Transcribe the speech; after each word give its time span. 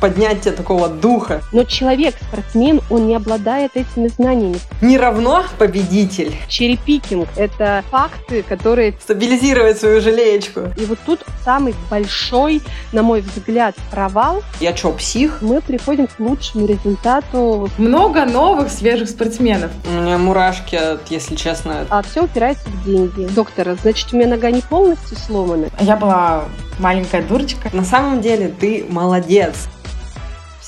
поднятия 0.00 0.52
такого 0.52 0.88
духа. 0.88 1.42
Но 1.52 1.64
человек, 1.64 2.14
спортсмен, 2.20 2.80
он 2.90 3.06
не 3.06 3.14
обладает 3.14 3.72
этими 3.74 4.08
знаниями. 4.08 4.58
Не 4.80 4.98
равно 4.98 5.44
победитель. 5.58 6.34
Черепикинг– 6.48 7.28
это 7.36 7.84
факты, 7.90 8.42
которые... 8.42 8.94
Стабилизировать 9.00 9.78
свою 9.78 10.00
жалеечку. 10.00 10.60
И 10.76 10.84
вот 10.86 10.98
тут 11.04 11.20
самый 11.44 11.74
большой, 11.90 12.62
на 12.92 13.02
мой 13.02 13.20
взгляд, 13.20 13.74
провал. 13.90 14.42
Я 14.60 14.72
чё, 14.72 14.92
псих? 14.92 15.42
Мы 15.42 15.60
приходим 15.60 16.06
к 16.06 16.18
лучшему 16.18 16.66
результату. 16.66 17.68
Много 17.78 18.24
новых 18.24 18.70
свежих 18.70 19.08
спортсменов. 19.08 19.70
У 19.88 19.92
меня 20.00 20.18
мурашки, 20.18 20.78
если 21.08 21.36
честно. 21.36 21.86
А 21.90 22.02
все 22.02 22.24
упирается 22.24 22.68
в 22.68 22.84
деньги. 22.84 23.26
Доктор, 23.34 23.76
значит, 23.82 24.12
у 24.12 24.16
меня 24.16 24.28
нога 24.28 24.50
не 24.50 24.62
полностью 24.62 25.16
сломана? 25.16 25.68
Я 25.80 25.96
была 25.96 26.44
маленькая 26.78 27.22
дурочка. 27.22 27.70
На 27.72 27.84
самом 27.84 28.20
деле 28.20 28.48
ты 28.48 28.86
молодец. 28.88 29.68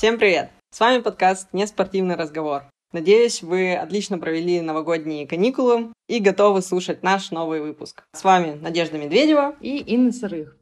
Всем 0.03 0.19
привет! 0.19 0.51
С 0.69 0.81
вами 0.81 1.01
подкаст 1.01 1.53
«Неспортивный 1.53 2.15
разговор». 2.15 2.63
Надеюсь, 2.91 3.41
вы 3.41 3.73
отлично 3.73 4.19
провели 4.19 4.59
новогодние 4.59 5.25
каникулы 5.25 5.93
и 6.09 6.19
готовы 6.19 6.61
слушать 6.61 7.03
наш 7.03 7.31
новый 7.31 7.61
выпуск. 7.61 8.03
С 8.11 8.25
вами 8.25 8.59
Надежда 8.59 8.97
Медведева 8.97 9.55
и 9.61 9.77
Инна 9.77 10.11
Сырых. 10.11 10.57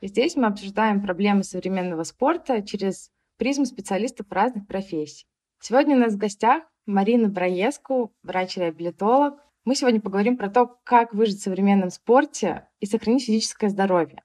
И 0.00 0.06
здесь 0.06 0.34
мы 0.34 0.46
обсуждаем 0.46 1.02
проблемы 1.02 1.44
современного 1.44 2.04
спорта 2.04 2.62
через 2.62 3.10
призму 3.36 3.66
специалистов 3.66 4.28
разных 4.30 4.66
профессий. 4.66 5.26
Сегодня 5.60 5.94
у 5.94 5.98
нас 5.98 6.14
в 6.14 6.16
гостях 6.16 6.62
Марина 6.86 7.28
Браеску, 7.28 8.14
врач-реабилитолог. 8.22 9.34
Мы 9.66 9.74
сегодня 9.74 10.00
поговорим 10.00 10.38
про 10.38 10.48
то, 10.48 10.74
как 10.84 11.12
выжить 11.12 11.40
в 11.40 11.42
современном 11.42 11.90
спорте 11.90 12.66
и 12.80 12.86
сохранить 12.86 13.26
физическое 13.26 13.68
здоровье, 13.68 14.24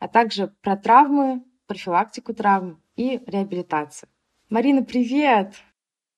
а 0.00 0.08
также 0.08 0.52
про 0.60 0.76
травмы, 0.76 1.44
профилактику 1.68 2.34
травм 2.34 2.82
и 2.98 3.22
реабилитацию. 3.26 4.10
Марина, 4.50 4.82
привет! 4.82 5.54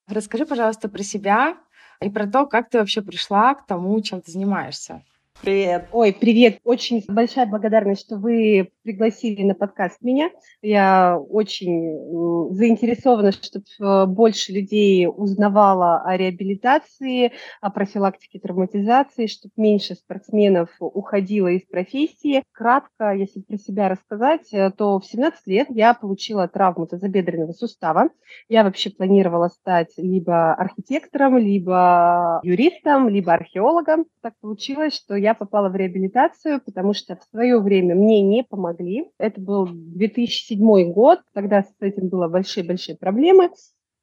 Расскажи, 0.08 0.46
пожалуйста, 0.46 0.88
про 0.88 1.02
себя 1.02 1.58
и 2.00 2.08
про 2.08 2.26
то, 2.26 2.46
как 2.46 2.70
ты 2.70 2.78
вообще 2.78 3.02
пришла 3.02 3.54
к 3.54 3.66
тому, 3.66 4.00
чем 4.00 4.22
ты 4.22 4.32
занимаешься. 4.32 5.04
Привет. 5.42 5.88
Ой, 5.92 6.12
привет. 6.12 6.58
Очень 6.64 7.02
большая 7.08 7.46
благодарность, 7.46 8.02
что 8.02 8.16
вы 8.16 8.72
пригласили 8.82 9.42
на 9.42 9.54
подкаст 9.54 10.02
меня. 10.02 10.30
Я 10.60 11.18
очень 11.18 12.52
заинтересована, 12.54 13.32
чтобы 13.32 13.64
э, 13.80 14.04
больше 14.04 14.52
людей 14.52 15.06
узнавало 15.08 16.02
о 16.02 16.14
реабилитации, 16.18 17.32
о 17.62 17.70
профилактике 17.70 18.38
травматизации, 18.38 19.26
чтобы 19.26 19.54
меньше 19.56 19.94
спортсменов 19.94 20.68
уходило 20.78 21.48
из 21.48 21.62
профессии. 21.62 22.42
Кратко, 22.52 23.14
если 23.14 23.40
про 23.40 23.56
себя 23.56 23.88
рассказать, 23.88 24.52
э, 24.52 24.70
то 24.76 24.98
в 24.98 25.06
17 25.06 25.46
лет 25.46 25.68
я 25.70 25.94
получила 25.94 26.48
травму 26.48 26.86
тазобедренного 26.86 27.52
сустава. 27.52 28.10
Я 28.50 28.62
вообще 28.62 28.90
планировала 28.90 29.48
стать 29.48 29.94
либо 29.96 30.52
архитектором, 30.52 31.38
либо 31.38 32.40
юристом, 32.42 33.08
либо 33.08 33.32
археологом. 33.32 34.04
Так 34.20 34.34
получилось, 34.42 34.94
что 34.94 35.16
я 35.16 35.29
я 35.30 35.34
попала 35.34 35.68
в 35.68 35.76
реабилитацию, 35.76 36.60
потому 36.60 36.92
что 36.92 37.16
в 37.16 37.22
свое 37.30 37.60
время 37.60 37.94
мне 37.94 38.20
не 38.20 38.42
помогли. 38.42 39.10
Это 39.18 39.40
был 39.40 39.68
2007 39.70 40.92
год, 40.92 41.20
тогда 41.32 41.62
с 41.62 41.72
этим 41.80 42.08
было 42.08 42.28
большие-большие 42.28 42.96
проблемы. 42.96 43.50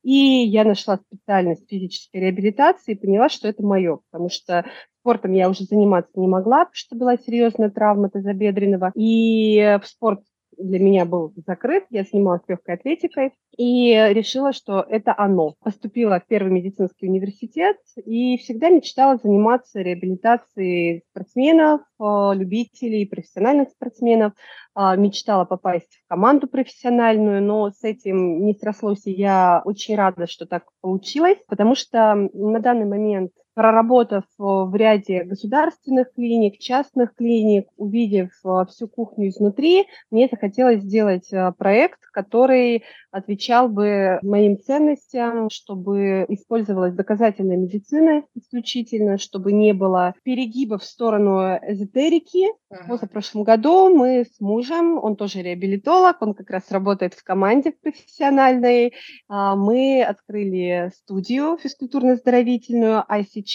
И 0.04 0.14
я 0.14 0.64
нашла 0.64 0.98
специальность 0.98 1.70
физической 1.70 2.18
реабилитации 2.18 2.94
и 2.94 2.98
поняла, 2.98 3.28
что 3.28 3.50
это 3.50 3.62
мое, 3.62 4.00
потому 4.10 4.30
что 4.30 4.66
спортом 5.02 5.34
я 5.34 5.50
уже 5.50 5.66
заниматься 5.66 6.18
не 6.18 6.28
могла, 6.28 6.60
потому 6.60 6.76
что 6.76 6.96
была 6.96 7.18
серьезная 7.18 7.70
травма 7.70 8.10
тазобедренного. 8.10 8.92
И 8.96 9.80
в 9.82 9.88
спорт 9.88 10.22
для 10.58 10.80
меня 10.80 11.06
был 11.06 11.34
закрыт, 11.46 11.86
я 11.90 12.04
занималась 12.04 12.42
легкой 12.48 12.76
атлетикой 12.76 13.34
и 13.58 13.92
решила, 14.12 14.54
что 14.54 14.86
это 14.88 15.14
оно. 15.18 15.56
Поступила 15.64 16.20
в 16.20 16.28
первый 16.28 16.52
медицинский 16.52 17.08
университет 17.08 17.78
и 18.06 18.38
всегда 18.38 18.70
мечтала 18.70 19.18
заниматься 19.18 19.82
реабилитацией 19.82 21.04
спортсменов, 21.10 21.82
э, 22.00 22.04
любителей, 22.34 23.06
профессиональных 23.06 23.70
спортсменов. 23.70 24.34
А, 24.80 24.96
мечтала 24.96 25.44
попасть 25.44 26.02
в 26.06 26.08
команду 26.08 26.48
профессиональную, 26.48 27.42
но 27.42 27.72
с 27.72 27.84
этим 27.84 28.46
не 28.46 28.54
срослось, 28.54 29.08
и 29.08 29.12
я 29.12 29.64
очень 29.66 29.96
рада, 29.96 30.28
что 30.28 30.46
так 30.46 30.66
получилось, 30.82 31.40
потому 31.48 31.74
что 31.74 32.30
на 32.32 32.60
данный 32.60 32.86
момент 32.86 33.32
проработав 33.58 34.24
э, 34.24 34.28
в 34.38 34.76
ряде 34.76 35.24
государственных 35.24 36.14
клиник, 36.14 36.60
частных 36.60 37.16
клиник, 37.16 37.66
увидев 37.76 38.30
э, 38.46 38.66
всю 38.70 38.88
кухню 38.88 39.30
изнутри, 39.30 39.88
мне 40.12 40.30
захотелось 40.32 40.84
сделать 40.84 41.34
э, 41.34 41.52
проект, 41.58 41.98
который 42.14 42.84
отвечал 43.10 43.68
бы 43.68 44.20
моим 44.22 44.60
ценностям, 44.62 45.50
чтобы 45.50 46.28
использовалась 46.30 46.94
доказательная 46.94 47.58
медицина 47.58 48.22
исключительно, 48.36 49.18
чтобы 49.18 49.52
не 49.54 49.74
было 49.74 50.14
перегибов 50.22 50.84
в 50.84 50.86
сторону 50.86 51.58
эзотерики. 51.68 52.46
Uh-huh. 52.72 52.98
В 53.02 53.08
прошлом 53.08 53.42
году 53.42 53.90
мы 53.90 54.26
с 54.26 54.40
мужем, 54.40 55.04
он 55.04 55.16
тоже 55.16 55.42
реабилитолог, 55.42 56.22
он 56.22 56.36
как 56.36 56.52
раз 56.52 56.70
работает 56.70 57.16
в 57.16 57.24
команде 57.24 57.72
профессиональной, 57.72 58.94
а, 59.30 59.56
мы 59.56 60.04
открыли 60.04 60.92
студию 60.94 61.58
физкультурно-оздоровительную, 61.64 63.04
а 63.08 63.24
сейчас 63.24 63.47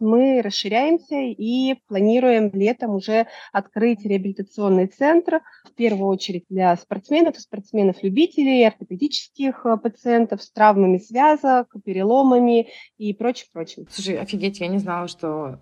мы 0.00 0.42
расширяемся 0.42 1.16
и 1.16 1.74
планируем 1.88 2.50
летом 2.52 2.94
уже 2.94 3.26
открыть 3.52 4.04
реабилитационный 4.04 4.86
центр, 4.86 5.40
в 5.64 5.74
первую 5.74 6.08
очередь 6.08 6.44
для 6.48 6.76
спортсменов 6.76 7.38
спортсменов-любителей, 7.38 8.66
ортопедических 8.66 9.64
э, 9.64 9.76
пациентов 9.76 10.42
с 10.42 10.50
травмами 10.50 10.98
связок, 10.98 11.74
переломами 11.84 12.68
и 12.98 13.12
прочим-прочим. 13.14 13.86
Слушай, 13.90 14.18
офигеть, 14.18 14.60
я 14.60 14.68
не 14.68 14.78
знала, 14.78 15.08
что 15.08 15.60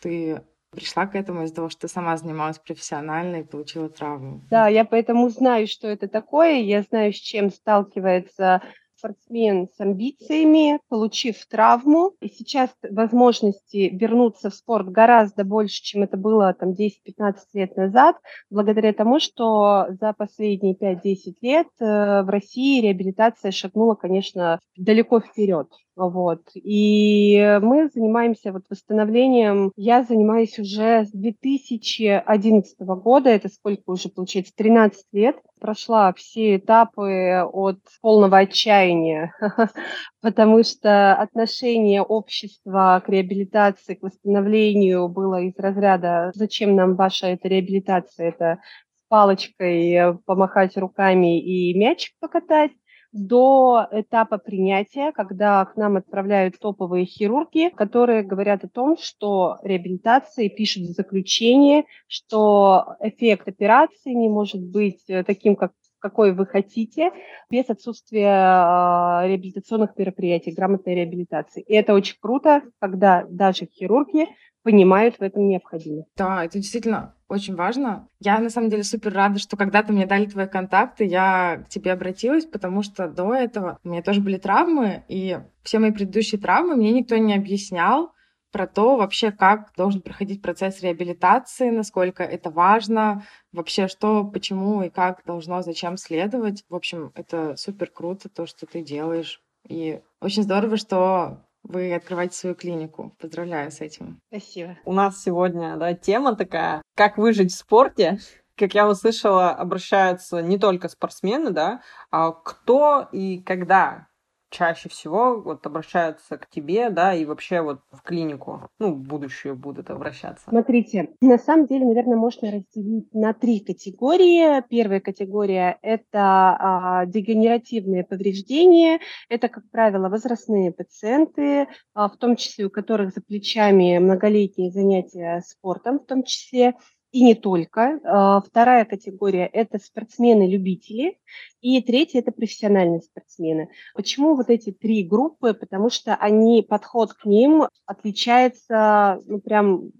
ты 0.00 0.42
пришла 0.70 1.06
к 1.06 1.16
этому 1.16 1.44
из-за 1.44 1.54
того, 1.54 1.68
что 1.68 1.82
ты 1.82 1.88
сама 1.88 2.16
занималась 2.16 2.58
профессионально 2.58 3.36
и 3.36 3.42
получила 3.42 3.88
травму. 3.88 4.42
Да, 4.50 4.68
я 4.68 4.84
поэтому 4.84 5.28
знаю, 5.28 5.66
что 5.66 5.88
это 5.88 6.08
такое, 6.08 6.60
я 6.60 6.82
знаю, 6.82 7.12
с 7.12 7.16
чем 7.16 7.50
сталкивается 7.50 8.62
спортсмен 9.00 9.68
с 9.74 9.80
амбициями, 9.80 10.78
получив 10.88 11.46
травму, 11.46 12.12
и 12.20 12.28
сейчас 12.28 12.70
возможности 12.88 13.88
вернуться 13.92 14.50
в 14.50 14.54
спорт 14.54 14.88
гораздо 14.88 15.44
больше, 15.44 15.82
чем 15.82 16.02
это 16.02 16.16
было 16.16 16.52
там 16.52 16.72
10-15 16.72 17.34
лет 17.54 17.76
назад, 17.76 18.16
благодаря 18.50 18.92
тому, 18.92 19.18
что 19.18 19.86
за 20.00 20.12
последние 20.12 20.74
5-10 20.74 21.34
лет 21.40 21.68
э, 21.80 22.22
в 22.22 22.28
России 22.28 22.82
реабилитация 22.82 23.50
шагнула, 23.50 23.94
конечно, 23.94 24.60
далеко 24.76 25.20
вперед. 25.20 25.68
Вот. 25.96 26.42
И 26.54 27.58
мы 27.60 27.90
занимаемся 27.92 28.52
вот 28.52 28.62
восстановлением. 28.70 29.72
Я 29.76 30.02
занимаюсь 30.02 30.58
уже 30.58 31.04
с 31.04 31.10
2011 31.10 32.78
года, 32.80 33.28
это 33.28 33.48
сколько 33.48 33.90
уже 33.90 34.08
получается, 34.08 34.52
13 34.56 35.04
лет. 35.12 35.36
Прошла 35.60 36.12
все 36.14 36.56
этапы 36.56 37.42
от 37.52 37.78
полного 38.00 38.38
отчаяния, 38.38 39.34
потому 40.22 40.62
что 40.64 41.14
отношение 41.14 42.00
общества 42.00 43.02
к 43.04 43.08
реабилитации, 43.10 43.94
к 43.94 44.02
восстановлению 44.02 45.08
было 45.08 45.42
из 45.42 45.52
разряда 45.58 46.30
«Зачем 46.34 46.74
нам 46.76 46.96
ваша 46.96 47.26
эта 47.26 47.48
реабилитация? 47.48 48.30
Это 48.30 48.60
палочкой 49.08 50.18
помахать 50.24 50.78
руками 50.78 51.38
и 51.40 51.78
мячик 51.78 52.14
покатать» 52.20 52.72
до 53.12 53.88
этапа 53.90 54.38
принятия, 54.38 55.12
когда 55.12 55.64
к 55.64 55.76
нам 55.76 55.96
отправляют 55.96 56.58
топовые 56.58 57.06
хирурги, 57.06 57.70
которые 57.70 58.22
говорят 58.22 58.64
о 58.64 58.68
том, 58.68 58.96
что 58.96 59.58
реабилитации 59.62 60.48
пишут 60.48 60.84
в 60.84 60.92
заключение, 60.92 61.84
что 62.06 62.96
эффект 63.00 63.48
операции 63.48 64.12
не 64.12 64.28
может 64.28 64.62
быть 64.62 65.02
э, 65.08 65.24
таким, 65.24 65.56
как 65.56 65.72
какой 66.00 66.32
вы 66.32 66.46
хотите, 66.46 67.12
без 67.50 67.68
отсутствия 67.70 68.28
э, 68.28 69.28
реабилитационных 69.28 69.96
мероприятий, 69.96 70.52
грамотной 70.52 70.94
реабилитации. 70.94 71.62
И 71.62 71.74
это 71.74 71.94
очень 71.94 72.16
круто, 72.20 72.62
когда 72.80 73.24
даже 73.28 73.66
хирурги 73.66 74.26
понимают 74.62 75.16
в 75.16 75.22
этом 75.22 75.48
необходимость. 75.48 76.08
Да, 76.16 76.44
это 76.44 76.58
действительно 76.58 77.14
очень 77.28 77.54
важно. 77.54 78.08
Я 78.18 78.38
на 78.40 78.50
самом 78.50 78.70
деле 78.70 78.82
супер 78.82 79.12
рада, 79.12 79.38
что 79.38 79.56
когда-то 79.56 79.92
мне 79.92 80.06
дали 80.06 80.26
твои 80.26 80.46
контакты, 80.46 81.04
я 81.04 81.64
к 81.64 81.68
тебе 81.68 81.92
обратилась, 81.92 82.44
потому 82.44 82.82
что 82.82 83.08
до 83.08 83.34
этого 83.34 83.78
у 83.84 83.88
меня 83.88 84.02
тоже 84.02 84.20
были 84.20 84.36
травмы, 84.36 85.04
и 85.08 85.38
все 85.62 85.78
мои 85.78 85.92
предыдущие 85.92 86.40
травмы 86.40 86.76
мне 86.76 86.92
никто 86.92 87.16
не 87.16 87.34
объяснял 87.34 88.12
про 88.50 88.66
то 88.66 88.96
вообще, 88.96 89.30
как 89.30 89.72
должен 89.76 90.02
проходить 90.02 90.42
процесс 90.42 90.80
реабилитации, 90.82 91.70
насколько 91.70 92.22
это 92.22 92.50
важно, 92.50 93.24
вообще 93.52 93.88
что, 93.88 94.24
почему 94.24 94.82
и 94.82 94.90
как 94.90 95.24
должно, 95.24 95.62
зачем 95.62 95.96
следовать. 95.96 96.64
В 96.68 96.74
общем, 96.74 97.12
это 97.14 97.56
супер 97.56 97.90
круто, 97.90 98.28
то, 98.28 98.46
что 98.46 98.66
ты 98.66 98.82
делаешь. 98.82 99.42
И 99.68 100.00
очень 100.20 100.42
здорово, 100.42 100.76
что 100.76 101.44
вы 101.62 101.94
открываете 101.94 102.36
свою 102.36 102.54
клинику. 102.54 103.14
Поздравляю 103.20 103.70
с 103.70 103.80
этим. 103.80 104.20
Спасибо. 104.28 104.78
У 104.84 104.92
нас 104.92 105.22
сегодня 105.22 105.76
да, 105.76 105.94
тема 105.94 106.34
такая, 106.34 106.82
как 106.96 107.18
выжить 107.18 107.52
в 107.52 107.56
спорте, 107.56 108.18
как 108.56 108.74
я 108.74 108.88
услышала, 108.88 109.50
обращаются 109.50 110.40
не 110.42 110.58
только 110.58 110.88
спортсмены, 110.88 111.50
да, 111.50 111.82
а 112.10 112.32
кто 112.32 113.08
и 113.12 113.40
когда 113.40 114.08
чаще 114.50 114.88
всего 114.88 115.40
вот 115.40 115.64
обращаются 115.66 116.36
к 116.36 116.48
тебе, 116.48 116.90
да, 116.90 117.14
и 117.14 117.24
вообще 117.24 117.62
вот 117.62 117.80
в 117.90 118.02
клинику, 118.02 118.68
ну, 118.78 118.92
в 118.94 118.98
будущее 118.98 119.54
будут 119.54 119.90
обращаться? 119.90 120.44
Смотрите, 120.48 121.10
на 121.20 121.38
самом 121.38 121.66
деле, 121.66 121.86
наверное, 121.86 122.16
можно 122.16 122.50
разделить 122.50 123.12
на 123.14 123.32
три 123.32 123.60
категории. 123.60 124.62
Первая 124.68 125.00
категория– 125.00 125.78
это 125.82 126.20
а, 126.20 127.06
дегенеративные 127.06 128.04
повреждения. 128.04 129.00
Это, 129.28 129.48
как 129.48 129.68
правило, 129.70 130.08
возрастные 130.08 130.72
пациенты, 130.72 131.68
а, 131.94 132.08
в 132.08 132.16
том 132.16 132.36
числе 132.36 132.66
у 132.66 132.70
которых 132.70 133.14
за 133.14 133.22
плечами 133.22 133.98
многолетние 133.98 134.70
занятия 134.70 135.42
спортом, 135.46 136.00
в 136.00 136.06
том 136.06 136.24
числе 136.24 136.74
и 137.12 137.22
не 137.22 137.34
только. 137.34 138.00
А, 138.04 138.40
вторая 138.40 138.84
категория– 138.84 139.46
это 139.52 139.78
спортсмены-любители. 139.78 141.18
И 141.60 141.82
третья– 141.82 142.18
это 142.20 142.32
профессиональные 142.32 143.02
спортсмены. 143.02 143.70
Почему 143.94 144.36
вот 144.36 144.48
эти 144.48 144.70
три 144.70 145.02
группы? 145.02 145.54
Потому 145.54 145.90
что 145.90 146.14
они, 146.14 146.62
подход 146.62 147.14
к 147.14 147.24
ним 147.24 147.66
отличается 147.86 149.20
ну, 149.26 149.40
прям 149.40 149.90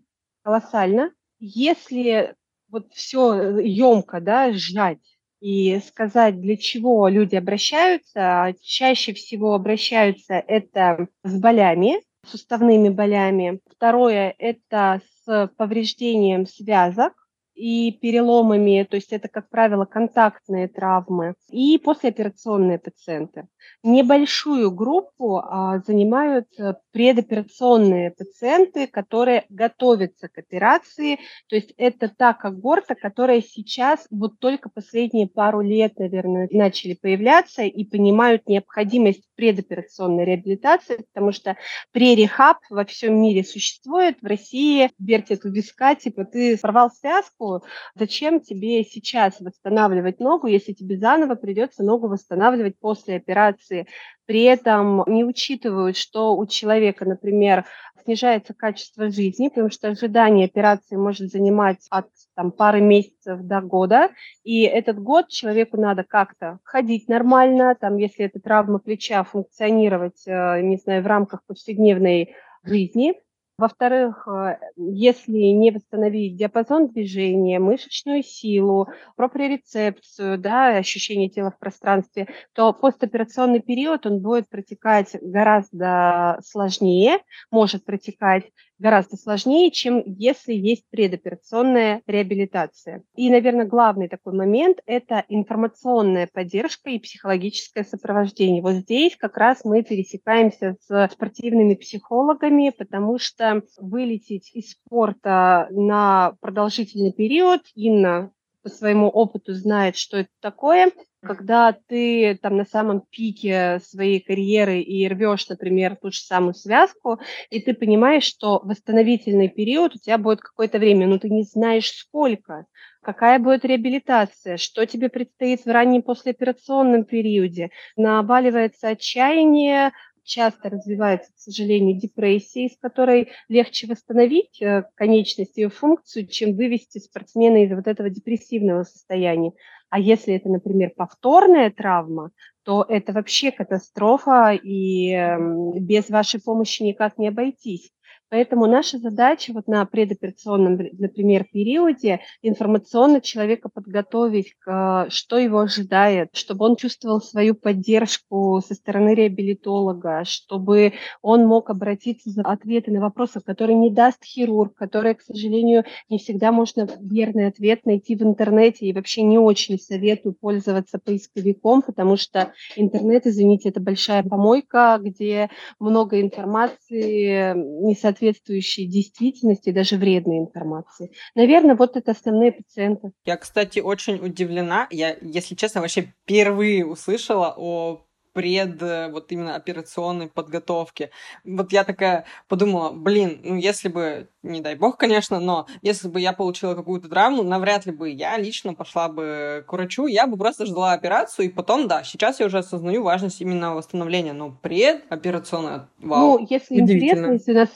колоссально. 0.42 1.12
Если 1.40 2.34
вот 2.68 2.92
все 2.92 3.58
емко 3.58 4.20
да, 4.20 4.52
сжать 4.52 5.18
и 5.40 5.80
сказать, 5.86 6.40
для 6.40 6.56
чего 6.56 7.08
люди 7.08 7.34
обращаются, 7.34 8.54
чаще 8.60 9.14
всего 9.14 9.54
обращаются 9.54 10.34
это 10.34 11.08
с 11.24 11.40
болями, 11.40 12.02
суставными 12.26 12.88
болями. 12.88 13.60
Второе– 13.70 14.34
это 14.38 15.00
с 15.24 15.48
повреждением 15.56 16.46
связок 16.46 17.28
и 17.60 17.92
переломами, 17.92 18.86
то 18.88 18.96
есть 18.96 19.12
это, 19.12 19.28
как 19.28 19.50
правило, 19.50 19.84
контактные 19.84 20.66
травмы, 20.66 21.34
и 21.50 21.76
послеоперационные 21.78 22.78
пациенты. 22.78 23.48
Небольшую 23.82 24.70
группу 24.70 25.38
а, 25.38 25.80
занимают 25.86 26.46
э, 26.58 26.74
предоперационные 26.92 28.12
пациенты, 28.12 28.86
которые 28.86 29.44
готовятся 29.50 30.28
к 30.28 30.38
операции, 30.38 31.18
то 31.48 31.56
есть 31.56 31.74
это 31.76 32.08
та 32.08 32.32
когорта, 32.32 32.94
которая 32.94 33.42
сейчас 33.42 34.06
вот 34.10 34.38
только 34.38 34.70
последние 34.70 35.28
пару 35.28 35.60
лет, 35.60 35.98
наверное, 35.98 36.48
начали 36.50 36.94
появляться 36.94 37.62
и 37.62 37.84
понимают 37.84 38.48
необходимость 38.48 39.24
предоперационной 39.36 40.24
реабилитации, 40.24 41.04
потому 41.12 41.32
что 41.32 41.56
пререхаб 41.92 42.58
во 42.70 42.84
всем 42.84 43.20
мире 43.20 43.44
существует, 43.44 44.16
в 44.22 44.26
России 44.26 44.90
вертят 44.98 45.44
у 45.44 45.50
виска, 45.50 45.94
типа 45.94 46.24
ты 46.24 46.56
порвал 46.58 46.90
связку, 46.90 47.49
зачем 47.94 48.40
тебе 48.40 48.84
сейчас 48.84 49.40
восстанавливать 49.40 50.20
ногу, 50.20 50.46
если 50.46 50.72
тебе 50.72 50.98
заново 50.98 51.34
придется 51.34 51.82
ногу 51.82 52.08
восстанавливать 52.08 52.78
после 52.78 53.16
операции. 53.16 53.86
При 54.26 54.42
этом 54.44 55.02
не 55.06 55.24
учитывают, 55.24 55.96
что 55.96 56.36
у 56.36 56.46
человека, 56.46 57.04
например, 57.04 57.64
снижается 58.04 58.54
качество 58.54 59.10
жизни, 59.10 59.48
потому 59.48 59.70
что 59.70 59.88
ожидание 59.88 60.46
операции 60.46 60.96
может 60.96 61.30
занимать 61.30 61.86
от 61.90 62.06
там, 62.34 62.50
пары 62.52 62.80
месяцев 62.80 63.40
до 63.42 63.60
года, 63.60 64.10
и 64.44 64.62
этот 64.62 64.98
год 65.00 65.28
человеку 65.28 65.76
надо 65.76 66.04
как-то 66.04 66.58
ходить 66.64 67.08
нормально, 67.08 67.76
там, 67.78 67.96
если 67.96 68.24
это 68.24 68.40
травма 68.40 68.78
плеча, 68.78 69.24
функционировать, 69.24 70.22
э, 70.26 70.60
не 70.62 70.76
знаю, 70.76 71.02
в 71.02 71.06
рамках 71.06 71.44
повседневной 71.46 72.34
жизни, 72.62 73.14
во-вторых, 73.60 74.26
э, 74.26 74.58
если 74.76 75.36
не 75.52 75.70
восстановить 75.70 76.36
диапазон 76.36 76.88
движения, 76.88 77.58
мышечную 77.58 78.22
силу, 78.22 78.88
проприорецепцию, 79.16 80.38
да, 80.38 80.76
ощущение 80.78 81.28
тела 81.28 81.50
в 81.50 81.58
пространстве, 81.58 82.26
то 82.54 82.72
постоперационный 82.72 83.60
период 83.60 84.06
он 84.06 84.20
будет 84.20 84.48
протекать 84.48 85.16
гораздо 85.20 86.40
сложнее, 86.42 87.18
может 87.50 87.84
протекать 87.84 88.44
гораздо 88.80 89.16
сложнее, 89.16 89.70
чем 89.70 90.02
если 90.04 90.52
есть 90.52 90.84
предоперационная 90.90 92.02
реабилитация. 92.06 93.04
И, 93.14 93.30
наверное, 93.30 93.66
главный 93.66 94.08
такой 94.08 94.32
момент– 94.32 94.78
это 94.86 95.24
информационная 95.28 96.28
поддержка 96.32 96.90
и 96.90 96.98
психологическое 96.98 97.84
сопровождение. 97.84 98.62
Вот 98.62 98.72
здесь 98.72 99.16
как 99.16 99.36
раз 99.36 99.64
мы 99.64 99.82
пересекаемся 99.82 100.76
с 100.80 101.08
спортивными 101.12 101.74
психологами, 101.74 102.72
потому 102.76 103.18
что 103.18 103.62
вылететь 103.78 104.50
из 104.54 104.72
спорта 104.72 105.68
на 105.70 106.34
продолжительный 106.40 107.12
период, 107.12 107.60
Инна 107.74 108.32
по 108.62 108.68
своему 108.68 109.08
опыту 109.08 109.54
знает, 109.54 109.96
что 109.96 110.18
это 110.18 110.30
такое– 110.40 110.90
когда 111.22 111.72
ты 111.72 112.38
там 112.40 112.56
на 112.56 112.64
самом 112.64 113.02
пике 113.02 113.80
своей 113.84 114.20
карьеры 114.20 114.80
и 114.80 115.06
рвешь, 115.06 115.48
например, 115.48 115.96
ту 115.96 116.10
же 116.10 116.20
самую 116.20 116.54
связку, 116.54 117.20
и 117.50 117.60
ты 117.60 117.74
понимаешь, 117.74 118.24
что 118.24 118.60
восстановительный 118.64 119.48
период 119.48 119.94
у 119.94 119.98
тебя 119.98 120.16
будет 120.16 120.40
какое-то 120.40 120.78
время, 120.78 121.06
но 121.06 121.18
ты 121.18 121.28
не 121.28 121.42
знаешь 121.42 121.90
сколько, 121.90 122.64
какая 123.02 123.38
будет 123.38 123.66
реабилитация, 123.66 124.56
что 124.56 124.86
тебе 124.86 125.10
предстоит 125.10 125.64
в 125.64 125.66
раннем 125.66 126.02
послеоперационном 126.02 127.04
периоде. 127.04 127.70
Наваливается 127.96 128.88
отчаяние, 128.88 129.92
часто 130.24 130.70
развивается, 130.70 131.32
к 131.32 131.38
сожалению, 131.38 131.98
депрессия, 131.98 132.66
из 132.66 132.76
которой 132.78 133.30
легче 133.48 133.86
восстановить 133.86 134.60
э, 134.62 134.84
конечность, 134.94 135.56
ее 135.56 135.68
функцию, 135.68 136.26
чем 136.26 136.56
вывести 136.56 136.98
спортсмена 136.98 137.64
из 137.64 137.72
вот 137.72 137.86
этого 137.86 138.10
депрессивного 138.10 138.84
состояния. 138.84 139.52
А 139.88 139.98
если 139.98 140.34
это, 140.34 140.48
например, 140.48 140.92
повторная 140.96 141.70
травма, 141.70 142.30
то 142.62 142.84
это 142.88 143.12
вообще 143.12 143.50
катастрофа, 143.50 144.52
и 144.52 145.10
эм, 145.10 145.72
без 145.84 146.08
вашей 146.10 146.40
помощи 146.40 146.82
никак 146.82 147.18
не 147.18 147.28
обойтись. 147.28 147.90
Поэтому 148.30 148.66
наша 148.66 148.98
задача 148.98 149.52
вот 149.52 149.66
на 149.66 149.84
предоперационном, 149.84 150.78
например, 150.98 151.44
периоде 151.52 152.20
информационно 152.42 153.20
человека 153.20 153.68
подготовить, 153.68 154.54
к, 154.60 155.06
что 155.08 155.36
его 155.36 155.58
ожидает, 155.58 156.30
чтобы 156.34 156.64
он 156.64 156.76
чувствовал 156.76 157.20
свою 157.20 157.56
поддержку 157.56 158.62
со 158.64 158.74
стороны 158.74 159.16
реабилитолога, 159.16 160.22
чтобы 160.24 160.92
он 161.22 161.44
мог 161.44 161.70
обратиться 161.70 162.30
за 162.30 162.42
ответы 162.42 162.92
на 162.92 163.00
вопросы, 163.00 163.40
которые 163.40 163.76
не 163.76 163.90
даст 163.90 164.24
хирург, 164.24 164.76
которые, 164.76 165.16
к 165.16 165.22
сожалению, 165.22 165.84
не 166.08 166.18
всегда 166.18 166.52
можно 166.52 166.88
верный 167.00 167.48
ответ 167.48 167.84
найти 167.84 168.14
в 168.14 168.22
интернете. 168.22 168.86
И 168.86 168.92
вообще 168.92 169.22
не 169.22 169.38
очень 169.38 169.76
советую 169.80 170.34
пользоваться 170.34 171.00
поисковиком, 171.00 171.82
потому 171.82 172.16
что 172.16 172.52
интернет, 172.76 173.26
извините, 173.26 173.70
это 173.70 173.80
большая 173.80 174.22
помойка, 174.22 175.00
где 175.02 175.50
много 175.80 176.20
информации 176.20 177.54
не 177.56 177.96
соответствует 177.96 178.19
соответствующей 178.20 178.86
действительности, 178.86 179.70
даже 179.70 179.96
вредной 179.96 180.38
информации. 180.38 181.12
Наверное, 181.34 181.74
вот 181.74 181.96
это 181.96 182.12
основные 182.12 182.52
пациенты. 182.52 183.12
Я, 183.24 183.36
кстати, 183.36 183.80
очень 183.80 184.16
удивлена. 184.16 184.86
Я, 184.90 185.16
если 185.20 185.54
честно, 185.54 185.80
вообще 185.80 186.02
впервые 186.02 186.86
услышала 186.86 187.54
о 187.56 188.06
пред 188.32 188.80
э, 188.82 189.10
вот 189.10 189.32
именно 189.32 189.56
операционной 189.56 190.28
подготовки. 190.28 191.10
Вот 191.44 191.72
я 191.72 191.84
такая 191.84 192.24
подумала, 192.48 192.90
блин, 192.90 193.40
ну 193.42 193.56
если 193.56 193.88
бы, 193.88 194.28
не 194.42 194.60
дай 194.60 194.74
бог, 194.74 194.96
конечно, 194.96 195.40
но 195.40 195.66
если 195.82 196.08
бы 196.08 196.20
я 196.20 196.32
получила 196.32 196.74
какую-то 196.74 197.08
травму, 197.08 197.42
навряд 197.42 197.86
ли 197.86 197.92
бы 197.92 198.10
я 198.10 198.38
лично 198.38 198.74
пошла 198.74 199.08
бы 199.08 199.64
к 199.66 199.72
врачу, 199.72 200.06
я 200.06 200.26
бы 200.26 200.36
просто 200.36 200.66
ждала 200.66 200.92
операцию, 200.92 201.46
и 201.46 201.48
потом, 201.48 201.88
да, 201.88 202.02
сейчас 202.04 202.40
я 202.40 202.46
уже 202.46 202.58
осознаю 202.58 203.02
важность 203.02 203.40
именно 203.40 203.74
восстановления, 203.74 204.32
но 204.32 204.50
предоперационная, 204.50 205.88
вау, 205.98 206.38
Ну, 206.38 206.46
если 206.48 206.80
интересно, 206.80 207.32
если 207.32 207.52
у 207.52 207.54
нас 207.54 207.70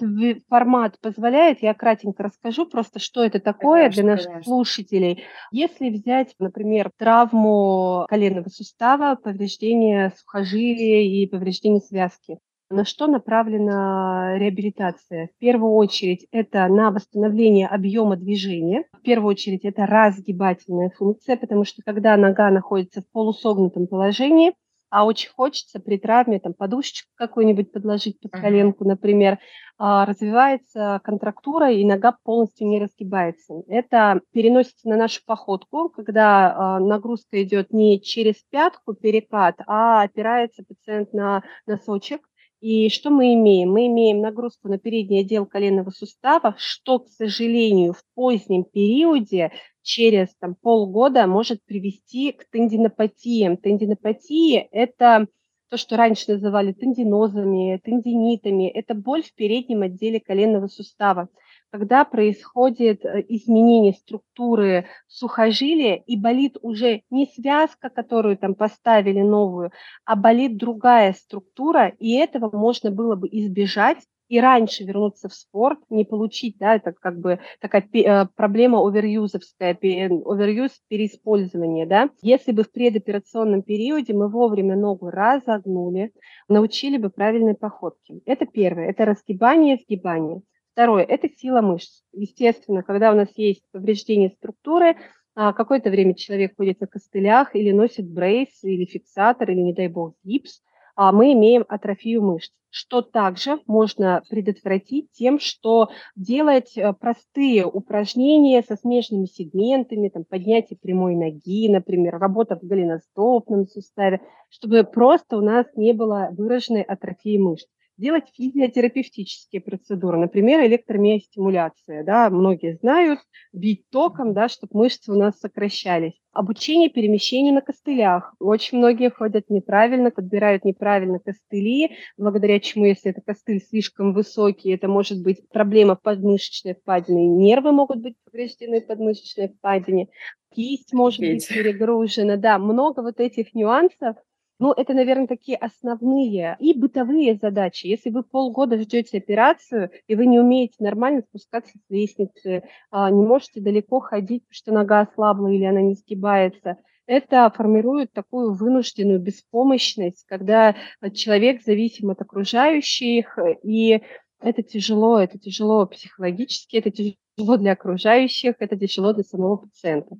формат 0.48 0.98
позволяет, 1.00 1.62
я 1.62 1.74
кратенько 1.74 2.22
расскажу 2.22 2.66
просто, 2.66 2.98
что 2.98 3.24
это 3.24 3.40
такое 3.40 3.82
конечно, 3.82 4.02
для 4.02 4.10
наших 4.12 4.26
конечно. 4.26 4.44
слушателей. 4.44 5.24
Если 5.50 5.90
взять, 5.90 6.34
например, 6.38 6.90
травму 6.96 8.06
коленного 8.08 8.48
сустава, 8.48 9.16
повреждение 9.16 10.12
сухожилия, 10.16 10.43
сухожилия 10.44 11.02
и 11.02 11.26
повреждение 11.26 11.80
связки. 11.80 12.38
На 12.70 12.84
что 12.84 13.06
направлена 13.06 14.36
реабилитация? 14.38 15.28
В 15.36 15.38
первую 15.38 15.74
очередь 15.74 16.26
это 16.32 16.66
на 16.68 16.90
восстановление 16.90 17.66
объема 17.66 18.16
движения. 18.16 18.84
В 18.92 19.02
первую 19.02 19.30
очередь 19.30 19.64
это 19.64 19.86
разгибательная 19.86 20.90
функция, 20.90 21.36
потому 21.36 21.64
что 21.64 21.82
когда 21.84 22.16
нога 22.16 22.50
находится 22.50 23.02
в 23.02 23.10
полусогнутом 23.12 23.86
положении, 23.86 24.54
а 24.94 25.04
очень 25.04 25.28
хочется 25.30 25.80
при 25.80 25.98
травме 25.98 26.38
там 26.38 26.54
подушечку 26.54 27.10
какую-нибудь 27.16 27.72
подложить 27.72 28.20
под 28.20 28.30
коленку, 28.30 28.84
например, 28.84 29.40
а, 29.76 30.06
развивается 30.06 31.00
контрактура 31.02 31.72
и 31.72 31.84
нога 31.84 32.16
полностью 32.22 32.68
не 32.68 32.78
разгибается. 32.78 33.64
Это 33.66 34.20
переносится 34.32 34.88
на 34.88 34.96
нашу 34.96 35.20
походку, 35.26 35.88
когда 35.88 36.54
а, 36.54 36.78
нагрузка 36.78 37.42
идет 37.42 37.72
не 37.72 38.00
через 38.00 38.36
пятку 38.50 38.94
перекат, 38.94 39.56
а 39.66 40.02
опирается 40.02 40.62
пациент 40.62 41.12
на 41.12 41.42
носочек. 41.66 42.20
И 42.60 42.88
что 42.88 43.10
мы 43.10 43.34
имеем? 43.34 43.72
Мы 43.72 43.88
имеем 43.88 44.20
нагрузку 44.20 44.68
на 44.68 44.78
передний 44.78 45.22
отдел 45.22 45.44
коленного 45.44 45.90
сустава, 45.90 46.54
что, 46.56 47.00
к 47.00 47.08
сожалению, 47.08 47.94
в 47.94 48.02
позднем 48.14 48.62
периоде 48.62 49.50
через 49.84 50.34
там, 50.40 50.56
полгода 50.56 51.28
может 51.28 51.64
привести 51.64 52.32
к 52.32 52.50
тендинопатиям. 52.50 53.56
Тендинопатии– 53.56 54.56
это 54.72 55.28
то, 55.70 55.76
что 55.76 55.96
раньше 55.96 56.32
называли 56.32 56.72
тендинозами, 56.72 57.80
тендинитами. 57.84 58.68
Это 58.68 58.94
боль 58.94 59.22
в 59.22 59.32
переднем 59.34 59.82
отделе 59.82 60.18
коленного 60.18 60.66
сустава 60.66 61.28
когда 61.74 62.04
происходит 62.04 63.04
э, 63.04 63.24
изменение 63.28 63.94
структуры 63.94 64.86
сухожилия 65.08 65.96
и 65.96 66.16
болит 66.16 66.56
уже 66.62 67.02
не 67.10 67.26
связка, 67.26 67.90
которую 67.90 68.36
там 68.36 68.54
поставили 68.54 69.22
новую, 69.22 69.72
а 70.04 70.14
болит 70.14 70.56
другая 70.56 71.14
структура, 71.14 71.88
и 71.98 72.12
этого 72.12 72.56
можно 72.56 72.92
было 72.92 73.16
бы 73.16 73.26
избежать 73.26 73.98
и 74.34 74.40
раньше 74.40 74.82
вернуться 74.82 75.28
в 75.28 75.32
спорт, 75.32 75.78
не 75.90 76.04
получить, 76.04 76.58
да, 76.58 76.74
это 76.74 76.92
как 76.92 77.20
бы 77.20 77.38
такая 77.60 77.88
э, 77.92 78.26
проблема 78.34 78.84
оверюзовская, 78.84 79.78
оверюз 79.80 80.72
переиспользования, 80.88 81.86
да. 81.86 82.10
Если 82.20 82.50
бы 82.50 82.64
в 82.64 82.72
предоперационном 82.72 83.62
периоде 83.62 84.12
мы 84.12 84.28
вовремя 84.28 84.74
ногу 84.74 85.08
разогнули, 85.08 86.10
научили 86.48 86.96
бы 86.96 87.10
правильной 87.10 87.54
походке. 87.54 88.22
Это 88.26 88.44
первое, 88.44 88.90
это 88.90 89.04
разгибание, 89.04 89.76
сгибание. 89.76 90.42
Второе– 90.72 91.04
это 91.08 91.28
сила 91.28 91.60
мышц. 91.60 92.02
Естественно, 92.12 92.82
когда 92.82 93.12
у 93.12 93.14
нас 93.14 93.28
есть 93.36 93.62
повреждение 93.70 94.30
структуры, 94.30 94.96
а, 95.36 95.52
какое-то 95.52 95.90
время 95.90 96.14
человек 96.16 96.56
ходит 96.56 96.80
на 96.80 96.88
костылях 96.88 97.54
или 97.54 97.70
носит 97.70 98.10
брейс, 98.10 98.64
или 98.64 98.84
фиксатор, 98.84 99.48
или, 99.48 99.60
не 99.60 99.74
дай 99.74 99.86
бог, 99.86 100.16
гипс, 100.24 100.60
а 100.96 101.12
мы 101.12 101.32
имеем 101.34 101.64
атрофию 101.68 102.22
мышц, 102.22 102.52
что 102.74 103.02
также 103.02 103.60
можно 103.68 104.20
предотвратить 104.28 105.12
тем, 105.12 105.38
что 105.38 105.90
делать 106.16 106.76
э, 106.76 106.92
простые 106.92 107.66
упражнения 107.66 108.62
со 108.62 108.74
смежными 108.74 109.26
сегментами, 109.26 110.08
там, 110.08 110.24
поднятие 110.24 110.76
прямой 110.76 111.14
ноги, 111.14 111.68
например, 111.68 112.18
работа 112.18 112.56
в 112.56 112.66
голеностопном 112.66 113.68
суставе, 113.68 114.22
чтобы 114.48 114.82
просто 114.82 115.36
у 115.36 115.40
нас 115.40 115.66
не 115.76 115.92
было 115.92 116.30
выраженной 116.32 116.82
атрофии 116.82 117.38
мышц 117.38 117.68
делать 117.96 118.24
физиотерапевтические 118.34 119.60
процедуры, 119.62 120.18
например, 120.18 120.64
электромиостимуляция, 120.66 122.04
да, 122.04 122.28
многие 122.30 122.76
знают, 122.76 123.20
бить 123.52 123.88
током, 123.90 124.34
да, 124.34 124.48
чтобы 124.48 124.78
мышцы 124.78 125.12
у 125.12 125.16
нас 125.16 125.38
сокращались. 125.38 126.20
Обучение 126.32 126.90
перемещению 126.90 127.54
на 127.54 127.60
костылях. 127.60 128.34
Очень 128.40 128.78
многие 128.78 129.10
ходят 129.10 129.48
неправильно, 129.50 130.10
подбирают 130.10 130.64
неправильно 130.64 131.20
костыли, 131.20 131.96
благодаря 132.16 132.58
чему, 132.58 132.86
если 132.86 133.12
это 133.12 133.20
костыль 133.20 133.60
слишком 133.60 134.12
высокий, 134.12 134.70
это 134.70 134.88
может 134.88 135.22
быть 135.22 135.48
проблема 135.48 135.94
подмышечной 135.94 136.74
впадины, 136.74 137.28
нервы 137.28 137.70
могут 137.70 138.00
быть 138.00 138.16
повреждены 138.24 138.80
в 138.80 138.86
подмышечной 138.86 139.48
впадине, 139.48 140.08
кисть 140.52 140.92
может 140.92 141.20
быть 141.20 141.46
перегружена, 141.48 142.36
да, 142.36 142.58
много 142.58 143.02
вот 143.02 143.20
этих 143.20 143.54
нюансов, 143.54 144.16
ну, 144.58 144.72
это, 144.72 144.94
наверное, 144.94 145.26
такие 145.26 145.56
основные 145.56 146.56
и 146.60 146.78
бытовые 146.78 147.34
задачи. 147.34 147.86
Если 147.86 148.10
вы 148.10 148.22
полгода 148.22 148.78
ждете 148.78 149.18
операцию, 149.18 149.90
и 150.06 150.14
вы 150.14 150.26
не 150.26 150.38
умеете 150.38 150.76
нормально 150.78 151.22
спускаться 151.22 151.72
с 151.76 151.90
лестницы, 151.90 152.62
а, 152.90 153.10
не 153.10 153.24
можете 153.24 153.60
далеко 153.60 154.00
ходить, 154.00 154.44
потому 154.44 154.54
что 154.54 154.72
нога 154.72 155.00
ослабла 155.00 155.48
или 155.48 155.64
она 155.64 155.80
не 155.80 155.94
сгибается, 155.94 156.78
это 157.06 157.52
формирует 157.54 158.12
такую 158.12 158.54
вынужденную 158.54 159.20
беспомощность, 159.20 160.24
когда 160.26 160.74
человек 161.12 161.62
зависим 161.62 162.10
от 162.10 162.22
окружающих, 162.22 163.38
и 163.62 164.02
это 164.40 164.62
тяжело, 164.62 165.18
это 165.18 165.38
тяжело 165.38 165.86
психологически, 165.86 166.76
это 166.76 166.90
тяжело 166.90 167.56
для 167.56 167.72
окружающих, 167.72 168.54
это 168.58 168.76
тяжело 168.76 169.12
для 169.12 169.24
самого 169.24 169.56
пациента. 169.56 170.16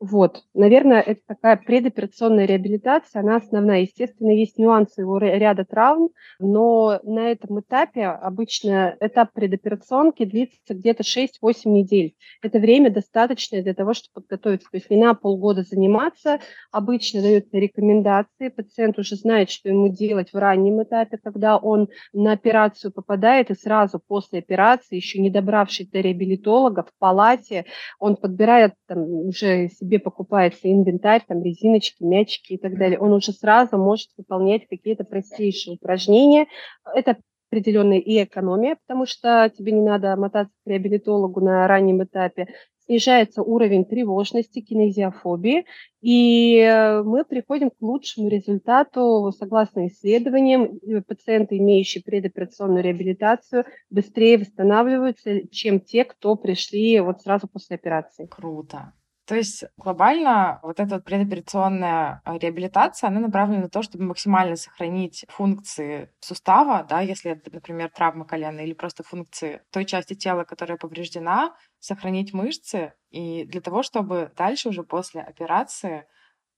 Вот, 0.00 0.44
наверное, 0.54 1.02
это 1.02 1.20
такая 1.26 1.58
предоперационная 1.58 2.46
реабилитация, 2.46 3.20
она 3.20 3.36
основная. 3.36 3.82
Естественно, 3.82 4.30
есть 4.30 4.56
нюансы 4.56 5.02
его 5.02 5.18
ряда 5.18 5.66
травм, 5.66 6.08
но 6.38 7.00
на 7.02 7.30
этом 7.30 7.60
этапе 7.60 8.06
обычно 8.06 8.96
этап 8.98 9.34
предоперационки 9.34 10.24
длится 10.24 10.72
где-то 10.72 11.02
6-8 11.02 11.28
недель. 11.66 12.14
Это 12.42 12.58
время 12.58 12.90
достаточное 12.90 13.62
для 13.62 13.74
того, 13.74 13.92
чтобы 13.92 14.22
подготовиться. 14.22 14.68
То 14.70 14.78
есть 14.78 14.88
не 14.88 14.96
на 14.96 15.12
полгода 15.12 15.64
заниматься, 15.64 16.40
обычно 16.72 17.20
дают 17.20 17.48
рекомендации, 17.52 18.48
пациент 18.48 18.98
уже 18.98 19.16
знает, 19.16 19.50
что 19.50 19.68
ему 19.68 19.88
делать 19.88 20.32
в 20.32 20.36
раннем 20.36 20.82
этапе, 20.82 21.18
когда 21.22 21.58
он 21.58 21.88
на 22.14 22.32
операцию 22.32 22.90
попадает, 22.90 23.50
и 23.50 23.54
сразу 23.54 24.00
после 24.06 24.38
операции, 24.38 24.96
еще 24.96 25.20
не 25.20 25.28
добравшись 25.28 25.90
до 25.90 26.00
реабилитолога, 26.00 26.84
в 26.84 26.98
палате, 26.98 27.66
он 27.98 28.16
подбирает 28.16 28.72
там, 28.86 29.02
уже 29.02 29.68
себе 29.68 29.89
себе 29.90 29.98
покупается 29.98 30.70
инвентарь, 30.70 31.24
там 31.26 31.42
резиночки, 31.42 32.02
мячики 32.02 32.52
и 32.54 32.58
так 32.58 32.78
далее, 32.78 32.98
он 32.98 33.12
уже 33.12 33.32
сразу 33.32 33.76
может 33.76 34.08
выполнять 34.16 34.68
какие-то 34.68 35.04
простейшие 35.04 35.74
упражнения. 35.74 36.46
Это 36.94 37.16
определенная 37.50 37.98
и 37.98 38.22
экономия, 38.22 38.76
потому 38.86 39.06
что 39.06 39.50
тебе 39.56 39.72
не 39.72 39.82
надо 39.82 40.14
мотаться 40.16 40.54
к 40.64 40.68
реабилитологу 40.68 41.40
на 41.40 41.66
раннем 41.66 42.04
этапе, 42.04 42.46
снижается 42.84 43.42
уровень 43.42 43.84
тревожности, 43.84 44.60
кинезиофобии, 44.60 45.64
и 46.00 47.00
мы 47.04 47.24
приходим 47.24 47.70
к 47.70 47.80
лучшему 47.80 48.28
результату, 48.28 49.32
согласно 49.36 49.88
исследованиям, 49.88 50.78
пациенты, 51.06 51.58
имеющие 51.58 52.04
предоперационную 52.04 52.84
реабилитацию, 52.84 53.64
быстрее 53.90 54.38
восстанавливаются, 54.38 55.48
чем 55.48 55.80
те, 55.80 56.04
кто 56.04 56.36
пришли 56.36 57.00
вот 57.00 57.22
сразу 57.22 57.48
после 57.48 57.74
операции. 57.74 58.26
Круто. 58.26 58.92
То 59.30 59.36
есть 59.36 59.62
глобально 59.76 60.58
вот 60.64 60.80
эта 60.80 60.96
вот 60.96 61.04
предоперационная 61.04 62.20
а, 62.24 62.36
реабилитация, 62.36 63.06
она 63.06 63.20
направлена 63.20 63.62
на 63.62 63.68
то, 63.68 63.80
чтобы 63.80 64.02
максимально 64.02 64.56
сохранить 64.56 65.24
функции 65.28 66.10
сустава, 66.18 66.82
да, 66.82 67.00
если 67.00 67.30
это, 67.30 67.48
например, 67.52 67.90
травма 67.90 68.24
колена 68.24 68.58
или 68.58 68.72
просто 68.72 69.04
функции 69.04 69.62
той 69.70 69.84
части 69.84 70.14
тела, 70.14 70.42
которая 70.42 70.78
повреждена, 70.78 71.54
сохранить 71.78 72.32
мышцы, 72.32 72.94
и 73.10 73.44
для 73.44 73.60
того, 73.60 73.84
чтобы 73.84 74.32
дальше 74.36 74.70
уже 74.70 74.82
после 74.82 75.20
операции 75.20 76.08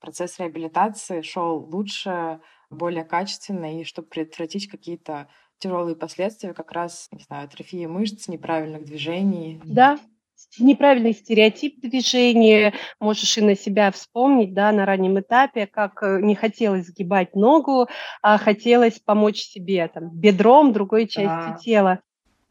процесс 0.00 0.38
реабилитации 0.38 1.20
шел 1.20 1.58
лучше, 1.58 2.40
более 2.70 3.04
качественно, 3.04 3.80
и 3.80 3.84
чтобы 3.84 4.08
предотвратить 4.08 4.70
какие-то 4.70 5.28
тяжелые 5.58 5.94
последствия, 5.94 6.54
как 6.54 6.72
раз, 6.72 7.08
не 7.12 7.22
знаю, 7.22 7.44
атрофии 7.44 7.84
мышц, 7.84 8.28
неправильных 8.28 8.86
движений. 8.86 9.60
Да, 9.62 9.98
неправильный 10.58 11.12
стереотип 11.12 11.80
движения, 11.80 12.74
можешь 13.00 13.38
и 13.38 13.42
на 13.42 13.56
себя 13.56 13.90
вспомнить, 13.90 14.54
да, 14.54 14.72
на 14.72 14.86
раннем 14.86 15.20
этапе, 15.20 15.66
как 15.66 16.02
э, 16.02 16.20
не 16.20 16.34
хотелось 16.34 16.86
сгибать 16.86 17.34
ногу, 17.34 17.88
а 18.22 18.38
хотелось 18.38 18.98
помочь 18.98 19.40
себе, 19.40 19.88
там, 19.88 20.10
бедром, 20.10 20.72
другой 20.72 21.06
частью 21.06 21.54
да. 21.54 21.58
тела. 21.62 22.00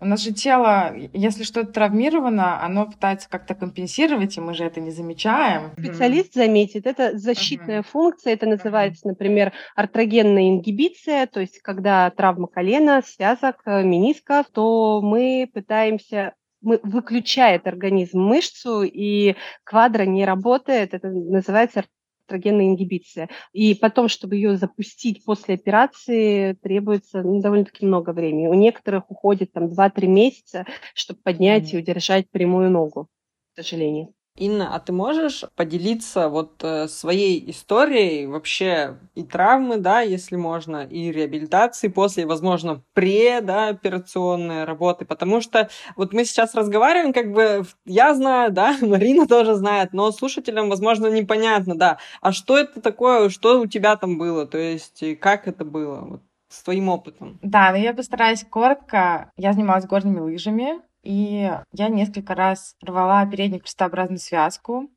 У 0.01 0.05
нас 0.05 0.23
же 0.23 0.33
тело, 0.33 0.95
если 1.13 1.43
что-то 1.43 1.73
травмировано, 1.73 2.63
оно 2.63 2.87
пытается 2.87 3.29
как-то 3.29 3.53
компенсировать, 3.53 4.35
и 4.35 4.41
мы 4.41 4.55
же 4.55 4.63
это 4.63 4.81
не 4.81 4.89
замечаем. 4.89 5.73
Специалист 5.77 6.33
заметит, 6.33 6.87
это 6.87 7.15
защитная 7.15 7.81
uh-huh. 7.81 7.87
функция, 7.87 8.33
это 8.33 8.47
называется, 8.47 9.07
например, 9.07 9.53
артрогенная 9.75 10.49
ингибиция, 10.49 11.27
то 11.27 11.39
есть 11.39 11.59
когда 11.61 12.09
травма 12.09 12.47
колена, 12.47 13.03
связок, 13.05 13.57
э, 13.65 13.83
мениска, 13.83 14.43
то 14.51 15.01
мы 15.03 15.47
пытаемся 15.53 16.33
выключает 16.61 17.67
организм 17.67 18.19
мышцу, 18.19 18.83
и 18.83 19.35
квадро 19.63 20.03
не 20.03 20.25
работает, 20.25 20.93
это 20.93 21.09
называется 21.09 21.85
эстрогенная 22.31 22.67
ингибиция. 22.67 23.29
И 23.51 23.75
потом, 23.75 24.07
чтобы 24.07 24.35
ее 24.35 24.55
запустить 24.57 25.23
после 25.25 25.55
операции, 25.55 26.53
требуется 26.53 27.21
ну, 27.21 27.41
довольно-таки 27.41 27.85
много 27.85 28.11
времени. 28.11 28.47
У 28.47 28.53
некоторых 28.53 29.09
уходит 29.11 29.51
там 29.51 29.65
2-3 29.65 30.07
месяца, 30.07 30.65
чтобы 30.93 31.19
поднять 31.21 31.73
mm. 31.73 31.75
и 31.75 31.79
удержать 31.79 32.29
прямую 32.29 32.69
ногу, 32.69 33.07
к 33.53 33.61
сожалению. 33.61 34.13
Инна, 34.37 34.73
а 34.73 34.79
ты 34.79 34.93
можешь 34.93 35.43
поделиться 35.55 36.29
вот 36.29 36.63
э, 36.63 36.87
своей 36.87 37.51
историей 37.51 38.27
вообще 38.27 38.97
и 39.13 39.23
травмы, 39.23 39.77
да, 39.77 40.01
если 40.01 40.37
можно, 40.37 40.85
и 40.85 41.11
реабилитации 41.11 41.89
после, 41.89 42.25
возможно, 42.25 42.81
пре, 42.93 43.41
да, 43.41 43.67
операционной 43.67 44.63
работы, 44.63 45.03
потому 45.03 45.41
что 45.41 45.69
вот 45.97 46.13
мы 46.13 46.23
сейчас 46.23 46.55
разговариваем, 46.55 47.11
как 47.11 47.33
бы 47.33 47.65
я 47.85 48.15
знаю, 48.15 48.51
да, 48.51 48.77
Марина 48.81 49.27
тоже 49.27 49.55
знает, 49.55 49.91
но 49.91 50.11
слушателям, 50.11 50.69
возможно, 50.69 51.07
непонятно, 51.07 51.75
да, 51.75 51.97
а 52.21 52.31
что 52.31 52.57
это 52.57 52.81
такое, 52.81 53.29
что 53.29 53.59
у 53.59 53.67
тебя 53.67 53.97
там 53.97 54.17
было, 54.17 54.47
то 54.47 54.57
есть 54.57 55.03
как 55.19 55.47
это 55.49 55.65
было, 55.65 55.99
вот, 56.01 56.21
с 56.47 56.63
твоим 56.63 56.89
опытом? 56.89 57.39
Да, 57.41 57.71
но 57.71 57.77
я 57.77 57.93
постараюсь 57.93 58.43
коротко. 58.43 59.31
Я 59.37 59.53
занималась 59.53 59.85
горными 59.85 60.19
лыжами, 60.19 60.81
и 61.03 61.51
я 61.71 61.89
несколько 61.89 62.35
раз 62.35 62.75
рвала 62.83 63.25
переднюю 63.25 63.61
крестообразную 63.61 64.19
связку. 64.19 64.89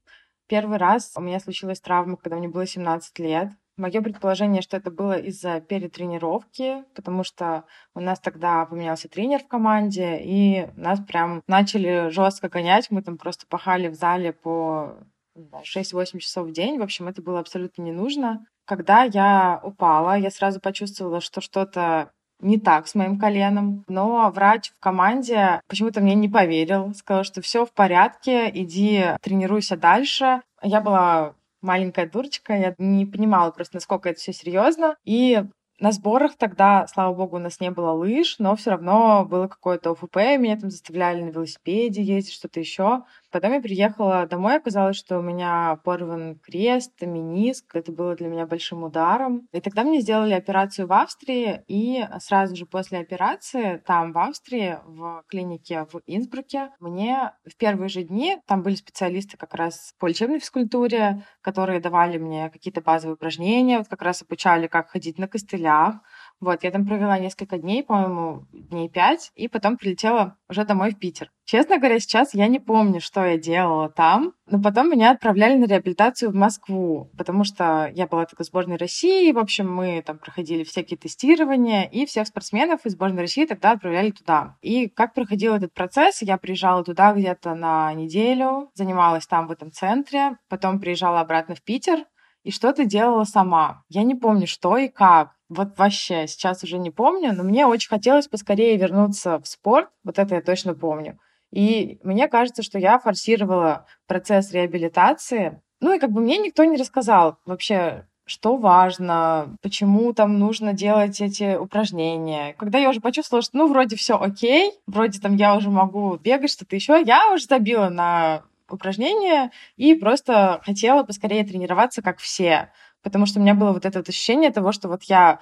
Первый 0.46 0.78
раз 0.78 1.12
у 1.16 1.20
меня 1.20 1.40
случилась 1.40 1.80
травма, 1.80 2.16
когда 2.16 2.36
мне 2.36 2.48
было 2.48 2.66
17 2.66 3.18
лет. 3.18 3.48
Мое 3.76 4.02
предположение, 4.02 4.62
что 4.62 4.76
это 4.76 4.90
было 4.92 5.18
из-за 5.18 5.60
перетренировки, 5.60 6.84
потому 6.94 7.24
что 7.24 7.64
у 7.94 8.00
нас 8.00 8.20
тогда 8.20 8.64
поменялся 8.66 9.08
тренер 9.08 9.40
в 9.40 9.48
команде, 9.48 10.20
и 10.22 10.68
нас 10.76 11.00
прям 11.00 11.42
начали 11.48 12.10
жестко 12.10 12.48
гонять. 12.48 12.90
Мы 12.90 13.02
там 13.02 13.18
просто 13.18 13.46
пахали 13.48 13.88
в 13.88 13.94
зале 13.94 14.32
по 14.32 14.96
6-8 15.36 16.18
часов 16.18 16.48
в 16.48 16.52
день. 16.52 16.78
В 16.78 16.82
общем, 16.82 17.08
это 17.08 17.20
было 17.20 17.40
абсолютно 17.40 17.82
не 17.82 17.90
нужно. 17.90 18.46
Когда 18.64 19.02
я 19.04 19.60
упала, 19.62 20.16
я 20.16 20.30
сразу 20.30 20.60
почувствовала, 20.60 21.20
что 21.20 21.40
что-то 21.40 22.12
не 22.40 22.58
так 22.58 22.86
с 22.86 22.94
моим 22.94 23.18
коленом, 23.18 23.84
но 23.88 24.30
врач 24.30 24.70
в 24.70 24.80
команде 24.80 25.60
почему-то 25.68 26.00
мне 26.00 26.14
не 26.14 26.28
поверил, 26.28 26.94
сказал, 26.94 27.24
что 27.24 27.40
все 27.40 27.64
в 27.64 27.72
порядке, 27.72 28.50
иди 28.52 29.04
тренируйся 29.22 29.76
дальше. 29.76 30.42
Я 30.62 30.80
была 30.80 31.34
маленькая 31.62 32.08
дурочка, 32.08 32.54
я 32.54 32.74
не 32.78 33.06
понимала 33.06 33.50
просто, 33.50 33.76
насколько 33.76 34.10
это 34.10 34.20
все 34.20 34.32
серьезно. 34.32 34.96
И 35.04 35.42
на 35.80 35.90
сборах 35.90 36.36
тогда, 36.36 36.86
слава 36.86 37.14
богу, 37.14 37.36
у 37.36 37.40
нас 37.40 37.58
не 37.58 37.70
было 37.70 37.90
лыж, 37.90 38.36
но 38.38 38.54
все 38.54 38.70
равно 38.70 39.24
было 39.24 39.48
какое-то 39.48 39.90
ОФП, 39.92 40.16
меня 40.38 40.56
там 40.56 40.70
заставляли 40.70 41.22
на 41.22 41.30
велосипеде 41.30 42.02
ездить, 42.02 42.34
что-то 42.34 42.60
еще. 42.60 43.02
Потом 43.34 43.52
я 43.52 43.60
приехала 43.60 44.26
домой, 44.26 44.58
оказалось, 44.58 44.96
что 44.96 45.18
у 45.18 45.20
меня 45.20 45.80
порван 45.82 46.38
крест, 46.38 47.02
миниск. 47.02 47.74
Это 47.74 47.90
было 47.90 48.14
для 48.14 48.28
меня 48.28 48.46
большим 48.46 48.84
ударом. 48.84 49.48
И 49.50 49.60
тогда 49.60 49.82
мне 49.82 50.00
сделали 50.00 50.34
операцию 50.34 50.86
в 50.86 50.92
Австрии, 50.92 51.64
и 51.66 52.06
сразу 52.20 52.54
же 52.54 52.64
после 52.64 53.00
операции 53.00 53.82
там, 53.84 54.12
в 54.12 54.18
Австрии, 54.18 54.78
в 54.84 55.24
клинике 55.26 55.84
в 55.92 56.00
Инсбруке, 56.06 56.70
мне 56.78 57.32
в 57.44 57.56
первые 57.56 57.88
же 57.88 58.04
дни, 58.04 58.38
там 58.46 58.62
были 58.62 58.76
специалисты 58.76 59.36
как 59.36 59.54
раз 59.54 59.94
по 59.98 60.06
лечебной 60.06 60.38
физкультуре, 60.38 61.24
которые 61.40 61.80
давали 61.80 62.18
мне 62.18 62.50
какие-то 62.50 62.82
базовые 62.82 63.14
упражнения, 63.14 63.78
вот 63.78 63.88
как 63.88 64.02
раз 64.02 64.22
обучали, 64.22 64.68
как 64.68 64.90
ходить 64.90 65.18
на 65.18 65.26
костылях, 65.26 65.96
вот, 66.40 66.64
я 66.64 66.70
там 66.70 66.86
провела 66.86 67.18
несколько 67.18 67.58
дней, 67.58 67.82
по-моему, 67.82 68.46
дней 68.52 68.88
пять, 68.88 69.30
и 69.34 69.48
потом 69.48 69.76
прилетела 69.76 70.36
уже 70.48 70.64
домой 70.64 70.92
в 70.92 70.98
Питер. 70.98 71.30
Честно 71.44 71.78
говоря, 71.78 71.98
сейчас 71.98 72.34
я 72.34 72.48
не 72.48 72.58
помню, 72.58 73.00
что 73.00 73.24
я 73.24 73.38
делала 73.38 73.88
там, 73.88 74.32
но 74.46 74.60
потом 74.60 74.90
меня 74.90 75.10
отправляли 75.10 75.56
на 75.56 75.66
реабилитацию 75.66 76.30
в 76.30 76.34
Москву, 76.34 77.10
потому 77.16 77.44
что 77.44 77.90
я 77.94 78.06
была 78.06 78.26
только 78.26 78.44
сборной 78.44 78.76
России, 78.76 79.32
в 79.32 79.38
общем, 79.38 79.72
мы 79.72 80.02
там 80.04 80.18
проходили 80.18 80.64
всякие 80.64 80.98
тестирования, 80.98 81.84
и 81.84 82.06
всех 82.06 82.26
спортсменов 82.26 82.84
из 82.84 82.92
сборной 82.92 83.22
России 83.22 83.46
тогда 83.46 83.72
отправляли 83.72 84.10
туда. 84.10 84.56
И 84.62 84.88
как 84.88 85.14
проходил 85.14 85.54
этот 85.54 85.72
процесс, 85.72 86.22
я 86.22 86.36
приезжала 86.38 86.82
туда 86.84 87.12
где-то 87.12 87.54
на 87.54 87.92
неделю, 87.94 88.70
занималась 88.74 89.26
там 89.26 89.46
в 89.46 89.50
этом 89.50 89.70
центре, 89.70 90.38
потом 90.48 90.80
приезжала 90.80 91.20
обратно 91.20 91.54
в 91.54 91.62
Питер, 91.62 92.04
и 92.44 92.50
что-то 92.50 92.84
делала 92.84 93.24
сама. 93.24 93.82
Я 93.88 94.02
не 94.02 94.14
помню, 94.14 94.46
что 94.46 94.76
и 94.76 94.88
как. 94.88 95.32
Вот 95.54 95.78
вообще, 95.78 96.26
сейчас 96.26 96.64
уже 96.64 96.78
не 96.78 96.90
помню, 96.90 97.32
но 97.32 97.44
мне 97.44 97.66
очень 97.66 97.88
хотелось 97.88 98.26
поскорее 98.26 98.76
вернуться 98.76 99.38
в 99.38 99.46
спорт. 99.46 99.88
Вот 100.02 100.18
это 100.18 100.34
я 100.34 100.42
точно 100.42 100.74
помню. 100.74 101.18
И 101.52 102.00
мне 102.02 102.26
кажется, 102.26 102.64
что 102.64 102.78
я 102.80 102.98
форсировала 102.98 103.86
процесс 104.08 104.50
реабилитации. 104.52 105.62
Ну 105.80 105.94
и 105.94 106.00
как 106.00 106.10
бы 106.10 106.20
мне 106.20 106.38
никто 106.38 106.64
не 106.64 106.76
рассказал 106.76 107.38
вообще, 107.46 108.06
что 108.24 108.56
важно, 108.56 109.56
почему 109.62 110.12
там 110.12 110.38
нужно 110.40 110.72
делать 110.72 111.20
эти 111.20 111.56
упражнения. 111.56 112.54
Когда 112.54 112.78
я 112.78 112.90
уже 112.90 113.00
почувствовала, 113.00 113.42
что 113.42 113.56
ну 113.56 113.68
вроде 113.68 113.94
все 113.94 114.18
окей, 114.18 114.72
вроде 114.86 115.20
там 115.20 115.36
я 115.36 115.54
уже 115.54 115.70
могу 115.70 116.16
бегать, 116.16 116.50
что-то 116.50 116.74
еще, 116.74 117.00
я 117.04 117.32
уже 117.32 117.44
забила 117.44 117.88
на 117.88 118.42
упражнения 118.68 119.50
и 119.76 119.94
просто 119.94 120.60
хотела 120.64 121.02
поскорее 121.02 121.44
тренироваться, 121.44 122.02
как 122.02 122.18
все. 122.18 122.70
Потому 123.04 123.26
что 123.26 123.38
у 123.38 123.42
меня 123.42 123.54
было 123.54 123.72
вот 123.72 123.86
это 123.86 124.00
вот 124.00 124.08
ощущение 124.08 124.50
того, 124.50 124.72
что 124.72 124.88
вот 124.88 125.04
я 125.04 125.38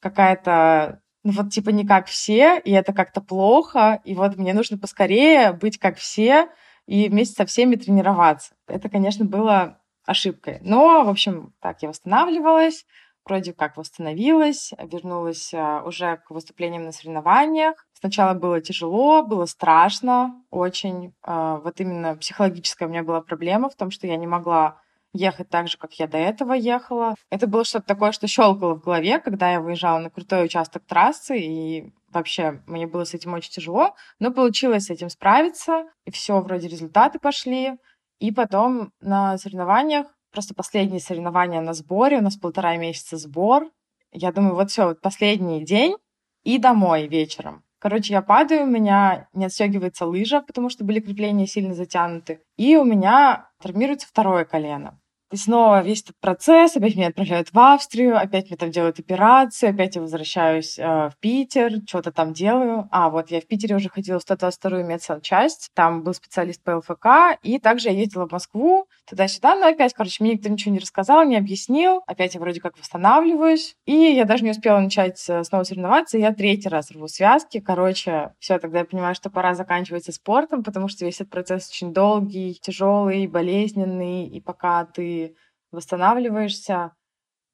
какая-то 0.00 1.00
ну 1.24 1.32
вот 1.32 1.50
типа 1.50 1.70
не 1.70 1.84
как 1.84 2.06
все, 2.06 2.60
и 2.60 2.70
это 2.70 2.92
как-то 2.92 3.20
плохо, 3.20 4.00
и 4.04 4.14
вот 4.14 4.36
мне 4.36 4.54
нужно 4.54 4.78
поскорее 4.78 5.52
быть 5.52 5.76
как 5.76 5.96
все 5.96 6.48
и 6.86 7.08
вместе 7.08 7.34
со 7.34 7.46
всеми 7.46 7.74
тренироваться. 7.74 8.54
Это, 8.68 8.88
конечно, 8.88 9.24
было 9.24 9.80
ошибкой. 10.06 10.60
Но, 10.62 11.04
в 11.04 11.08
общем, 11.08 11.52
так 11.60 11.82
я 11.82 11.88
восстанавливалась, 11.88 12.86
вроде 13.24 13.52
как 13.52 13.76
восстановилась, 13.76 14.72
вернулась 14.78 15.52
а, 15.52 15.82
уже 15.84 16.18
к 16.18 16.30
выступлениям 16.30 16.84
на 16.84 16.92
соревнованиях. 16.92 17.74
Сначала 17.92 18.34
было 18.34 18.60
тяжело, 18.60 19.24
было 19.24 19.46
страшно 19.46 20.44
очень. 20.50 21.12
А, 21.22 21.56
вот 21.56 21.80
именно 21.80 22.16
психологическая 22.16 22.86
у 22.86 22.90
меня 22.92 23.02
была 23.02 23.20
проблема 23.20 23.68
в 23.68 23.74
том, 23.74 23.90
что 23.90 24.06
я 24.06 24.16
не 24.16 24.28
могла 24.28 24.80
ехать 25.12 25.48
так 25.48 25.68
же, 25.68 25.78
как 25.78 25.94
я 25.94 26.06
до 26.06 26.18
этого 26.18 26.52
ехала. 26.52 27.14
Это 27.30 27.46
было 27.46 27.64
что-то 27.64 27.86
такое, 27.86 28.12
что 28.12 28.26
щелкало 28.26 28.74
в 28.74 28.82
голове, 28.82 29.18
когда 29.18 29.52
я 29.52 29.60
выезжала 29.60 29.98
на 29.98 30.10
крутой 30.10 30.44
участок 30.44 30.84
трассы, 30.86 31.38
и 31.38 31.92
вообще 32.08 32.62
мне 32.66 32.86
было 32.86 33.04
с 33.04 33.14
этим 33.14 33.32
очень 33.34 33.50
тяжело, 33.50 33.94
но 34.18 34.30
получилось 34.32 34.86
с 34.86 34.90
этим 34.90 35.08
справиться, 35.08 35.84
и 36.04 36.10
все, 36.10 36.40
вроде 36.40 36.68
результаты 36.68 37.18
пошли. 37.18 37.72
И 38.18 38.32
потом 38.32 38.92
на 39.00 39.36
соревнованиях 39.36 40.06
просто 40.30 40.54
последние 40.54 41.00
соревнования 41.00 41.60
на 41.60 41.72
сборе, 41.72 42.18
у 42.18 42.22
нас 42.22 42.36
полтора 42.36 42.76
месяца 42.76 43.16
сбор. 43.16 43.70
Я 44.12 44.32
думаю, 44.32 44.54
вот 44.54 44.70
все, 44.70 44.88
вот 44.88 45.00
последний 45.00 45.64
день 45.64 45.96
и 46.44 46.58
домой 46.58 47.06
вечером. 47.06 47.65
Короче, 47.86 48.14
я 48.14 48.20
падаю, 48.20 48.64
у 48.64 48.66
меня 48.66 49.28
не 49.32 49.44
отстегивается 49.44 50.06
лыжа, 50.06 50.40
потому 50.40 50.70
что 50.70 50.84
были 50.84 50.98
крепления 50.98 51.46
сильно 51.46 51.72
затянуты. 51.72 52.42
И 52.56 52.76
у 52.76 52.82
меня 52.82 53.48
травмируется 53.62 54.08
второе 54.08 54.44
колено. 54.44 54.98
И 55.32 55.36
снова 55.36 55.82
весь 55.82 56.02
этот 56.02 56.14
процесс, 56.20 56.76
опять 56.76 56.94
меня 56.94 57.08
отправляют 57.08 57.48
в 57.52 57.58
Австрию, 57.58 58.16
опять 58.16 58.48
мне 58.48 58.56
там 58.56 58.70
делают 58.70 59.00
операцию, 59.00 59.70
опять 59.70 59.96
я 59.96 60.02
возвращаюсь 60.02 60.78
э, 60.78 60.82
в 60.84 61.14
Питер, 61.18 61.80
что-то 61.84 62.12
там 62.12 62.32
делаю. 62.32 62.88
А, 62.92 63.10
вот 63.10 63.32
я 63.32 63.40
в 63.40 63.46
Питере 63.46 63.74
уже 63.74 63.88
ходила 63.88 64.20
в 64.20 64.24
122-ю 64.24 64.86
медсанчасть, 64.86 65.70
там 65.74 66.04
был 66.04 66.14
специалист 66.14 66.62
по 66.62 66.76
ЛФК, 66.76 67.40
и 67.42 67.58
также 67.58 67.88
я 67.88 67.94
ездила 67.94 68.28
в 68.28 68.32
Москву, 68.32 68.86
туда-сюда, 69.04 69.56
но 69.56 69.66
опять, 69.66 69.94
короче, 69.94 70.22
мне 70.22 70.34
никто 70.34 70.48
ничего 70.48 70.72
не 70.72 70.78
рассказал, 70.78 71.24
не 71.24 71.36
объяснил, 71.36 72.02
опять 72.06 72.34
я 72.34 72.40
вроде 72.40 72.60
как 72.60 72.78
восстанавливаюсь, 72.78 73.74
и 73.84 73.94
я 73.94 74.26
даже 74.26 74.44
не 74.44 74.50
успела 74.50 74.78
начать 74.78 75.24
э, 75.28 75.42
снова 75.42 75.64
соревноваться, 75.64 76.18
я 76.18 76.32
третий 76.32 76.68
раз 76.68 76.92
рву 76.92 77.08
связки, 77.08 77.58
короче, 77.58 78.32
все, 78.38 78.60
тогда 78.60 78.80
я 78.80 78.84
понимаю, 78.84 79.16
что 79.16 79.28
пора 79.28 79.54
заканчивать 79.54 80.04
со 80.04 80.12
спортом, 80.12 80.62
потому 80.62 80.86
что 80.86 81.04
весь 81.04 81.16
этот 81.16 81.30
процесс 81.30 81.68
очень 81.68 81.92
долгий, 81.92 82.60
тяжелый, 82.62 83.26
болезненный, 83.26 84.28
и 84.28 84.40
пока 84.40 84.84
ты 84.84 85.25
восстанавливаешься, 85.76 86.92